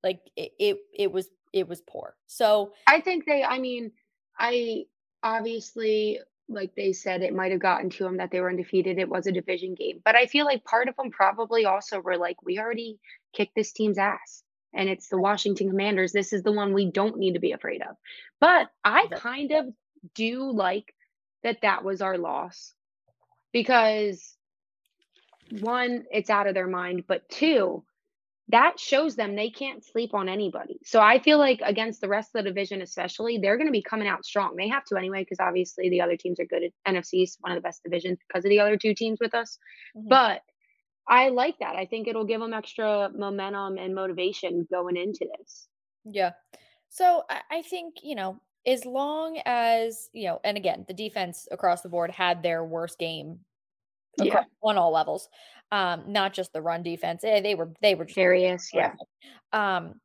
Like 0.02 0.20
it, 0.36 0.52
it 0.58 0.76
it 0.96 1.12
was 1.12 1.28
it 1.52 1.68
was 1.68 1.82
poor. 1.88 2.16
So 2.26 2.72
I 2.86 3.00
think 3.00 3.24
they 3.26 3.42
I 3.42 3.58
mean, 3.58 3.92
I 4.38 4.84
obviously 5.22 6.20
like 6.48 6.74
they 6.74 6.92
said 6.92 7.22
it 7.22 7.34
might 7.34 7.52
have 7.52 7.60
gotten 7.60 7.90
to 7.90 8.04
them 8.04 8.16
that 8.16 8.30
they 8.30 8.40
were 8.40 8.50
undefeated. 8.50 8.98
It 8.98 9.08
was 9.08 9.26
a 9.26 9.32
division 9.32 9.74
game. 9.74 10.00
But 10.04 10.16
I 10.16 10.26
feel 10.26 10.44
like 10.44 10.64
part 10.64 10.88
of 10.88 10.96
them 10.96 11.10
probably 11.10 11.64
also 11.64 12.00
were 12.00 12.16
like, 12.16 12.42
we 12.42 12.58
already 12.58 12.98
kicked 13.32 13.54
this 13.54 13.72
team's 13.72 13.98
ass 13.98 14.42
and 14.72 14.88
it's 14.88 15.08
the 15.08 15.18
Washington 15.18 15.68
Commanders. 15.68 16.12
This 16.12 16.32
is 16.32 16.42
the 16.42 16.52
one 16.52 16.72
we 16.72 16.90
don't 16.90 17.18
need 17.18 17.34
to 17.34 17.40
be 17.40 17.52
afraid 17.52 17.82
of. 17.82 17.96
But 18.40 18.68
I 18.84 19.06
kind 19.08 19.52
of 19.52 19.66
do 20.14 20.50
like 20.50 20.94
that 21.42 21.62
that 21.62 21.84
was 21.84 22.02
our 22.02 22.18
loss 22.18 22.74
because 23.52 24.36
one, 25.60 26.04
it's 26.10 26.30
out 26.30 26.46
of 26.46 26.54
their 26.54 26.68
mind, 26.68 27.04
but 27.08 27.28
two, 27.28 27.82
that 28.48 28.80
shows 28.80 29.14
them 29.14 29.36
they 29.36 29.50
can't 29.50 29.84
sleep 29.84 30.12
on 30.12 30.28
anybody. 30.28 30.80
So 30.84 31.00
I 31.00 31.20
feel 31.20 31.38
like 31.38 31.60
against 31.64 32.00
the 32.00 32.08
rest 32.08 32.30
of 32.34 32.42
the 32.42 32.50
division, 32.50 32.82
especially, 32.82 33.38
they're 33.38 33.56
going 33.56 33.68
to 33.68 33.72
be 33.72 33.82
coming 33.82 34.08
out 34.08 34.24
strong. 34.24 34.56
They 34.56 34.68
have 34.68 34.84
to 34.86 34.96
anyway, 34.96 35.22
because 35.22 35.38
obviously 35.40 35.88
the 35.88 36.00
other 36.00 36.16
teams 36.16 36.40
are 36.40 36.46
good 36.46 36.64
at 36.64 36.94
NFC 36.94 37.22
is 37.22 37.36
one 37.40 37.52
of 37.52 37.56
the 37.56 37.66
best 37.66 37.82
divisions 37.84 38.18
because 38.26 38.44
of 38.44 38.48
the 38.48 38.60
other 38.60 38.76
two 38.76 38.94
teams 38.94 39.18
with 39.20 39.34
us. 39.34 39.58
Mm-hmm. 39.96 40.08
But 40.08 40.42
I 41.10 41.28
like 41.28 41.58
that. 41.58 41.74
I 41.74 41.84
think 41.84 42.06
it'll 42.06 42.24
give 42.24 42.40
them 42.40 42.54
extra 42.54 43.10
momentum 43.14 43.76
and 43.78 43.94
motivation 43.94 44.66
going 44.70 44.96
into 44.96 45.26
this. 45.36 45.66
Yeah. 46.04 46.30
So 46.88 47.24
I 47.50 47.62
think, 47.62 47.96
you 48.02 48.14
know, 48.14 48.40
as 48.66 48.84
long 48.84 49.40
as, 49.44 50.08
you 50.12 50.28
know, 50.28 50.40
and 50.44 50.56
again, 50.56 50.84
the 50.86 50.94
defense 50.94 51.48
across 51.50 51.82
the 51.82 51.88
board 51.88 52.10
had 52.12 52.42
their 52.42 52.64
worst 52.64 52.98
game 52.98 53.40
yeah. 54.22 54.44
on 54.62 54.78
all 54.78 54.92
levels. 54.92 55.28
Um, 55.72 56.04
not 56.06 56.32
just 56.32 56.52
the 56.52 56.62
run 56.62 56.82
defense. 56.82 57.22
Eh, 57.24 57.40
they 57.40 57.54
were 57.54 57.72
they 57.80 57.94
were 57.94 58.04
curious, 58.04 58.70
yeah. 58.72 58.94
Um 59.52 60.00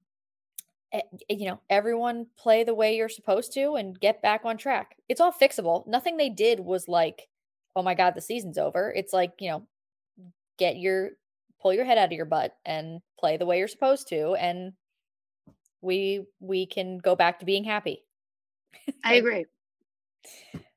eh, 0.91 1.01
you 1.29 1.47
know, 1.47 1.59
everyone 1.69 2.27
play 2.37 2.63
the 2.63 2.75
way 2.75 2.95
you're 2.95 3.09
supposed 3.09 3.53
to 3.53 3.75
and 3.75 3.99
get 3.99 4.21
back 4.21 4.41
on 4.45 4.57
track. 4.57 4.95
It's 5.09 5.21
all 5.21 5.31
fixable. 5.31 5.87
Nothing 5.87 6.17
they 6.17 6.29
did 6.29 6.59
was 6.59 6.87
like, 6.87 7.27
oh 7.75 7.83
my 7.83 7.95
God, 7.95 8.13
the 8.15 8.21
season's 8.21 8.57
over. 8.57 8.93
It's 8.95 9.13
like, 9.13 9.33
you 9.39 9.49
know, 9.49 9.67
get 10.57 10.77
your 10.77 11.11
pull 11.61 11.73
your 11.73 11.85
head 11.85 11.97
out 11.97 12.05
of 12.05 12.11
your 12.11 12.25
butt 12.25 12.55
and 12.65 13.01
play 13.19 13.37
the 13.37 13.45
way 13.45 13.57
you're 13.59 13.67
supposed 13.67 14.07
to 14.09 14.33
and 14.33 14.73
we 15.81 16.25
we 16.39 16.65
can 16.65 16.97
go 16.97 17.15
back 17.15 17.39
to 17.39 17.45
being 17.45 17.63
happy. 17.63 18.03
I 19.03 19.15
agree. 19.15 19.45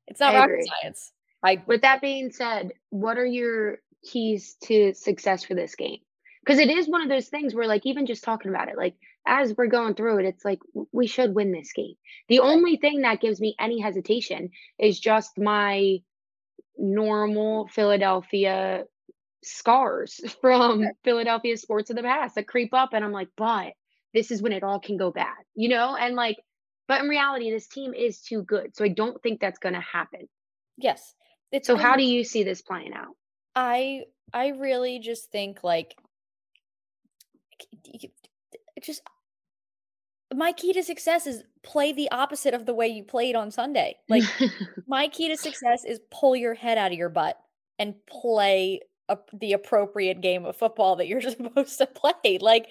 It's 0.07 0.21
not 0.21 0.35
I 0.35 0.39
rocket 0.39 0.53
agree. 0.53 0.71
science. 0.83 1.13
I, 1.43 1.63
with 1.67 1.83
that 1.83 2.01
being 2.01 2.31
said 2.31 2.73
what 2.91 3.19
are 3.19 3.27
your 3.27 3.79
keys 4.03 4.57
to 4.65 4.95
success 4.95 5.45
for 5.45 5.55
this 5.55 5.75
game? 5.75 5.99
Because 6.45 6.59
it 6.59 6.71
is 6.71 6.89
one 6.89 7.03
of 7.03 7.09
those 7.09 7.29
things 7.29 7.55
where 7.55 7.67
like 7.67 7.85
even 7.85 8.07
just 8.07 8.25
talking 8.25 8.51
about 8.51 8.69
it 8.69 8.77
like 8.77 8.95
as 9.27 9.55
we're 9.57 9.67
going 9.67 9.95
through 9.95 10.19
it 10.21 10.25
it's 10.25 10.45
like 10.45 10.61
we 10.93 11.07
should 11.07 11.35
win 11.35 11.53
this 11.53 11.73
game. 11.73 11.95
The 12.29 12.41
only 12.41 12.77
thing 12.77 13.03
that 13.03 13.21
gives 13.21 13.41
me 13.41 13.55
any 13.59 13.81
hesitation 13.81 14.51
is 14.79 14.99
just 14.99 15.39
my 15.39 15.99
normal 16.79 17.69
philadelphia 17.69 18.85
scars 19.43 20.21
from 20.41 20.85
Philadelphia 21.05 21.57
sports 21.57 21.91
of 21.91 21.97
the 21.97 22.03
past 22.03 22.35
that 22.35 22.49
creep 22.49 22.75
up. 22.75 22.91
And 22.93 23.05
I'm 23.05 23.13
like, 23.13 23.29
but 23.37 23.73
this 24.15 24.31
is 24.31 24.43
when 24.43 24.53
it 24.53 24.63
all 24.63 24.81
can 24.81 24.97
go 24.97 25.11
bad, 25.11 25.37
you 25.55 25.69
know? 25.69 25.97
And 25.97 26.15
like, 26.15 26.37
but 26.87 27.03
in 27.03 27.09
reality, 27.09 27.51
this 27.51 27.69
team 27.69 27.93
is 27.93 28.21
too 28.21 28.43
good. 28.43 28.75
So 28.75 28.85
I 28.85 28.89
don't 28.89 29.23
think 29.23 29.41
that's 29.41 29.59
going 29.59 29.75
to 29.75 29.81
happen. 29.81 30.29
Yes. 30.79 31.15
It's 31.53 31.67
so 31.67 31.77
how 31.77 31.97
do 31.97 32.03
you 32.03 32.25
see 32.25 32.43
this 32.43 32.63
playing 32.63 32.93
out? 32.93 33.15
I 33.55 34.03
I 34.33 34.49
really 34.49 34.99
just 34.99 35.31
think 35.31 35.65
like 35.65 35.97
just 38.83 39.03
my 40.35 40.53
key 40.53 40.73
to 40.75 40.83
success 40.83 41.27
is 41.27 41.43
play 41.63 41.93
the 41.93 42.11
opposite 42.11 42.55
of 42.55 42.67
the 42.67 42.75
way 42.75 42.89
you 42.89 43.03
played 43.03 43.35
on 43.35 43.51
Sunday. 43.51 43.97
Like 44.09 44.25
my 44.87 45.09
key 45.09 45.29
to 45.29 45.37
success 45.37 45.85
is 45.87 46.01
pull 46.11 46.37
your 46.37 46.55
head 46.55 46.79
out 46.79 46.93
of 46.93 46.99
your 46.99 47.09
butt 47.09 47.39
and 47.79 47.95
play 48.07 48.81
a, 49.09 49.19
the 49.33 49.53
appropriate 49.53 50.21
game 50.21 50.45
of 50.45 50.57
football 50.57 50.97
that 50.97 51.09
you're 51.09 51.21
supposed 51.21 51.79
to 51.79 51.87
play. 51.87 52.39
Like, 52.41 52.69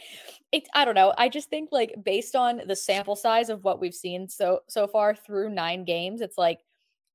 it, 0.52 0.68
I 0.74 0.86
don't 0.86 0.96
know. 0.96 1.14
I 1.18 1.30
just 1.30 1.50
think 1.50 1.70
like 1.72 1.96
based 2.04 2.36
on 2.36 2.62
the 2.68 2.76
sample 2.76 3.16
size 3.16 3.50
of 3.50 3.64
what 3.64 3.80
we've 3.80 3.94
seen 3.94 4.28
so 4.30 4.62
so 4.68 4.88
far 4.88 5.16
through 5.16 5.50
nine 5.50 5.84
games, 5.84 6.22
it's 6.22 6.38
like 6.38 6.60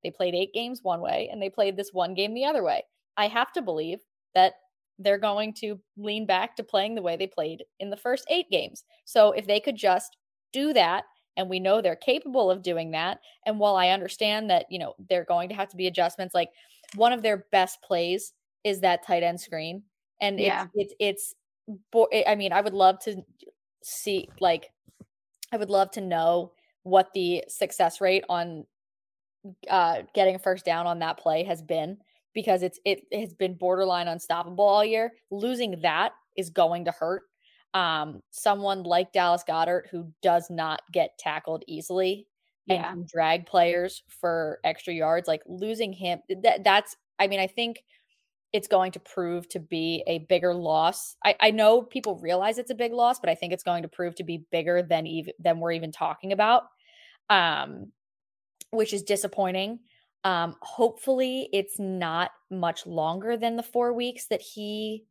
they 0.03 0.11
played 0.11 0.35
eight 0.35 0.53
games 0.53 0.81
one 0.83 1.01
way 1.01 1.29
and 1.31 1.41
they 1.41 1.51
played 1.51 1.77
this 1.77 1.93
one 1.93 2.15
game 2.15 2.35
the 2.35 2.45
other 2.45 2.63
way. 2.63 2.83
I 3.17 3.29
have 3.29 3.53
to 3.53 3.63
believe 3.63 4.01
that 4.35 4.55
they're 4.99 5.19
going 5.19 5.55
to 5.55 5.81
lean 5.97 6.27
back 6.27 6.57
to 6.57 6.65
playing 6.65 6.95
the 6.95 7.03
way 7.03 7.17
they 7.17 7.27
played 7.27 7.65
in 7.81 7.91
the 7.91 7.97
first 7.97 8.25
eight 8.29 8.51
games. 8.51 8.85
So 9.05 9.33
if 9.33 9.47
they 9.47 9.61
could 9.61 9.77
just 9.77 10.17
do 10.53 10.73
that 10.75 11.05
and 11.37 11.49
we 11.49 11.61
know 11.61 11.81
they're 11.81 11.97
capable 11.97 12.51
of 12.51 12.63
doing 12.63 12.91
that 12.91 13.19
and 13.47 13.59
while 13.59 13.77
i 13.77 13.89
understand 13.89 14.51
that 14.51 14.67
you 14.71 14.79
know 14.79 14.95
they're 15.09 15.25
going 15.25 15.49
to 15.49 15.55
have 15.55 15.69
to 15.69 15.77
be 15.77 15.87
adjustments 15.87 16.35
like 16.35 16.51
one 16.95 17.13
of 17.13 17.23
their 17.23 17.47
best 17.53 17.81
plays 17.83 18.33
is 18.65 18.81
that 18.81 19.07
tight 19.07 19.23
end 19.23 19.41
screen. 19.41 19.83
And 20.21 20.39
yeah. 20.39 20.67
it's, 20.75 20.95
it's, 20.99 21.35
it's, 21.95 22.25
I 22.27 22.35
mean, 22.35 22.53
I 22.53 22.61
would 22.61 22.75
love 22.75 22.99
to 23.01 23.23
see, 23.83 24.29
like, 24.41 24.71
I 25.53 25.57
would 25.57 25.71
love 25.71 25.91
to 25.93 26.01
know 26.01 26.53
what 26.83 27.11
the 27.15 27.45
success 27.49 28.01
rate 28.01 28.25
on 28.29 28.67
uh, 29.69 30.03
getting 30.15 30.35
a 30.35 30.39
first 30.39 30.65
down 30.65 30.87
on 30.87 31.01
that 31.01 31.19
play 31.19 31.45
has 31.45 31.63
been 31.63 31.99
because 32.35 32.63
it's 32.63 32.79
it 32.85 33.03
has 33.13 33.35
been 33.35 33.55
borderline 33.55 34.09
unstoppable 34.09 34.65
all 34.65 34.85
year. 34.85 35.13
Losing 35.31 35.81
that 35.83 36.13
is 36.37 36.51
going 36.51 36.85
to 36.87 36.91
hurt. 36.93 37.23
Um, 37.75 38.23
someone 38.31 38.83
like 38.83 39.13
Dallas 39.13 39.45
Goedert 39.49 39.89
who 39.91 40.13
does 40.23 40.49
not 40.51 40.83
get 40.93 41.17
tackled 41.19 41.65
easily 41.67 42.27
yeah. 42.67 42.93
and 42.93 43.07
drag 43.07 43.47
players 43.47 44.03
for 44.09 44.59
extra 44.63 44.93
yards, 44.93 45.27
like 45.27 45.43
losing 45.47 45.93
him. 45.93 46.21
That 46.43 46.65
that's 46.65 46.97
I 47.19 47.27
mean, 47.27 47.41
I 47.41 47.47
think 47.47 47.83
it's 48.53 48.69
going 48.69 48.93
to 48.93 49.01
prove 49.01 49.49
to 49.49 49.59
be 49.59 50.03
a 50.07 50.21
bigger 50.21 50.55
loss. 50.55 51.17
I, 51.25 51.35
I 51.41 51.51
know 51.51 51.83
people 51.83 52.19
realize 52.19 52.59
it's 52.59 52.71
a 52.71 52.75
big 52.75 52.93
loss, 52.93 53.19
but 53.19 53.31
I 53.31 53.35
think 53.35 53.53
it's 53.53 53.63
going 53.63 53.83
to 53.83 53.89
prove 53.89 54.15
to 54.17 54.25
be 54.25 54.45
bigger 54.51 54.83
than 54.83 55.07
even 55.07 55.33
than 55.39 55.59
we're 55.59 55.73
even 55.73 55.93
talking 55.93 56.33
about, 56.33 56.65
um, 57.31 57.93
which 58.71 58.93
is 58.93 59.03
disappointing. 59.03 59.81
Um, 60.25 60.57
hopefully, 60.61 61.49
it's 61.53 61.79
not 61.79 62.31
much 62.51 62.87
longer 62.87 63.37
than 63.37 63.57
the 63.57 63.63
four 63.63 63.93
weeks 63.93 64.27
that 64.27 64.43
he 64.43 65.05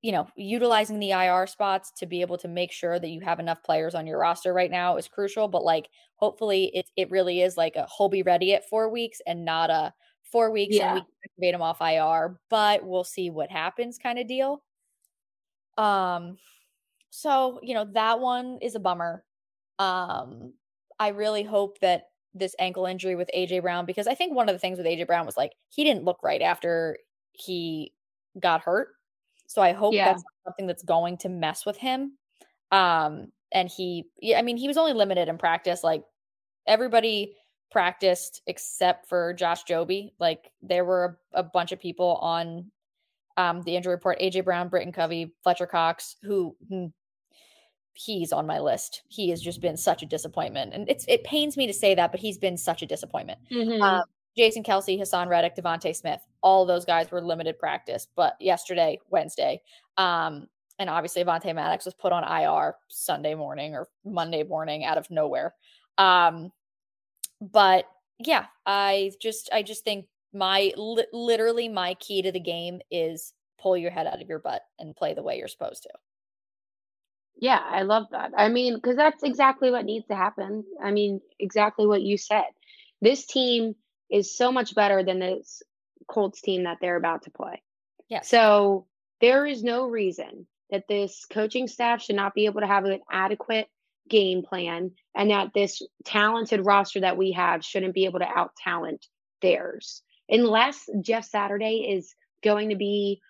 you 0.00 0.12
know, 0.12 0.28
utilizing 0.36 1.00
the 1.00 1.10
IR 1.10 1.46
spots 1.46 1.90
to 1.96 2.06
be 2.06 2.20
able 2.20 2.38
to 2.38 2.46
make 2.46 2.70
sure 2.70 3.00
that 3.00 3.08
you 3.08 3.20
have 3.20 3.40
enough 3.40 3.62
players 3.64 3.96
on 3.96 4.06
your 4.06 4.18
roster 4.18 4.54
right 4.54 4.70
now 4.70 4.96
is 4.96 5.08
crucial. 5.08 5.48
But 5.48 5.64
like, 5.64 5.88
hopefully, 6.16 6.70
it 6.72 6.86
it 6.96 7.10
really 7.10 7.42
is 7.42 7.56
like 7.56 7.74
a 7.74 7.86
he'll 7.96 8.08
be 8.08 8.22
ready 8.22 8.54
at 8.54 8.68
four 8.68 8.88
weeks 8.90 9.20
and 9.26 9.44
not 9.44 9.70
a 9.70 9.92
four 10.30 10.50
weeks 10.50 10.76
yeah. 10.76 10.88
and 10.88 10.94
we 10.94 11.00
can 11.00 11.08
activate 11.24 11.54
him 11.54 11.62
off 11.62 11.80
IR. 11.80 12.38
But 12.50 12.84
we'll 12.84 13.04
see 13.04 13.30
what 13.30 13.50
happens, 13.50 13.98
kind 13.98 14.18
of 14.18 14.26
deal. 14.28 14.62
Um, 15.76 16.38
so 17.10 17.60
you 17.62 17.74
know 17.74 17.86
that 17.92 18.20
one 18.20 18.58
is 18.60 18.74
a 18.74 18.80
bummer. 18.80 19.24
Um, 19.78 20.54
I 20.98 21.08
really 21.08 21.42
hope 21.42 21.78
that 21.80 22.04
this 22.34 22.54
ankle 22.58 22.86
injury 22.86 23.14
with 23.14 23.30
AJ 23.34 23.62
Brown 23.62 23.86
because 23.86 24.06
I 24.06 24.14
think 24.14 24.34
one 24.34 24.48
of 24.48 24.54
the 24.54 24.58
things 24.58 24.78
with 24.78 24.86
AJ 24.86 25.06
Brown 25.06 25.26
was 25.26 25.36
like 25.36 25.52
he 25.70 25.84
didn't 25.84 26.04
look 26.04 26.22
right 26.22 26.42
after 26.42 26.98
he 27.32 27.92
got 28.38 28.60
hurt 28.60 28.88
so 29.48 29.62
I 29.62 29.72
hope 29.72 29.94
yeah. 29.94 30.12
that's 30.12 30.22
something 30.44 30.66
that's 30.66 30.82
going 30.82 31.16
to 31.18 31.28
mess 31.30 31.64
with 31.66 31.78
him. 31.78 32.12
Um, 32.70 33.32
and 33.50 33.68
he, 33.68 34.04
I 34.36 34.42
mean, 34.42 34.58
he 34.58 34.68
was 34.68 34.76
only 34.76 34.92
limited 34.92 35.28
in 35.28 35.38
practice. 35.38 35.82
Like 35.82 36.04
everybody 36.66 37.34
practiced 37.70 38.42
except 38.46 39.08
for 39.08 39.32
Josh 39.34 39.64
Jobe. 39.64 40.12
Like 40.18 40.50
there 40.62 40.84
were 40.84 41.18
a, 41.34 41.40
a 41.40 41.42
bunch 41.42 41.72
of 41.72 41.80
people 41.80 42.16
on 42.20 42.70
um, 43.36 43.62
the 43.62 43.76
injury 43.76 43.94
report: 43.94 44.20
AJ 44.20 44.44
Brown, 44.44 44.68
Britton 44.68 44.92
Covey, 44.92 45.32
Fletcher 45.42 45.66
Cox, 45.66 46.16
who, 46.22 46.56
who 46.68 46.92
he's 47.92 48.32
on 48.32 48.46
my 48.46 48.60
list. 48.60 49.02
He 49.08 49.30
has 49.30 49.40
just 49.40 49.60
been 49.60 49.76
such 49.76 50.02
a 50.02 50.06
disappointment, 50.06 50.72
and 50.74 50.88
it's 50.88 51.04
it 51.08 51.24
pains 51.24 51.56
me 51.56 51.66
to 51.66 51.72
say 51.72 51.94
that, 51.94 52.10
but 52.10 52.20
he's 52.20 52.38
been 52.38 52.56
such 52.56 52.82
a 52.82 52.86
disappointment. 52.86 53.40
Mm-hmm. 53.50 53.82
Um, 53.82 54.04
Jason 54.36 54.62
Kelce, 54.62 54.98
Haason 54.98 55.28
Reddick, 55.28 55.56
DeVonta 55.56 55.94
Smith, 55.94 56.20
all 56.42 56.64
those 56.64 56.84
guys 56.84 57.10
were 57.10 57.20
limited 57.20 57.58
practice. 57.58 58.06
But 58.14 58.36
yesterday, 58.40 59.00
Wednesday, 59.10 59.62
um, 59.96 60.46
and 60.78 60.88
obviously 60.88 61.24
Avonte 61.24 61.52
Maddox 61.54 61.84
was 61.84 61.94
put 61.94 62.12
on 62.12 62.22
IR 62.22 62.76
Sunday 62.88 63.34
morning 63.34 63.74
or 63.74 63.88
Monday 64.04 64.44
morning 64.44 64.84
out 64.84 64.96
of 64.96 65.10
nowhere. 65.10 65.54
Um, 65.98 66.52
but 67.40 67.86
yeah, 68.18 68.46
I 68.66 69.12
just 69.20 69.48
I 69.52 69.62
just 69.62 69.84
think 69.84 70.06
my 70.32 70.72
li- 70.76 71.06
literally 71.12 71.68
my 71.68 71.94
key 71.94 72.22
to 72.22 72.32
the 72.32 72.40
game 72.40 72.80
is 72.90 73.32
pull 73.60 73.76
your 73.76 73.90
head 73.90 74.06
out 74.06 74.20
of 74.20 74.28
your 74.28 74.38
butt 74.38 74.62
and 74.78 74.96
play 74.96 75.14
the 75.14 75.22
way 75.22 75.38
you're 75.38 75.48
supposed 75.48 75.84
to. 75.84 75.90
Yeah, 77.40 77.60
I 77.64 77.82
love 77.82 78.06
that. 78.10 78.32
I 78.36 78.48
mean, 78.48 78.74
because 78.74 78.96
that's 78.96 79.22
exactly 79.22 79.70
what 79.70 79.84
needs 79.84 80.06
to 80.08 80.16
happen. 80.16 80.64
I 80.82 80.90
mean, 80.90 81.20
exactly 81.38 81.86
what 81.86 82.02
you 82.02 82.18
said. 82.18 82.46
This 83.00 83.26
team 83.26 83.76
is 84.10 84.36
so 84.36 84.50
much 84.50 84.74
better 84.74 85.04
than 85.04 85.20
this 85.20 85.62
Colts 86.08 86.40
team 86.40 86.64
that 86.64 86.78
they're 86.80 86.96
about 86.96 87.22
to 87.22 87.30
play. 87.30 87.62
Yeah. 88.08 88.22
So 88.22 88.86
there 89.20 89.46
is 89.46 89.62
no 89.62 89.86
reason 89.86 90.46
that 90.70 90.88
this 90.88 91.26
coaching 91.30 91.68
staff 91.68 92.02
should 92.02 92.16
not 92.16 92.34
be 92.34 92.46
able 92.46 92.60
to 92.60 92.66
have 92.66 92.84
an 92.84 93.00
adequate 93.10 93.68
game 94.08 94.42
plan 94.42 94.92
and 95.14 95.30
that 95.30 95.52
this 95.54 95.82
talented 96.04 96.64
roster 96.64 97.00
that 97.00 97.16
we 97.16 97.32
have 97.32 97.64
shouldn't 97.64 97.94
be 97.94 98.04
able 98.04 98.20
to 98.20 98.28
out 98.28 98.52
talent 98.56 99.06
theirs. 99.42 100.02
Unless 100.28 100.88
Jeff 101.00 101.24
Saturday 101.24 101.88
is 101.90 102.14
going 102.42 102.70
to 102.70 102.76
be 102.76 103.20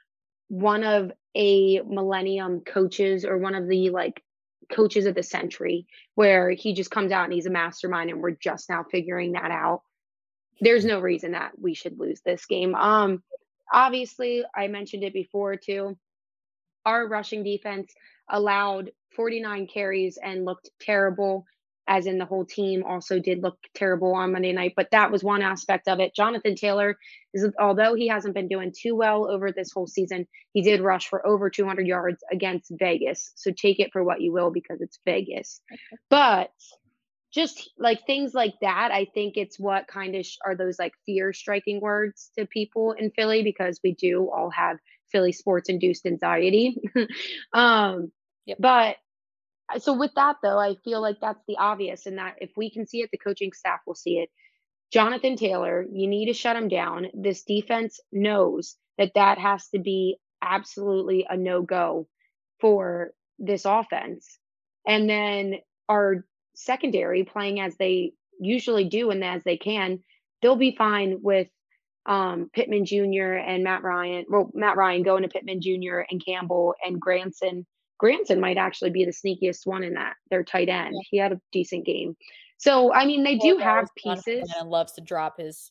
one 0.48 0.84
of 0.84 1.12
a 1.34 1.80
millennium 1.82 2.60
coaches 2.60 3.24
or 3.24 3.38
one 3.38 3.54
of 3.54 3.68
the 3.68 3.90
like 3.90 4.22
coaches 4.70 5.06
of 5.06 5.14
the 5.14 5.22
century 5.22 5.86
where 6.14 6.50
he 6.50 6.74
just 6.74 6.90
comes 6.90 7.12
out 7.12 7.24
and 7.24 7.32
he's 7.32 7.46
a 7.46 7.50
mastermind 7.50 8.10
and 8.10 8.20
we're 8.20 8.32
just 8.32 8.68
now 8.68 8.84
figuring 8.90 9.32
that 9.32 9.50
out 9.50 9.82
there's 10.60 10.84
no 10.84 11.00
reason 11.00 11.32
that 11.32 11.52
we 11.60 11.74
should 11.74 11.98
lose 11.98 12.20
this 12.20 12.46
game. 12.46 12.74
Um, 12.74 13.22
obviously, 13.72 14.44
I 14.54 14.68
mentioned 14.68 15.04
it 15.04 15.12
before 15.12 15.56
too. 15.56 15.96
Our 16.84 17.06
rushing 17.06 17.44
defense 17.44 17.92
allowed 18.28 18.90
49 19.14 19.66
carries 19.66 20.18
and 20.22 20.44
looked 20.44 20.70
terrible, 20.80 21.44
as 21.86 22.06
in 22.06 22.18
the 22.18 22.24
whole 22.24 22.44
team 22.44 22.84
also 22.84 23.18
did 23.18 23.42
look 23.42 23.58
terrible 23.74 24.14
on 24.14 24.32
Monday 24.32 24.52
night. 24.52 24.74
But 24.76 24.90
that 24.92 25.10
was 25.10 25.24
one 25.24 25.42
aspect 25.42 25.88
of 25.88 26.00
it. 26.00 26.14
Jonathan 26.14 26.54
Taylor 26.54 26.98
is, 27.34 27.48
although 27.58 27.94
he 27.94 28.08
hasn't 28.08 28.34
been 28.34 28.48
doing 28.48 28.72
too 28.78 28.94
well 28.94 29.30
over 29.30 29.50
this 29.52 29.72
whole 29.72 29.86
season, 29.86 30.26
he 30.52 30.62
did 30.62 30.80
rush 30.80 31.08
for 31.08 31.26
over 31.26 31.50
200 31.50 31.86
yards 31.86 32.22
against 32.30 32.72
Vegas. 32.78 33.32
So 33.36 33.50
take 33.50 33.80
it 33.80 33.90
for 33.92 34.04
what 34.04 34.20
you 34.20 34.32
will 34.32 34.50
because 34.50 34.80
it's 34.80 34.98
Vegas. 35.04 35.60
But 36.10 36.50
just 37.32 37.70
like 37.78 38.06
things 38.06 38.32
like 38.34 38.54
that 38.62 38.90
i 38.90 39.06
think 39.14 39.36
it's 39.36 39.58
what 39.58 39.86
kind 39.86 40.14
of 40.14 40.24
sh- 40.24 40.38
are 40.44 40.56
those 40.56 40.78
like 40.78 40.92
fear 41.04 41.32
striking 41.32 41.80
words 41.80 42.30
to 42.38 42.46
people 42.46 42.92
in 42.92 43.10
philly 43.10 43.42
because 43.42 43.80
we 43.84 43.94
do 43.94 44.30
all 44.30 44.50
have 44.50 44.78
philly 45.12 45.32
sports 45.32 45.68
induced 45.68 46.06
anxiety 46.06 46.76
um 47.52 48.10
yep. 48.48 48.58
but 48.60 48.96
uh, 49.74 49.78
so 49.78 49.92
with 49.92 50.12
that 50.16 50.36
though 50.42 50.58
i 50.58 50.74
feel 50.84 51.00
like 51.00 51.16
that's 51.20 51.42
the 51.46 51.56
obvious 51.58 52.06
and 52.06 52.18
that 52.18 52.34
if 52.40 52.50
we 52.56 52.70
can 52.70 52.86
see 52.86 53.02
it 53.02 53.10
the 53.12 53.18
coaching 53.18 53.52
staff 53.52 53.80
will 53.86 53.94
see 53.94 54.18
it 54.18 54.30
jonathan 54.92 55.36
taylor 55.36 55.86
you 55.92 56.08
need 56.08 56.26
to 56.26 56.32
shut 56.32 56.56
him 56.56 56.68
down 56.68 57.06
this 57.14 57.44
defense 57.44 58.00
knows 58.12 58.76
that 58.98 59.12
that 59.14 59.38
has 59.38 59.68
to 59.68 59.78
be 59.78 60.16
absolutely 60.42 61.26
a 61.28 61.36
no 61.36 61.62
go 61.62 62.08
for 62.60 63.12
this 63.38 63.64
offense 63.64 64.38
and 64.86 65.08
then 65.08 65.54
our 65.88 66.24
secondary 66.54 67.24
playing 67.24 67.60
as 67.60 67.76
they 67.76 68.12
usually 68.40 68.84
do 68.84 69.10
and 69.10 69.24
as 69.24 69.42
they 69.44 69.56
can, 69.56 70.00
they'll 70.42 70.56
be 70.56 70.74
fine 70.76 71.18
with 71.22 71.48
um, 72.06 72.50
Pittman 72.52 72.84
Jr. 72.84 73.34
and 73.34 73.64
Matt 73.64 73.82
Ryan. 73.82 74.24
Well, 74.28 74.50
Matt 74.54 74.76
Ryan 74.76 75.02
going 75.02 75.22
to 75.22 75.28
Pittman 75.28 75.60
Jr. 75.60 76.00
and 76.10 76.24
Campbell 76.24 76.74
and 76.84 77.00
Granson. 77.00 77.66
Granson 77.98 78.40
might 78.40 78.56
actually 78.56 78.90
be 78.90 79.04
the 79.04 79.10
sneakiest 79.10 79.66
one 79.66 79.82
in 79.82 79.94
that. 79.94 80.14
Their 80.30 80.44
tight 80.44 80.68
end. 80.68 80.94
He 81.10 81.18
had 81.18 81.32
a 81.32 81.40
decent 81.52 81.84
game. 81.84 82.16
So 82.56 82.92
I 82.92 83.04
mean, 83.06 83.24
they 83.24 83.36
do 83.36 83.58
have 83.58 83.88
pieces. 83.96 84.52
And 84.58 84.70
loves 84.70 84.92
to 84.92 85.00
drop 85.00 85.38
his 85.38 85.70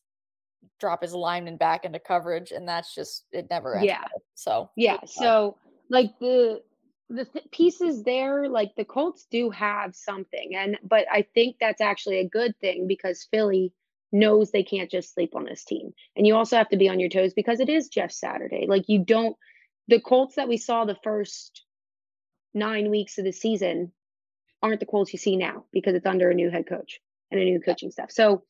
drop 0.80 1.02
his 1.02 1.14
lineman 1.14 1.58
back 1.58 1.86
into 1.86 2.00
coverage, 2.00 2.52
and 2.52 2.68
that's 2.68 2.94
just 2.94 3.26
it 3.32 3.48
never. 3.50 3.76
Ends 3.76 3.88
yeah. 3.88 4.04
So 4.36 4.70
yeah. 4.76 5.00
So 5.06 5.58
like 5.90 6.18
the 6.20 6.62
the 7.10 7.26
th- 7.26 7.52
pieces 7.52 8.04
there, 8.04 8.50
like 8.50 8.76
the 8.76 8.86
Colts 8.86 9.28
do 9.32 9.50
have 9.50 9.96
something, 9.96 10.56
and 10.56 10.78
but 10.84 11.06
I 11.12 11.26
think 11.34 11.58
that's 11.60 11.82
actually 11.82 12.20
a 12.20 12.28
good 12.28 12.58
thing 12.60 12.88
because 12.88 13.28
Philly 13.32 13.74
knows 14.14 14.52
they 14.52 14.64
can't 14.64 14.90
just 14.90 15.14
sleep 15.14 15.36
on 15.36 15.46
this 15.46 15.64
team, 15.64 15.94
and 16.16 16.26
you 16.28 16.36
also 16.36 16.58
have 16.58 16.70
to 16.70 16.78
be 16.78 16.90
on 16.90 17.00
your 17.00 17.10
toes 17.10 17.34
because 17.34 17.60
it 17.60 17.70
is 17.70 17.90
Jeff 17.90 18.12
Saturday. 18.12 18.66
Like 18.68 18.86
you 18.88 19.04
don't, 19.04 19.36
the 19.88 20.00
Colts 20.00 20.36
that 20.36 20.50
we 20.50 20.58
saw 20.58 20.86
the 20.86 20.98
first 21.04 21.64
nine 22.58 22.90
weeks 22.90 23.18
of 23.18 23.26
the 23.26 23.32
season 23.32 23.92
aren't 24.62 24.80
the 24.80 24.86
Colts 24.86 25.14
you 25.14 25.20
see 25.20 25.38
now 25.38 25.66
because 25.72 25.96
it's 25.96 26.06
under 26.06 26.30
a 26.30 26.34
new 26.34 26.50
head 26.50 26.68
coach 26.68 27.00
and 27.32 27.40
a 27.40 27.44
new 27.44 27.60
coaching 27.60 27.92
staff. 27.92 28.12
So, 28.12 28.44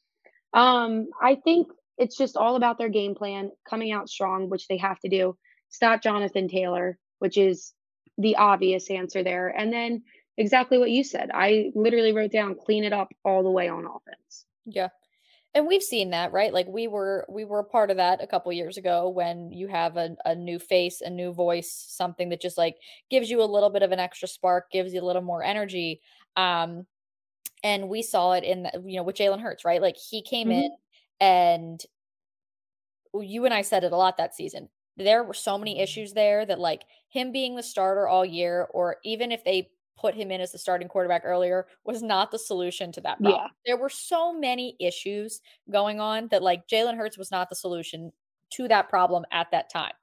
um, 0.53 1.07
I 1.21 1.35
think 1.35 1.67
it's 1.97 2.17
just 2.17 2.37
all 2.37 2.55
about 2.55 2.77
their 2.77 2.89
game 2.89 3.15
plan 3.15 3.51
coming 3.69 3.91
out 3.91 4.09
strong, 4.09 4.49
which 4.49 4.67
they 4.67 4.77
have 4.77 4.99
to 5.01 5.09
do. 5.09 5.37
Stop 5.69 6.01
Jonathan 6.01 6.47
Taylor, 6.47 6.97
which 7.19 7.37
is 7.37 7.73
the 8.17 8.37
obvious 8.37 8.89
answer 8.89 9.23
there. 9.23 9.49
And 9.49 9.73
then 9.73 10.03
exactly 10.37 10.77
what 10.77 10.91
you 10.91 11.03
said. 11.03 11.31
I 11.33 11.71
literally 11.75 12.13
wrote 12.13 12.31
down 12.31 12.55
clean 12.55 12.83
it 12.83 12.93
up 12.93 13.09
all 13.25 13.43
the 13.43 13.51
way 13.51 13.67
on 13.67 13.85
offense. 13.85 14.45
Yeah. 14.65 14.89
And 15.57 15.65
we've 15.65 15.81
seen 15.81 16.11
that, 16.11 16.31
right? 16.33 16.53
Like 16.53 16.67
we 16.67 16.87
were 16.87 17.25
we 17.27 17.43
were 17.43 17.57
a 17.57 17.63
part 17.63 17.89
of 17.89 17.97
that 17.97 18.21
a 18.21 18.27
couple 18.27 18.53
years 18.53 18.77
ago 18.77 19.09
when 19.09 19.51
you 19.51 19.67
have 19.67 19.97
a, 19.97 20.15
a 20.23 20.35
new 20.35 20.59
face, 20.59 21.01
a 21.01 21.09
new 21.09 21.33
voice, 21.33 21.83
something 21.89 22.29
that 22.29 22.39
just 22.39 22.59
like 22.59 22.75
gives 23.09 23.27
you 23.27 23.41
a 23.41 23.43
little 23.43 23.71
bit 23.71 23.81
of 23.81 23.91
an 23.91 23.97
extra 23.97 24.27
spark, 24.27 24.69
gives 24.69 24.93
you 24.93 25.01
a 25.01 25.07
little 25.07 25.23
more 25.23 25.41
energy. 25.41 25.99
Um 26.35 26.85
and 27.63 27.89
we 27.89 28.03
saw 28.03 28.33
it 28.33 28.43
in 28.43 28.63
the, 28.63 28.83
you 28.85 28.97
know 28.97 29.03
with 29.03 29.15
Jalen 29.15 29.41
Hurts, 29.41 29.65
right? 29.65 29.81
Like 29.81 29.97
he 29.97 30.21
came 30.21 30.49
mm-hmm. 30.49 30.59
in 30.59 30.71
and 31.19 31.83
you 33.19 33.45
and 33.45 33.53
I 33.53 33.63
said 33.63 33.83
it 33.83 33.93
a 33.93 33.97
lot 33.97 34.17
that 34.17 34.35
season 34.35 34.69
there 34.95 35.23
were 35.23 35.33
so 35.33 35.57
many 35.57 35.79
issues 35.79 36.13
there 36.13 36.45
that 36.45 36.59
like 36.59 36.83
him 37.09 37.31
being 37.31 37.55
the 37.55 37.63
starter 37.63 38.07
all 38.07 38.25
year 38.25 38.67
or 38.71 38.97
even 39.03 39.31
if 39.31 39.43
they 39.43 39.69
put 39.97 40.15
him 40.15 40.31
in 40.31 40.41
as 40.41 40.51
the 40.51 40.57
starting 40.57 40.87
quarterback 40.87 41.23
earlier 41.25 41.67
was 41.83 42.01
not 42.01 42.31
the 42.31 42.39
solution 42.39 42.91
to 42.93 43.01
that 43.01 43.19
problem. 43.19 43.41
Yeah. 43.43 43.49
There 43.65 43.77
were 43.77 43.89
so 43.89 44.31
many 44.31 44.75
issues 44.79 45.41
going 45.69 45.99
on 45.99 46.27
that 46.29 46.43
like 46.43 46.67
Jalen 46.67 46.97
Hurts 46.97 47.17
was 47.17 47.31
not 47.31 47.49
the 47.49 47.55
solution 47.55 48.11
to 48.51 48.67
that 48.67 48.89
problem 48.89 49.25
at 49.31 49.47
that 49.51 49.69
time. 49.69 49.93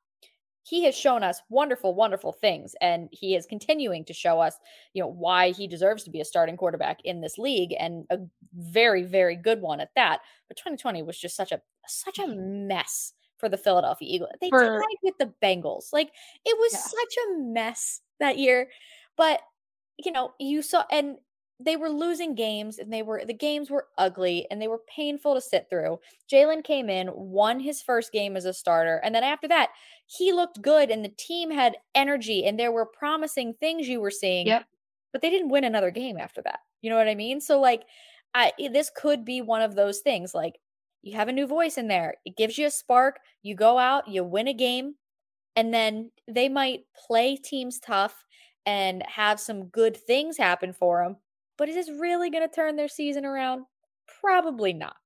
He 0.66 0.84
has 0.84 0.96
shown 0.96 1.22
us 1.22 1.42
wonderful, 1.50 1.94
wonderful 1.94 2.32
things, 2.32 2.74
and 2.80 3.08
he 3.12 3.34
is 3.34 3.44
continuing 3.44 4.02
to 4.06 4.14
show 4.14 4.40
us, 4.40 4.56
you 4.94 5.02
know, 5.02 5.08
why 5.08 5.50
he 5.50 5.68
deserves 5.68 6.04
to 6.04 6.10
be 6.10 6.22
a 6.22 6.24
starting 6.24 6.56
quarterback 6.56 7.00
in 7.04 7.20
this 7.20 7.36
league, 7.36 7.74
and 7.78 8.06
a 8.08 8.18
very, 8.54 9.02
very 9.02 9.36
good 9.36 9.60
one 9.60 9.80
at 9.80 9.90
that. 9.94 10.20
But 10.48 10.56
2020 10.56 11.02
was 11.02 11.18
just 11.18 11.36
such 11.36 11.52
a 11.52 11.60
such 11.86 12.18
a 12.18 12.22
mm. 12.22 12.66
mess 12.66 13.12
for 13.36 13.50
the 13.50 13.58
Philadelphia 13.58 14.08
Eagles. 14.10 14.30
They 14.40 14.48
for, 14.48 14.78
tied 14.80 14.96
with 15.02 15.18
the 15.18 15.34
Bengals. 15.42 15.92
Like 15.92 16.10
it 16.46 16.56
was 16.58 16.72
yeah. 16.72 16.78
such 16.78 17.14
a 17.28 17.38
mess 17.40 18.00
that 18.18 18.38
year. 18.38 18.70
But 19.18 19.40
you 19.98 20.12
know, 20.12 20.34
you 20.38 20.62
saw 20.62 20.84
and 20.90 21.16
they 21.60 21.76
were 21.76 21.88
losing 21.88 22.34
games 22.34 22.78
and 22.78 22.92
they 22.92 23.02
were 23.02 23.24
the 23.24 23.34
games 23.34 23.70
were 23.70 23.86
ugly 23.96 24.46
and 24.50 24.60
they 24.60 24.68
were 24.68 24.80
painful 24.94 25.34
to 25.34 25.40
sit 25.40 25.66
through. 25.70 25.98
Jalen 26.30 26.64
came 26.64 26.90
in, 26.90 27.10
won 27.14 27.60
his 27.60 27.80
first 27.80 28.12
game 28.12 28.36
as 28.36 28.44
a 28.44 28.52
starter, 28.52 29.00
and 29.04 29.14
then 29.14 29.24
after 29.24 29.48
that, 29.48 29.70
he 30.06 30.32
looked 30.32 30.62
good 30.62 30.90
and 30.90 31.04
the 31.04 31.14
team 31.16 31.50
had 31.50 31.76
energy 31.94 32.44
and 32.44 32.58
there 32.58 32.72
were 32.72 32.86
promising 32.86 33.54
things 33.54 33.88
you 33.88 34.00
were 34.00 34.10
seeing. 34.10 34.46
Yep. 34.46 34.64
But 35.12 35.22
they 35.22 35.30
didn't 35.30 35.50
win 35.50 35.64
another 35.64 35.92
game 35.92 36.18
after 36.18 36.42
that. 36.42 36.60
You 36.82 36.90
know 36.90 36.96
what 36.96 37.08
I 37.08 37.14
mean? 37.14 37.40
So 37.40 37.60
like 37.60 37.84
I 38.34 38.52
this 38.72 38.90
could 38.94 39.24
be 39.24 39.40
one 39.40 39.62
of 39.62 39.76
those 39.76 40.00
things 40.00 40.34
like 40.34 40.58
you 41.02 41.14
have 41.16 41.28
a 41.28 41.32
new 41.32 41.46
voice 41.46 41.78
in 41.78 41.86
there. 41.86 42.16
It 42.24 42.36
gives 42.36 42.58
you 42.58 42.66
a 42.66 42.70
spark. 42.70 43.20
You 43.42 43.54
go 43.54 43.78
out, 43.78 44.08
you 44.08 44.24
win 44.24 44.48
a 44.48 44.54
game, 44.54 44.94
and 45.54 45.72
then 45.72 46.10
they 46.26 46.48
might 46.48 46.80
play 47.06 47.36
teams 47.36 47.78
tough 47.78 48.24
and 48.66 49.02
have 49.06 49.38
some 49.38 49.66
good 49.66 49.96
things 49.96 50.36
happen 50.36 50.72
for 50.72 51.02
them 51.02 51.16
but 51.56 51.68
is 51.68 51.74
this 51.74 51.90
really 51.90 52.30
going 52.30 52.46
to 52.46 52.54
turn 52.54 52.76
their 52.76 52.88
season 52.88 53.24
around? 53.24 53.64
Probably 54.20 54.72
not. 54.72 54.96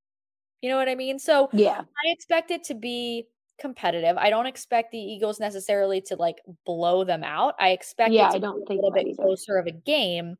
You 0.62 0.70
know 0.70 0.76
what 0.76 0.88
I 0.88 0.94
mean? 0.94 1.18
So 1.18 1.48
yeah, 1.52 1.80
I 1.80 2.10
expect 2.10 2.50
it 2.50 2.64
to 2.64 2.74
be 2.74 3.28
competitive. 3.60 4.16
I 4.16 4.30
don't 4.30 4.46
expect 4.46 4.90
the 4.90 4.98
Eagles 4.98 5.38
necessarily 5.38 6.00
to 6.02 6.16
like 6.16 6.40
blow 6.64 7.04
them 7.04 7.22
out. 7.22 7.54
I 7.60 7.70
expect 7.70 8.12
yeah, 8.12 8.28
it 8.28 8.32
to 8.32 8.36
I 8.36 8.40
don't 8.40 8.60
be 8.60 8.66
think 8.66 8.80
a 8.80 8.86
little 8.86 8.90
bit 8.92 9.06
either. 9.08 9.22
closer 9.22 9.56
of 9.56 9.66
a 9.66 9.72
game, 9.72 10.36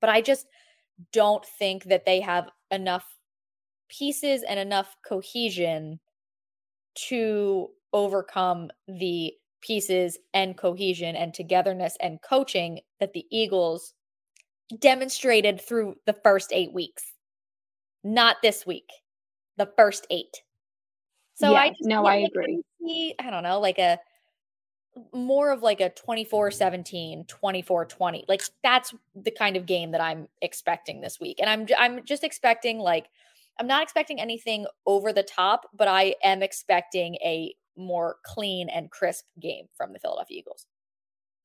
but 0.00 0.10
I 0.10 0.20
just 0.20 0.46
don't 1.12 1.44
think 1.44 1.84
that 1.84 2.04
they 2.04 2.20
have 2.20 2.50
enough 2.70 3.04
pieces 3.88 4.42
and 4.42 4.60
enough 4.60 4.96
cohesion 5.04 5.98
to 6.94 7.68
overcome 7.92 8.70
the 8.86 9.32
pieces 9.62 10.18
and 10.34 10.56
cohesion 10.56 11.16
and 11.16 11.32
togetherness 11.32 11.96
and 12.00 12.20
coaching 12.22 12.80
that 13.00 13.12
the 13.12 13.24
Eagles 13.30 13.94
demonstrated 14.78 15.60
through 15.60 15.94
the 16.06 16.16
first 16.24 16.50
eight 16.52 16.72
weeks, 16.72 17.04
not 18.04 18.36
this 18.42 18.66
week, 18.66 18.90
the 19.56 19.70
first 19.76 20.06
eight. 20.10 20.42
So 21.34 21.52
yeah, 21.52 21.60
I 21.60 21.68
just, 21.70 21.84
no, 21.84 22.04
I 22.04 22.20
like, 22.20 22.30
agree. 22.30 22.62
See, 22.80 23.14
I 23.18 23.30
don't 23.30 23.42
know, 23.42 23.60
like 23.60 23.78
a 23.78 23.98
more 25.14 25.50
of 25.50 25.62
like 25.62 25.80
a 25.80 25.88
24 25.90 26.50
17 26.50 27.24
24 27.26 27.86
20 27.86 28.24
like 28.28 28.42
that's 28.62 28.92
the 29.14 29.30
kind 29.30 29.56
of 29.56 29.64
game 29.64 29.90
that 29.90 30.02
i'm 30.02 30.28
expecting 30.42 31.00
this 31.00 31.18
week 31.18 31.38
and 31.40 31.48
i'm 31.48 31.66
i'm 31.78 32.04
just 32.04 32.22
expecting 32.22 32.78
like 32.78 33.06
i'm 33.58 33.66
not 33.66 33.82
expecting 33.82 34.20
anything 34.20 34.66
over 34.84 35.10
the 35.10 35.22
top 35.22 35.62
but 35.72 35.88
i 35.88 36.14
am 36.22 36.42
expecting 36.42 37.14
a 37.24 37.54
more 37.76 38.16
clean 38.24 38.68
and 38.68 38.90
crisp 38.90 39.24
game 39.40 39.66
from 39.76 39.92
the 39.92 39.98
philadelphia 39.98 40.38
eagles 40.38 40.66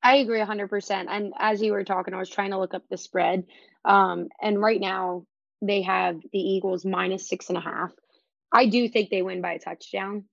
I 0.03 0.17
agree 0.17 0.39
100%. 0.39 1.05
And 1.09 1.33
as 1.37 1.61
you 1.61 1.71
were 1.71 1.83
talking, 1.83 2.13
I 2.13 2.17
was 2.17 2.29
trying 2.29 2.51
to 2.51 2.59
look 2.59 2.73
up 2.73 2.83
the 2.89 2.97
spread. 2.97 3.45
Um, 3.83 4.27
and 4.41 4.61
right 4.61 4.79
now, 4.79 5.25
they 5.61 5.81
have 5.81 6.21
the 6.31 6.39
Eagles 6.39 6.85
minus 6.85 7.27
six 7.27 7.49
and 7.49 7.57
a 7.57 7.61
half. 7.61 7.91
I 8.51 8.67
do 8.67 8.87
think 8.87 9.09
they 9.09 9.21
win 9.21 9.41
by 9.41 9.53
a 9.53 9.59
touchdown. 9.59 10.25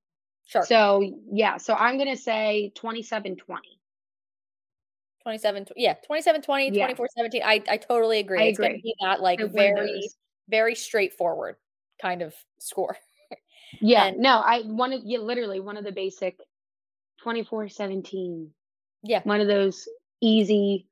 sure 0.46 0.64
So, 0.64 1.18
yeah. 1.32 1.56
So 1.56 1.74
I'm 1.74 1.96
going 1.96 2.14
to 2.14 2.20
say 2.20 2.72
27 2.76 3.36
20. 3.36 3.62
27 5.22 5.66
yeah 5.76 5.94
27 6.06 6.42
20 6.42 6.68
Yeah. 6.76 6.84
24 6.84 7.08
17 7.16 7.42
i 7.42 7.62
i 7.70 7.78
totally 7.78 8.18
agree 8.18 8.40
I 8.40 8.44
it's 8.44 8.58
gonna 8.58 8.74
be 8.74 8.94
that 9.00 9.22
like 9.22 9.40
very 9.40 10.06
very 10.50 10.74
straightforward 10.74 11.56
kind 11.98 12.20
of 12.20 12.34
score 12.58 12.98
Yeah. 13.80 14.06
And- 14.06 14.18
no, 14.18 14.38
I 14.40 14.60
one 14.62 14.92
of, 14.92 15.02
yeah, 15.04 15.18
literally 15.18 15.60
one 15.60 15.76
of 15.76 15.84
the 15.84 15.92
basic 15.92 16.38
24 17.22 17.68
17. 17.68 18.50
yeah 19.02 19.20
One 19.24 19.40
of 19.40 19.46
those 19.48 19.88
easy, 20.20 20.86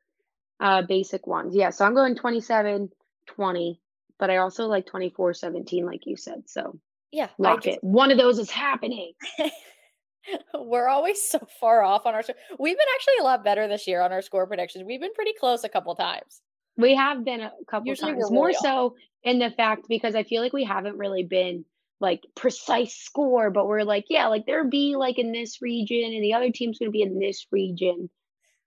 uh, 0.60 0.82
basic 0.82 1.26
ones. 1.26 1.54
Yeah. 1.54 1.70
So 1.70 1.84
I'm 1.84 1.94
going 1.94 2.14
27 2.14 2.90
20, 3.26 3.80
but 4.18 4.30
I 4.30 4.36
also 4.38 4.66
like 4.66 4.86
24 4.86 5.34
17, 5.34 5.84
like 5.86 6.06
you 6.06 6.16
said. 6.16 6.42
So 6.46 6.78
yeah 7.10 7.28
lock 7.38 7.62
just- 7.62 7.76
it. 7.78 7.84
One 7.84 8.10
of 8.10 8.18
those 8.18 8.38
is 8.38 8.50
happening. 8.50 9.12
we're 10.54 10.88
always 10.88 11.20
so 11.20 11.40
far 11.60 11.82
off 11.82 12.06
on 12.06 12.14
our 12.14 12.22
we've 12.60 12.76
been 12.76 12.86
actually 12.94 13.14
a 13.20 13.24
lot 13.24 13.42
better 13.42 13.66
this 13.66 13.88
year 13.88 14.00
on 14.00 14.12
our 14.12 14.22
score 14.22 14.46
predictions 14.46 14.84
we've 14.86 15.00
been 15.00 15.12
pretty 15.14 15.32
close 15.38 15.64
a 15.64 15.68
couple 15.68 15.92
times 15.96 16.40
We 16.76 16.94
have 16.94 17.24
been 17.24 17.40
a 17.40 17.50
couple 17.68 17.88
Usually 17.88 18.12
times, 18.12 18.30
more 18.30 18.50
off. 18.50 18.56
so 18.56 18.94
in 19.24 19.40
the 19.40 19.50
fact 19.50 19.86
because 19.88 20.14
I 20.14 20.22
feel 20.22 20.40
like 20.40 20.52
we 20.52 20.62
haven't 20.62 20.96
really 20.96 21.24
been 21.24 21.64
like 22.02 22.22
precise 22.36 22.94
score, 22.96 23.50
but 23.50 23.68
we're 23.68 23.84
like, 23.84 24.06
yeah, 24.10 24.28
like 24.28 24.46
there'll 24.46 24.70
be 24.70 24.96
like 24.96 25.18
in 25.18 25.32
this 25.32 25.62
region 25.62 26.12
and 26.14 26.24
the 26.24 26.34
other 26.34 26.50
team's 26.52 26.78
going 26.80 26.88
to 26.90 26.92
be 26.92 27.02
in 27.02 27.20
this 27.20 27.46
region. 27.52 28.10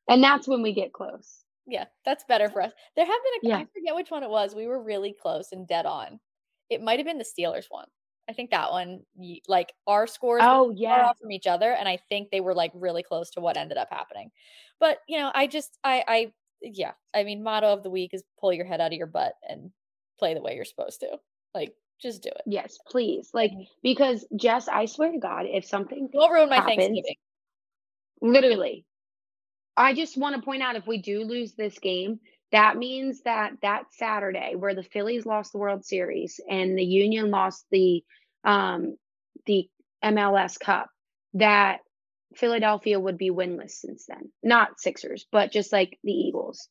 And 0.09 0.23
that's 0.23 0.47
when 0.47 0.61
we 0.63 0.73
get 0.73 0.93
close. 0.93 1.43
yeah 1.67 1.85
that's 2.05 2.23
better 2.25 2.49
for 2.49 2.61
us 2.61 2.71
there 2.95 3.05
have 3.05 3.21
been 3.23 3.41
a 3.41 3.57
I 3.59 3.59
Yeah. 3.59 3.65
forget 3.73 3.95
which 3.95 4.11
one 4.11 4.23
it 4.23 4.29
was 4.29 4.53
we 4.55 4.67
were 4.67 4.81
really 4.81 5.13
close 5.19 5.51
and 5.51 5.67
dead 5.67 5.85
on 5.85 6.19
it 6.69 6.81
might 6.81 6.99
have 6.99 7.07
been 7.07 7.17
the 7.17 7.25
steelers 7.25 7.65
one 7.69 7.87
i 8.29 8.33
think 8.33 8.51
that 8.51 8.71
one 8.71 9.01
like 9.47 9.73
our 9.87 10.05
scores 10.07 10.47
were 10.49 10.57
Oh, 10.57 10.69
yeah. 10.71 11.09
off 11.09 11.17
from 11.19 11.31
each 11.31 11.47
other 11.47 11.71
and 11.73 11.87
i 11.89 11.97
think 12.09 12.29
they 12.29 12.41
were 12.41 12.53
like 12.53 12.71
really 12.75 13.03
close 13.03 13.31
to 13.31 13.41
what 13.41 13.57
ended 13.57 13.77
up 13.77 13.89
happening 13.89 14.31
but 14.79 14.99
you 15.07 15.17
know 15.17 15.31
i 15.33 15.47
just 15.47 15.77
i 15.83 16.03
i 16.07 16.33
yeah 16.61 16.93
i 17.13 17.23
mean 17.23 17.43
motto 17.43 17.73
of 17.73 17.83
the 17.83 17.89
week 17.89 18.11
is 18.13 18.23
pull 18.39 18.53
your 18.53 18.65
head 18.65 18.81
out 18.81 18.93
of 18.93 18.97
your 18.97 19.07
butt 19.07 19.33
and 19.49 19.71
play 20.19 20.33
the 20.35 20.41
way 20.41 20.55
you're 20.55 20.65
supposed 20.65 20.99
to 20.99 21.17
like 21.53 21.73
just 22.01 22.23
do 22.23 22.29
it 22.29 22.41
Yes, 22.45 22.77
please. 22.87 23.29
Like, 23.33 23.51
Mhm. 23.51 23.67
because 23.83 24.27
Jess, 24.35 24.67
I 24.67 24.85
swear 24.85 25.11
to 25.11 25.19
God, 25.19 25.45
if 25.45 25.65
something 25.65 26.07
don't 26.11 26.31
ruin 26.31 26.49
my 26.49 26.55
happens, 26.57 26.77
thanksgiving 26.77 27.17
literally, 28.21 28.85
I 29.77 29.93
just 29.93 30.17
want 30.17 30.35
to 30.35 30.41
point 30.41 30.63
out 30.63 30.75
if 30.75 30.87
we 30.87 30.99
do 31.01 31.23
lose 31.23 31.53
this 31.53 31.77
game, 31.79 32.19
that 32.51 32.77
means 32.77 33.21
that 33.23 33.53
that 33.61 33.93
Saturday 33.93 34.55
where 34.55 34.75
the 34.75 34.83
Phillies 34.83 35.25
lost 35.25 35.51
the 35.51 35.57
World 35.57 35.85
Series 35.85 36.39
and 36.49 36.77
the 36.77 36.85
Union 36.85 37.31
lost 37.31 37.65
the 37.71 38.03
um 38.43 38.97
the 39.45 39.69
MLS 40.03 40.57
Cup, 40.59 40.89
that 41.33 41.79
Philadelphia 42.35 42.99
would 42.99 43.17
be 43.17 43.31
winless 43.31 43.71
since 43.71 44.05
then. 44.05 44.31
Not 44.43 44.79
Sixers, 44.79 45.25
but 45.31 45.51
just 45.51 45.71
like 45.71 45.97
the 46.03 46.11
Eagles. 46.11 46.69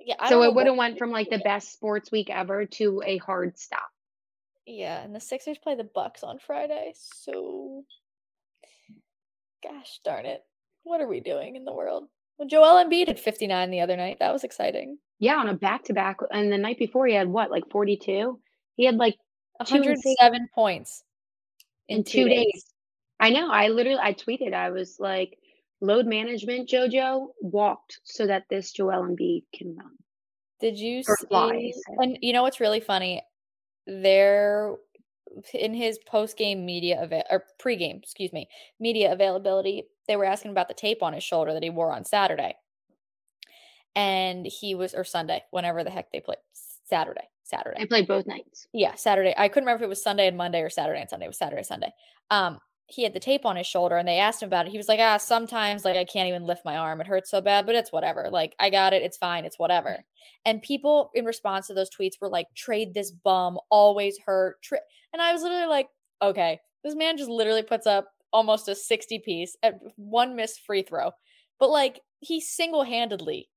Yeah 0.00 0.28
so 0.28 0.42
it 0.42 0.54
would 0.54 0.66
have 0.66 0.76
went 0.76 0.98
from 0.98 1.10
like 1.10 1.30
the 1.30 1.38
best 1.38 1.72
sports 1.72 2.10
week 2.10 2.30
ever 2.30 2.66
to 2.66 3.02
a 3.04 3.18
hard 3.18 3.58
stop. 3.58 3.90
yeah 4.66 5.02
and 5.02 5.14
the 5.14 5.20
sixers 5.20 5.58
play 5.58 5.74
the 5.74 5.84
bucks 5.84 6.22
on 6.22 6.38
friday 6.38 6.92
so 6.94 7.84
gosh 9.62 10.00
darn 10.04 10.26
it 10.26 10.42
what 10.84 11.00
are 11.00 11.08
we 11.08 11.20
doing 11.20 11.56
in 11.56 11.64
the 11.64 11.72
world 11.74 12.04
well 12.38 12.48
joel 12.48 12.82
Embiid 12.84 13.08
had 13.08 13.18
59 13.18 13.70
the 13.70 13.80
other 13.80 13.96
night 13.96 14.18
that 14.20 14.32
was 14.32 14.44
exciting 14.44 14.98
Yeah, 15.18 15.36
on 15.36 15.48
a 15.48 15.54
back 15.54 15.84
to 15.84 15.92
back, 15.94 16.18
and 16.30 16.52
the 16.52 16.58
night 16.58 16.78
before 16.78 17.06
he 17.08 17.14
had 17.14 17.28
what, 17.28 17.50
like 17.50 17.68
forty 17.70 17.96
two. 17.96 18.38
He 18.76 18.84
had 18.84 18.96
like 18.96 19.16
107 19.56 20.48
points 20.54 21.02
in 21.88 22.04
two 22.04 22.28
days. 22.28 22.64
I 23.18 23.30
know. 23.30 23.50
I 23.50 23.66
literally 23.68 23.98
I 24.00 24.14
tweeted. 24.14 24.54
I 24.54 24.70
was 24.70 25.00
like, 25.00 25.37
load 25.80 26.06
management, 26.06 26.68
JoJo 26.68 27.28
walked 27.40 28.00
so 28.04 28.26
that 28.26 28.44
this 28.50 28.72
Joel 28.72 29.04
Embiid 29.04 29.44
can 29.54 29.76
run. 29.76 29.92
Did 30.60 30.78
you 30.78 31.02
Or 31.06 31.16
fly, 31.28 31.56
see? 31.56 31.72
he. 31.72 31.82
And 31.98 32.18
you 32.20 32.32
know 32.32 32.42
what's 32.42 32.60
really 32.60 32.80
funny? 32.80 33.22
There, 33.86 34.76
in 35.54 35.72
his 35.72 35.98
post 36.06 36.36
game 36.36 36.66
media 36.66 37.02
ava- 37.02 37.24
or 37.30 37.44
pre 37.58 37.76
game, 37.76 38.00
excuse 38.02 38.32
me, 38.32 38.48
media 38.80 39.12
availability, 39.12 39.84
they 40.08 40.16
were 40.16 40.24
asking 40.24 40.50
about 40.50 40.68
the 40.68 40.74
tape 40.74 41.02
on 41.02 41.12
his 41.12 41.22
shoulder 41.22 41.54
that 41.54 41.62
he 41.62 41.70
wore 41.70 41.92
on 41.92 42.04
Saturday, 42.04 42.56
and 43.94 44.46
he 44.46 44.74
was 44.74 44.94
or 44.94 45.04
Sunday, 45.04 45.42
whenever 45.50 45.84
the 45.84 45.90
heck 45.90 46.10
they 46.12 46.20
played. 46.20 46.38
Saturday, 46.84 47.28
Saturday. 47.44 47.80
I 47.82 47.84
played 47.86 48.08
both 48.08 48.26
nights. 48.26 48.66
Yeah, 48.72 48.94
Saturday. 48.94 49.34
I 49.36 49.48
couldn't 49.48 49.66
remember 49.66 49.84
if 49.84 49.86
it 49.86 49.90
was 49.90 50.02
Sunday 50.02 50.26
and 50.26 50.36
Monday 50.36 50.60
or 50.62 50.70
Saturday 50.70 51.00
and 51.00 51.08
Sunday. 51.10 51.26
It 51.26 51.28
was 51.28 51.38
Saturday, 51.38 51.62
Sunday. 51.62 51.92
Um, 52.30 52.58
he 52.88 53.02
had 53.02 53.12
the 53.12 53.20
tape 53.20 53.44
on 53.44 53.56
his 53.56 53.66
shoulder 53.66 53.96
and 53.96 54.08
they 54.08 54.18
asked 54.18 54.42
him 54.42 54.48
about 54.48 54.66
it. 54.66 54.70
He 54.70 54.78
was 54.78 54.88
like, 54.88 55.00
ah, 55.00 55.18
sometimes 55.18 55.84
like 55.84 55.96
I 55.96 56.04
can't 56.04 56.28
even 56.28 56.44
lift 56.44 56.64
my 56.64 56.76
arm. 56.76 57.00
It 57.00 57.06
hurts 57.06 57.30
so 57.30 57.40
bad, 57.40 57.66
but 57.66 57.74
it's 57.74 57.92
whatever. 57.92 58.28
Like 58.30 58.54
I 58.58 58.70
got 58.70 58.92
it. 58.94 59.02
It's 59.02 59.16
fine. 59.18 59.44
It's 59.44 59.58
whatever. 59.58 60.04
And 60.46 60.62
people 60.62 61.10
in 61.14 61.24
response 61.26 61.66
to 61.66 61.74
those 61.74 61.90
tweets 61.90 62.14
were 62.20 62.28
like, 62.30 62.46
trade 62.56 62.94
this 62.94 63.10
bum, 63.10 63.58
always 63.70 64.18
hurt. 64.24 64.62
Tra-. 64.62 64.80
And 65.12 65.20
I 65.20 65.32
was 65.32 65.42
literally 65.42 65.66
like, 65.66 65.88
okay, 66.22 66.60
this 66.82 66.94
man 66.94 67.16
just 67.18 67.30
literally 67.30 67.62
puts 67.62 67.86
up 67.86 68.08
almost 68.32 68.68
a 68.68 68.74
60 68.74 69.18
piece 69.20 69.56
at 69.62 69.78
one 69.96 70.34
missed 70.36 70.60
free 70.66 70.82
throw. 70.82 71.12
But 71.58 71.70
like 71.70 72.00
he 72.20 72.40
single 72.40 72.84
handedly 72.84 73.48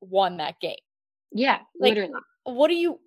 won 0.00 0.38
that 0.38 0.60
game 0.60 0.76
Yeah, 1.32 1.60
Like, 1.78 1.90
literally. 1.94 2.14
what 2.44 2.70
are 2.70 2.74
you 2.74 2.98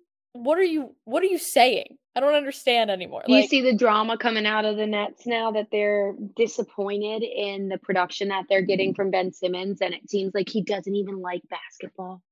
what 0.44 0.58
are 0.58 0.64
you 0.64 0.94
what 1.04 1.22
are 1.22 1.26
you 1.26 1.38
saying 1.38 1.98
i 2.14 2.20
don't 2.20 2.34
understand 2.34 2.90
anymore 2.90 3.22
Do 3.26 3.34
you 3.34 3.46
see 3.46 3.60
the 3.62 3.74
drama 3.76 4.16
coming 4.18 4.46
out 4.46 4.64
of 4.64 4.76
the 4.76 4.86
Nets 4.86 5.26
now 5.26 5.50
that 5.52 5.68
they're 5.70 6.14
disappointed 6.36 7.22
in 7.22 7.68
the 7.68 7.78
production 7.78 8.28
that 8.28 8.44
they're 8.48 8.62
getting 8.62 8.94
from 8.94 9.10
Ben 9.10 9.32
Simmons, 9.32 9.80
and 9.80 9.94
it 9.94 10.08
seems 10.08 10.34
like 10.34 10.48
he 10.48 10.62
doesn't 10.62 10.94
even 10.94 11.20
like 11.20 11.42
basketball. 11.50 12.22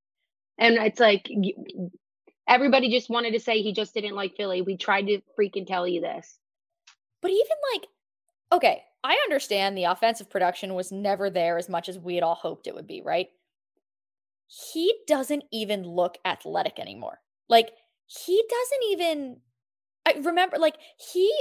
And 0.59 0.77
it's 0.77 1.01
like 1.01 1.29
everybody 2.49 2.91
just 2.91 3.11
wanted 3.11 3.33
to 3.33 3.41
say 3.41 3.61
he 3.61 3.73
just 3.73 3.93
didn't 3.95 4.15
like 4.15 4.37
Philly. 4.37 4.63
We 4.63 4.77
tried 4.77 5.07
to 5.09 5.21
freaking 5.39 5.67
tell 5.67 5.87
you 5.87 6.01
this. 6.01 6.39
but 7.23 7.31
even 7.31 7.57
like 7.75 7.87
okay 8.53 8.83
i 9.03 9.15
understand 9.25 9.77
the 9.77 9.85
offensive 9.85 10.31
production 10.31 10.75
was 10.75 10.93
never 10.93 11.31
there 11.31 11.59
as 11.59 11.69
much 11.69 11.89
as 11.89 11.99
we 11.99 12.15
had 12.15 12.23
all 12.25 12.35
hoped 12.35 12.67
it 12.67 12.75
would 12.75 12.87
be 12.87 13.03
right 13.03 13.29
he 14.47 14.95
doesn't 15.07 15.45
even 15.53 15.83
look 15.83 16.19
athletic 16.25 16.79
anymore. 16.79 17.19
Like 17.49 17.71
he 18.07 18.43
doesn't 18.49 18.91
even 18.93 19.37
I 20.07 20.15
remember 20.23 20.59
like 20.59 20.77
he 20.99 21.33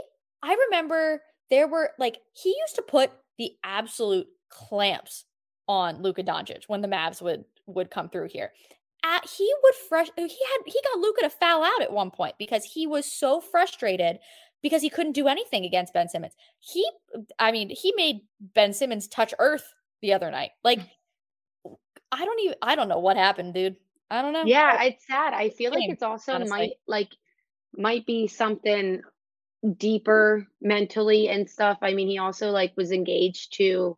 I 0.42 0.56
remember 0.70 1.22
there 1.50 1.68
were 1.68 1.92
like 2.00 2.20
he 2.34 2.50
used 2.50 2.76
to 2.76 2.82
put 2.82 3.12
the 3.38 3.52
absolute 3.64 4.28
clamps 4.50 5.26
on 5.68 6.02
Luka 6.02 6.24
Doncic 6.24 6.64
when 6.68 6.82
the 6.82 6.88
Mavs 6.88 7.22
would 7.22 7.46
would 7.66 7.92
come 7.92 8.10
through 8.10 8.30
here. 8.30 8.52
At, 9.06 9.28
he 9.30 9.52
would 9.64 9.76
fresh 9.90 10.08
he 10.16 10.24
had 10.24 10.62
he 10.66 10.80
got 10.84 11.00
Luka 11.00 11.22
to 11.24 11.30
foul 11.30 11.64
out 11.64 11.82
at 11.82 11.92
one 11.92 12.12
point 12.12 12.36
because 12.38 12.64
he 12.64 12.88
was 12.88 13.06
so 13.06 13.42
frustrated 13.42 14.20
because 14.62 14.82
he 14.82 14.90
couldn't 14.90 15.12
do 15.12 15.28
anything 15.28 15.66
against 15.66 15.94
Ben 15.94 16.08
Simmons. 16.08 16.36
He 16.60 16.90
I 17.38 17.52
mean, 17.52 17.70
he 17.70 17.94
made 17.98 18.22
Ben 18.40 18.74
Simmons 18.74 19.08
touch 19.08 19.34
earth 19.40 19.74
the 20.02 20.14
other 20.14 20.32
night. 20.32 20.52
Like 20.64 20.80
mm. 20.80 21.76
I 22.12 22.26
don't 22.26 22.40
even 22.42 22.58
I 22.62 22.76
don't 22.76 22.90
know 22.90 23.00
what 23.00 23.18
happened, 23.18 23.54
dude. 23.54 23.76
I 24.14 24.22
don't 24.22 24.34
know. 24.34 24.44
Yeah, 24.46 24.84
it's 24.84 25.08
sad. 25.08 25.34
I 25.34 25.50
feel 25.50 25.72
like 25.72 25.90
it's 25.90 26.04
also 26.04 26.34
honestly. 26.34 26.56
might 26.56 26.74
like 26.88 27.10
might 27.76 28.06
be 28.06 28.28
something 28.28 29.02
deeper 29.78 30.48
mentally 30.62 31.30
and 31.30 31.50
stuff. 31.50 31.80
I 31.82 31.96
mean, 31.96 32.08
he 32.08 32.20
also 32.20 32.52
like 32.52 32.78
was 32.78 32.92
engaged 32.92 33.54
to 33.58 33.98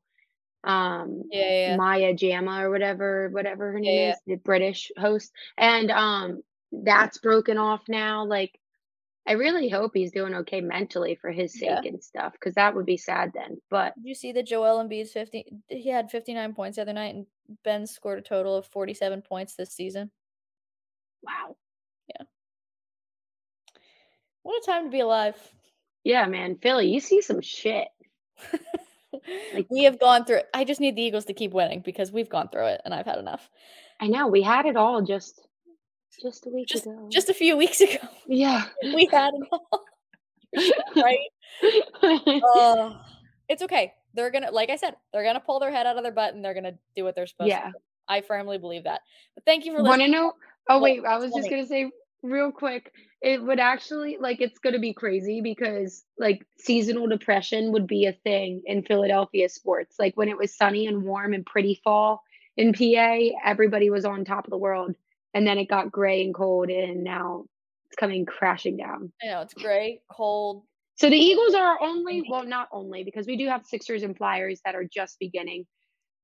um 0.64 1.24
yeah, 1.30 1.70
yeah. 1.70 1.76
Maya 1.76 2.14
Jama 2.14 2.64
or 2.64 2.72
whatever 2.72 3.30
whatever 3.30 3.74
her 3.74 3.80
name 3.80 4.00
yeah, 4.00 4.12
is, 4.14 4.18
the 4.26 4.36
British 4.36 4.90
host. 4.98 5.34
And 5.58 5.92
um 5.92 6.44
that's 6.72 7.18
broken 7.18 7.58
off 7.58 7.82
now. 7.90 8.26
Like 8.26 8.58
I 9.28 9.34
really 9.34 9.70
hope 9.70 9.92
he's 9.94 10.12
doing 10.12 10.36
okay 10.36 10.62
mentally 10.62 11.16
for 11.16 11.32
his 11.32 11.58
sake 11.58 11.86
and 11.86 12.04
stuff 12.04 12.34
because 12.34 12.54
that 12.56 12.76
would 12.76 12.86
be 12.86 12.98
sad 12.98 13.32
then. 13.34 13.60
But 13.72 13.96
Did 13.96 14.08
you 14.08 14.16
see 14.16 14.32
that 14.34 14.46
Joel 14.46 14.84
Embiid's 14.84 15.12
50 15.14 15.46
he 15.68 15.90
had 15.90 16.12
59 16.12 16.54
points 16.54 16.76
the 16.76 16.84
other 16.84 16.94
night 16.94 17.16
and 17.16 17.26
Ben 17.64 17.88
scored 17.88 18.20
a 18.20 18.22
total 18.22 18.56
of 18.56 18.68
47 18.68 19.22
points 19.22 19.56
this 19.56 19.72
season. 19.72 20.12
Wow. 21.24 21.56
Yeah. 22.10 22.26
What 24.44 24.62
a 24.62 24.66
time 24.66 24.86
to 24.86 24.90
be 24.92 25.00
alive. 25.00 25.36
Yeah, 26.04 26.28
man. 26.28 26.58
Philly, 26.62 26.92
you 26.92 27.00
see 27.00 27.22
some 27.22 27.42
shit. 27.42 27.88
like, 29.54 29.68
we 29.72 29.86
have 29.86 30.00
gone 30.00 30.26
through 30.26 30.38
it. 30.38 30.50
I 30.54 30.66
just 30.66 30.80
need 30.80 30.96
the 30.96 31.02
Eagles 31.02 31.26
to 31.26 31.34
keep 31.34 31.52
winning 31.52 31.82
because 31.84 32.12
we've 32.12 32.30
gone 32.30 32.50
through 32.50 32.68
it 32.68 32.82
and 32.86 32.94
I've 32.94 33.08
had 33.08 33.18
enough. 33.18 33.50
I 34.00 34.08
know. 34.08 34.28
We 34.28 34.44
had 34.44 34.66
it 34.66 34.76
all 34.76 35.02
just 35.02 35.45
just 36.22 36.46
a 36.46 36.50
week 36.50 36.68
just, 36.68 36.86
ago. 36.86 37.08
Just 37.12 37.30
a 37.30 37.34
few 37.34 37.58
weeks 37.58 37.82
ago. 37.82 38.08
Yeah. 38.28 38.66
we 38.84 39.08
had 39.12 39.34
it 39.34 39.48
all. 39.52 39.86
right? 41.04 42.42
uh, 42.56 42.94
it's 43.50 43.62
okay. 43.62 43.94
They're 44.14 44.32
gonna, 44.32 44.52
like 44.52 44.70
I 44.70 44.78
said, 44.78 44.96
they're 45.12 45.24
gonna 45.24 45.40
pull 45.40 45.60
their 45.60 45.72
head 45.72 45.86
out 45.86 45.98
of 45.98 46.04
their 46.04 46.12
butt 46.12 46.34
and 46.34 46.44
they're 46.44 46.54
gonna 46.54 46.78
do 46.96 47.04
what 47.04 47.16
they're 47.16 47.28
supposed 47.28 47.50
yeah. 47.50 47.72
to. 47.72 47.74
I 48.08 48.22
firmly 48.22 48.58
believe 48.58 48.84
that. 48.84 49.02
But 49.36 49.46
thank 49.46 49.66
you 49.66 49.72
for 49.72 49.82
listening. 49.82 50.00
Want 50.00 50.02
to 50.02 50.08
know? 50.08 50.34
Oh 50.70 50.80
wait, 50.80 51.04
I 51.06 51.18
was 51.18 51.34
just 51.34 51.50
gonna 51.50 51.66
say 51.66 51.92
real 52.24 52.52
quick 52.52 52.92
it 53.26 53.42
would 53.42 53.60
actually 53.60 54.18
like 54.20 54.40
it's 54.40 54.60
going 54.60 54.74
to 54.74 54.80
be 54.80 54.94
crazy 54.94 55.42
because 55.42 56.04
like 56.20 56.46
seasonal 56.60 57.08
depression 57.08 57.72
would 57.72 57.88
be 57.88 58.06
a 58.06 58.14
thing 58.14 58.62
in 58.68 58.84
Philadelphia 58.84 59.50
sports. 59.50 59.96
Like 59.98 60.16
when 60.16 60.30
it 60.30 60.38
was 60.38 60.56
sunny 60.56 60.86
and 60.86 61.04
warm 61.04 61.34
and 61.34 61.44
pretty 61.44 61.82
fall 61.84 62.22
in 62.56 62.72
PA, 62.72 63.18
everybody 63.44 63.90
was 63.90 64.06
on 64.06 64.26
top 64.26 64.46
of 64.46 64.52
the 64.52 64.60
world. 64.60 64.96
And 65.36 65.46
then 65.46 65.60
it 65.60 65.70
got 65.70 65.92
gray 65.92 66.24
and 66.24 66.34
cold 66.34 66.70
and 66.70 67.04
now 67.04 67.46
it's 67.88 67.96
coming 67.98 68.26
crashing 68.26 68.78
down. 68.78 69.12
I 69.22 69.28
know 69.28 69.42
it's 69.42 69.54
gray, 69.54 70.02
cold. 70.10 70.64
So 70.96 71.10
the 71.10 71.18
Eagles 71.18 71.54
are 71.54 71.78
only 71.82 72.24
well, 72.28 72.46
not 72.46 72.70
only 72.72 73.04
because 73.04 73.28
we 73.28 73.38
do 73.38 73.48
have 73.48 73.66
Sixers 73.66 74.02
and 74.02 74.18
Flyers 74.18 74.62
that 74.66 74.76
are 74.76 74.86
just 74.86 75.20
beginning, 75.20 75.66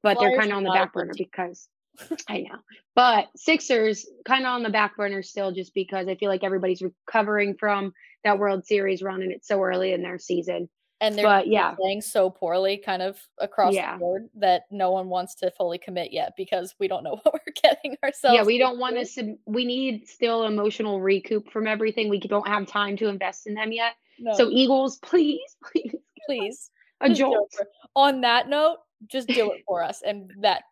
but 0.02 0.18
Flyers 0.18 0.32
they're 0.32 0.40
kind 0.40 0.52
of 0.52 0.58
on 0.58 0.64
the 0.64 0.72
back 0.72 0.94
burner 0.94 1.14
because 1.16 1.68
I 2.30 2.40
know. 2.40 2.58
But 2.96 3.28
Sixers 3.36 4.08
kind 4.26 4.46
of 4.46 4.52
on 4.52 4.64
the 4.64 4.70
back 4.70 4.96
burner 4.96 5.24
still 5.24 5.52
just 5.52 5.74
because 5.74 6.08
I 6.08 6.16
feel 6.16 6.30
like 6.30 6.44
everybody's 6.44 6.82
recovering 6.82 7.56
from 7.60 7.94
that 8.24 8.40
World 8.40 8.66
Series 8.66 9.02
run 9.02 9.22
and 9.22 9.32
it's 9.32 9.48
so 9.48 9.62
early 9.62 9.92
in 9.92 10.02
their 10.02 10.20
season. 10.20 10.70
And 11.02 11.18
they're 11.18 11.26
but, 11.26 11.48
yeah. 11.48 11.74
playing 11.74 12.02
so 12.02 12.30
poorly 12.30 12.78
kind 12.78 13.02
of 13.02 13.20
across 13.40 13.74
yeah. 13.74 13.94
the 13.94 14.00
board 14.00 14.30
that 14.36 14.64
no 14.70 14.92
one 14.92 15.10
wants 15.10 15.34
to 15.36 15.50
fully 15.50 15.80
commit 15.80 16.14
yet 16.14 16.34
because 16.38 16.76
we 16.80 16.88
don't 16.88 17.04
know 17.04 17.20
what 17.24 17.34
we're 17.34 17.54
getting 17.62 17.98
ourselves. 18.04 18.36
Yeah, 18.36 18.44
we 18.44 18.60
don't 18.60 18.78
want 18.78 18.98
to 18.98 19.06
sub- 19.06 19.38
we 19.46 19.66
need 19.66 20.08
still 20.08 20.44
emotional 20.44 21.02
recoup 21.02 21.52
from 21.52 21.66
everything. 21.66 22.08
We 22.08 22.20
don't 22.20 22.48
have 22.48 22.68
time 22.68 22.96
to 22.98 23.08
invest 23.08 23.48
in 23.48 23.56
them 23.56 23.72
yet. 23.72 23.94
No. 24.20 24.34
So 24.34 24.50
Eagles, 24.50 25.00
please, 25.00 25.58
please. 25.72 25.96
Please. 26.28 26.70
A 27.02 27.10
jolt. 27.12 27.52
On 27.96 28.22
that 28.22 28.48
note, 28.48 28.78
just 29.08 29.28
do 29.28 29.52
it 29.52 29.64
for 29.68 29.84
us 29.84 30.02
and 30.06 30.32
that 30.42 30.64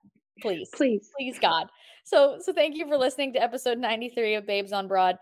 please 0.41 0.69
please 0.73 1.09
please 1.17 1.37
god 1.39 1.67
so 2.03 2.37
so 2.39 2.53
thank 2.53 2.77
you 2.77 2.87
for 2.87 2.97
listening 2.97 3.33
to 3.33 3.41
episode 3.41 3.77
93 3.77 4.35
of 4.35 4.45
babes 4.45 4.71
on 4.71 4.87
broad 4.87 5.17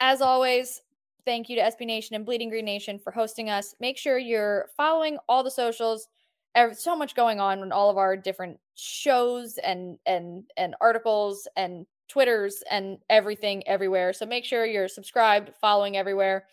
as 0.00 0.20
always 0.20 0.82
thank 1.28 1.50
you 1.50 1.56
to 1.56 1.62
sb 1.62 1.86
nation 1.86 2.16
and 2.16 2.24
bleeding 2.24 2.48
green 2.48 2.64
nation 2.64 2.98
for 2.98 3.10
hosting 3.10 3.50
us. 3.50 3.74
Make 3.80 3.98
sure 3.98 4.16
you're 4.16 4.70
following 4.78 5.18
all 5.28 5.44
the 5.44 5.50
socials. 5.50 6.08
There's 6.54 6.82
so 6.82 6.96
much 6.96 7.14
going 7.14 7.38
on 7.38 7.62
in 7.62 7.70
all 7.70 7.90
of 7.90 7.98
our 7.98 8.16
different 8.16 8.58
shows 8.76 9.58
and 9.58 9.98
and 10.06 10.44
and 10.56 10.74
articles 10.80 11.46
and 11.54 11.84
twitters 12.08 12.62
and 12.70 12.96
everything 13.10 13.62
everywhere. 13.68 14.14
So 14.14 14.24
make 14.24 14.46
sure 14.46 14.64
you're 14.64 14.88
subscribed 14.88 15.50
following 15.60 15.98
everywhere. 15.98 16.46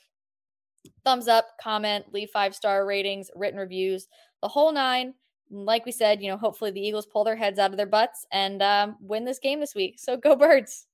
Thumbs 1.05 1.29
up 1.29 1.45
comment 1.61 2.11
leave 2.11 2.29
five 2.31 2.53
star 2.53 2.85
ratings 2.85 3.31
written 3.33 3.57
reviews 3.57 4.09
the 4.41 4.49
whole 4.49 4.73
nine. 4.73 5.13
Like 5.49 5.85
we 5.85 5.93
said, 5.93 6.21
you 6.21 6.29
know, 6.29 6.37
hopefully 6.37 6.71
the 6.71 6.85
Eagles 6.85 7.05
pull 7.05 7.23
their 7.23 7.37
heads 7.37 7.59
out 7.59 7.71
of 7.71 7.77
their 7.77 7.85
butts 7.85 8.25
and 8.33 8.61
um, 8.61 8.97
win 8.99 9.23
this 9.23 9.39
game 9.39 9.61
this 9.61 9.73
week. 9.73 9.99
So 9.99 10.17
go 10.17 10.35
birds. 10.35 10.85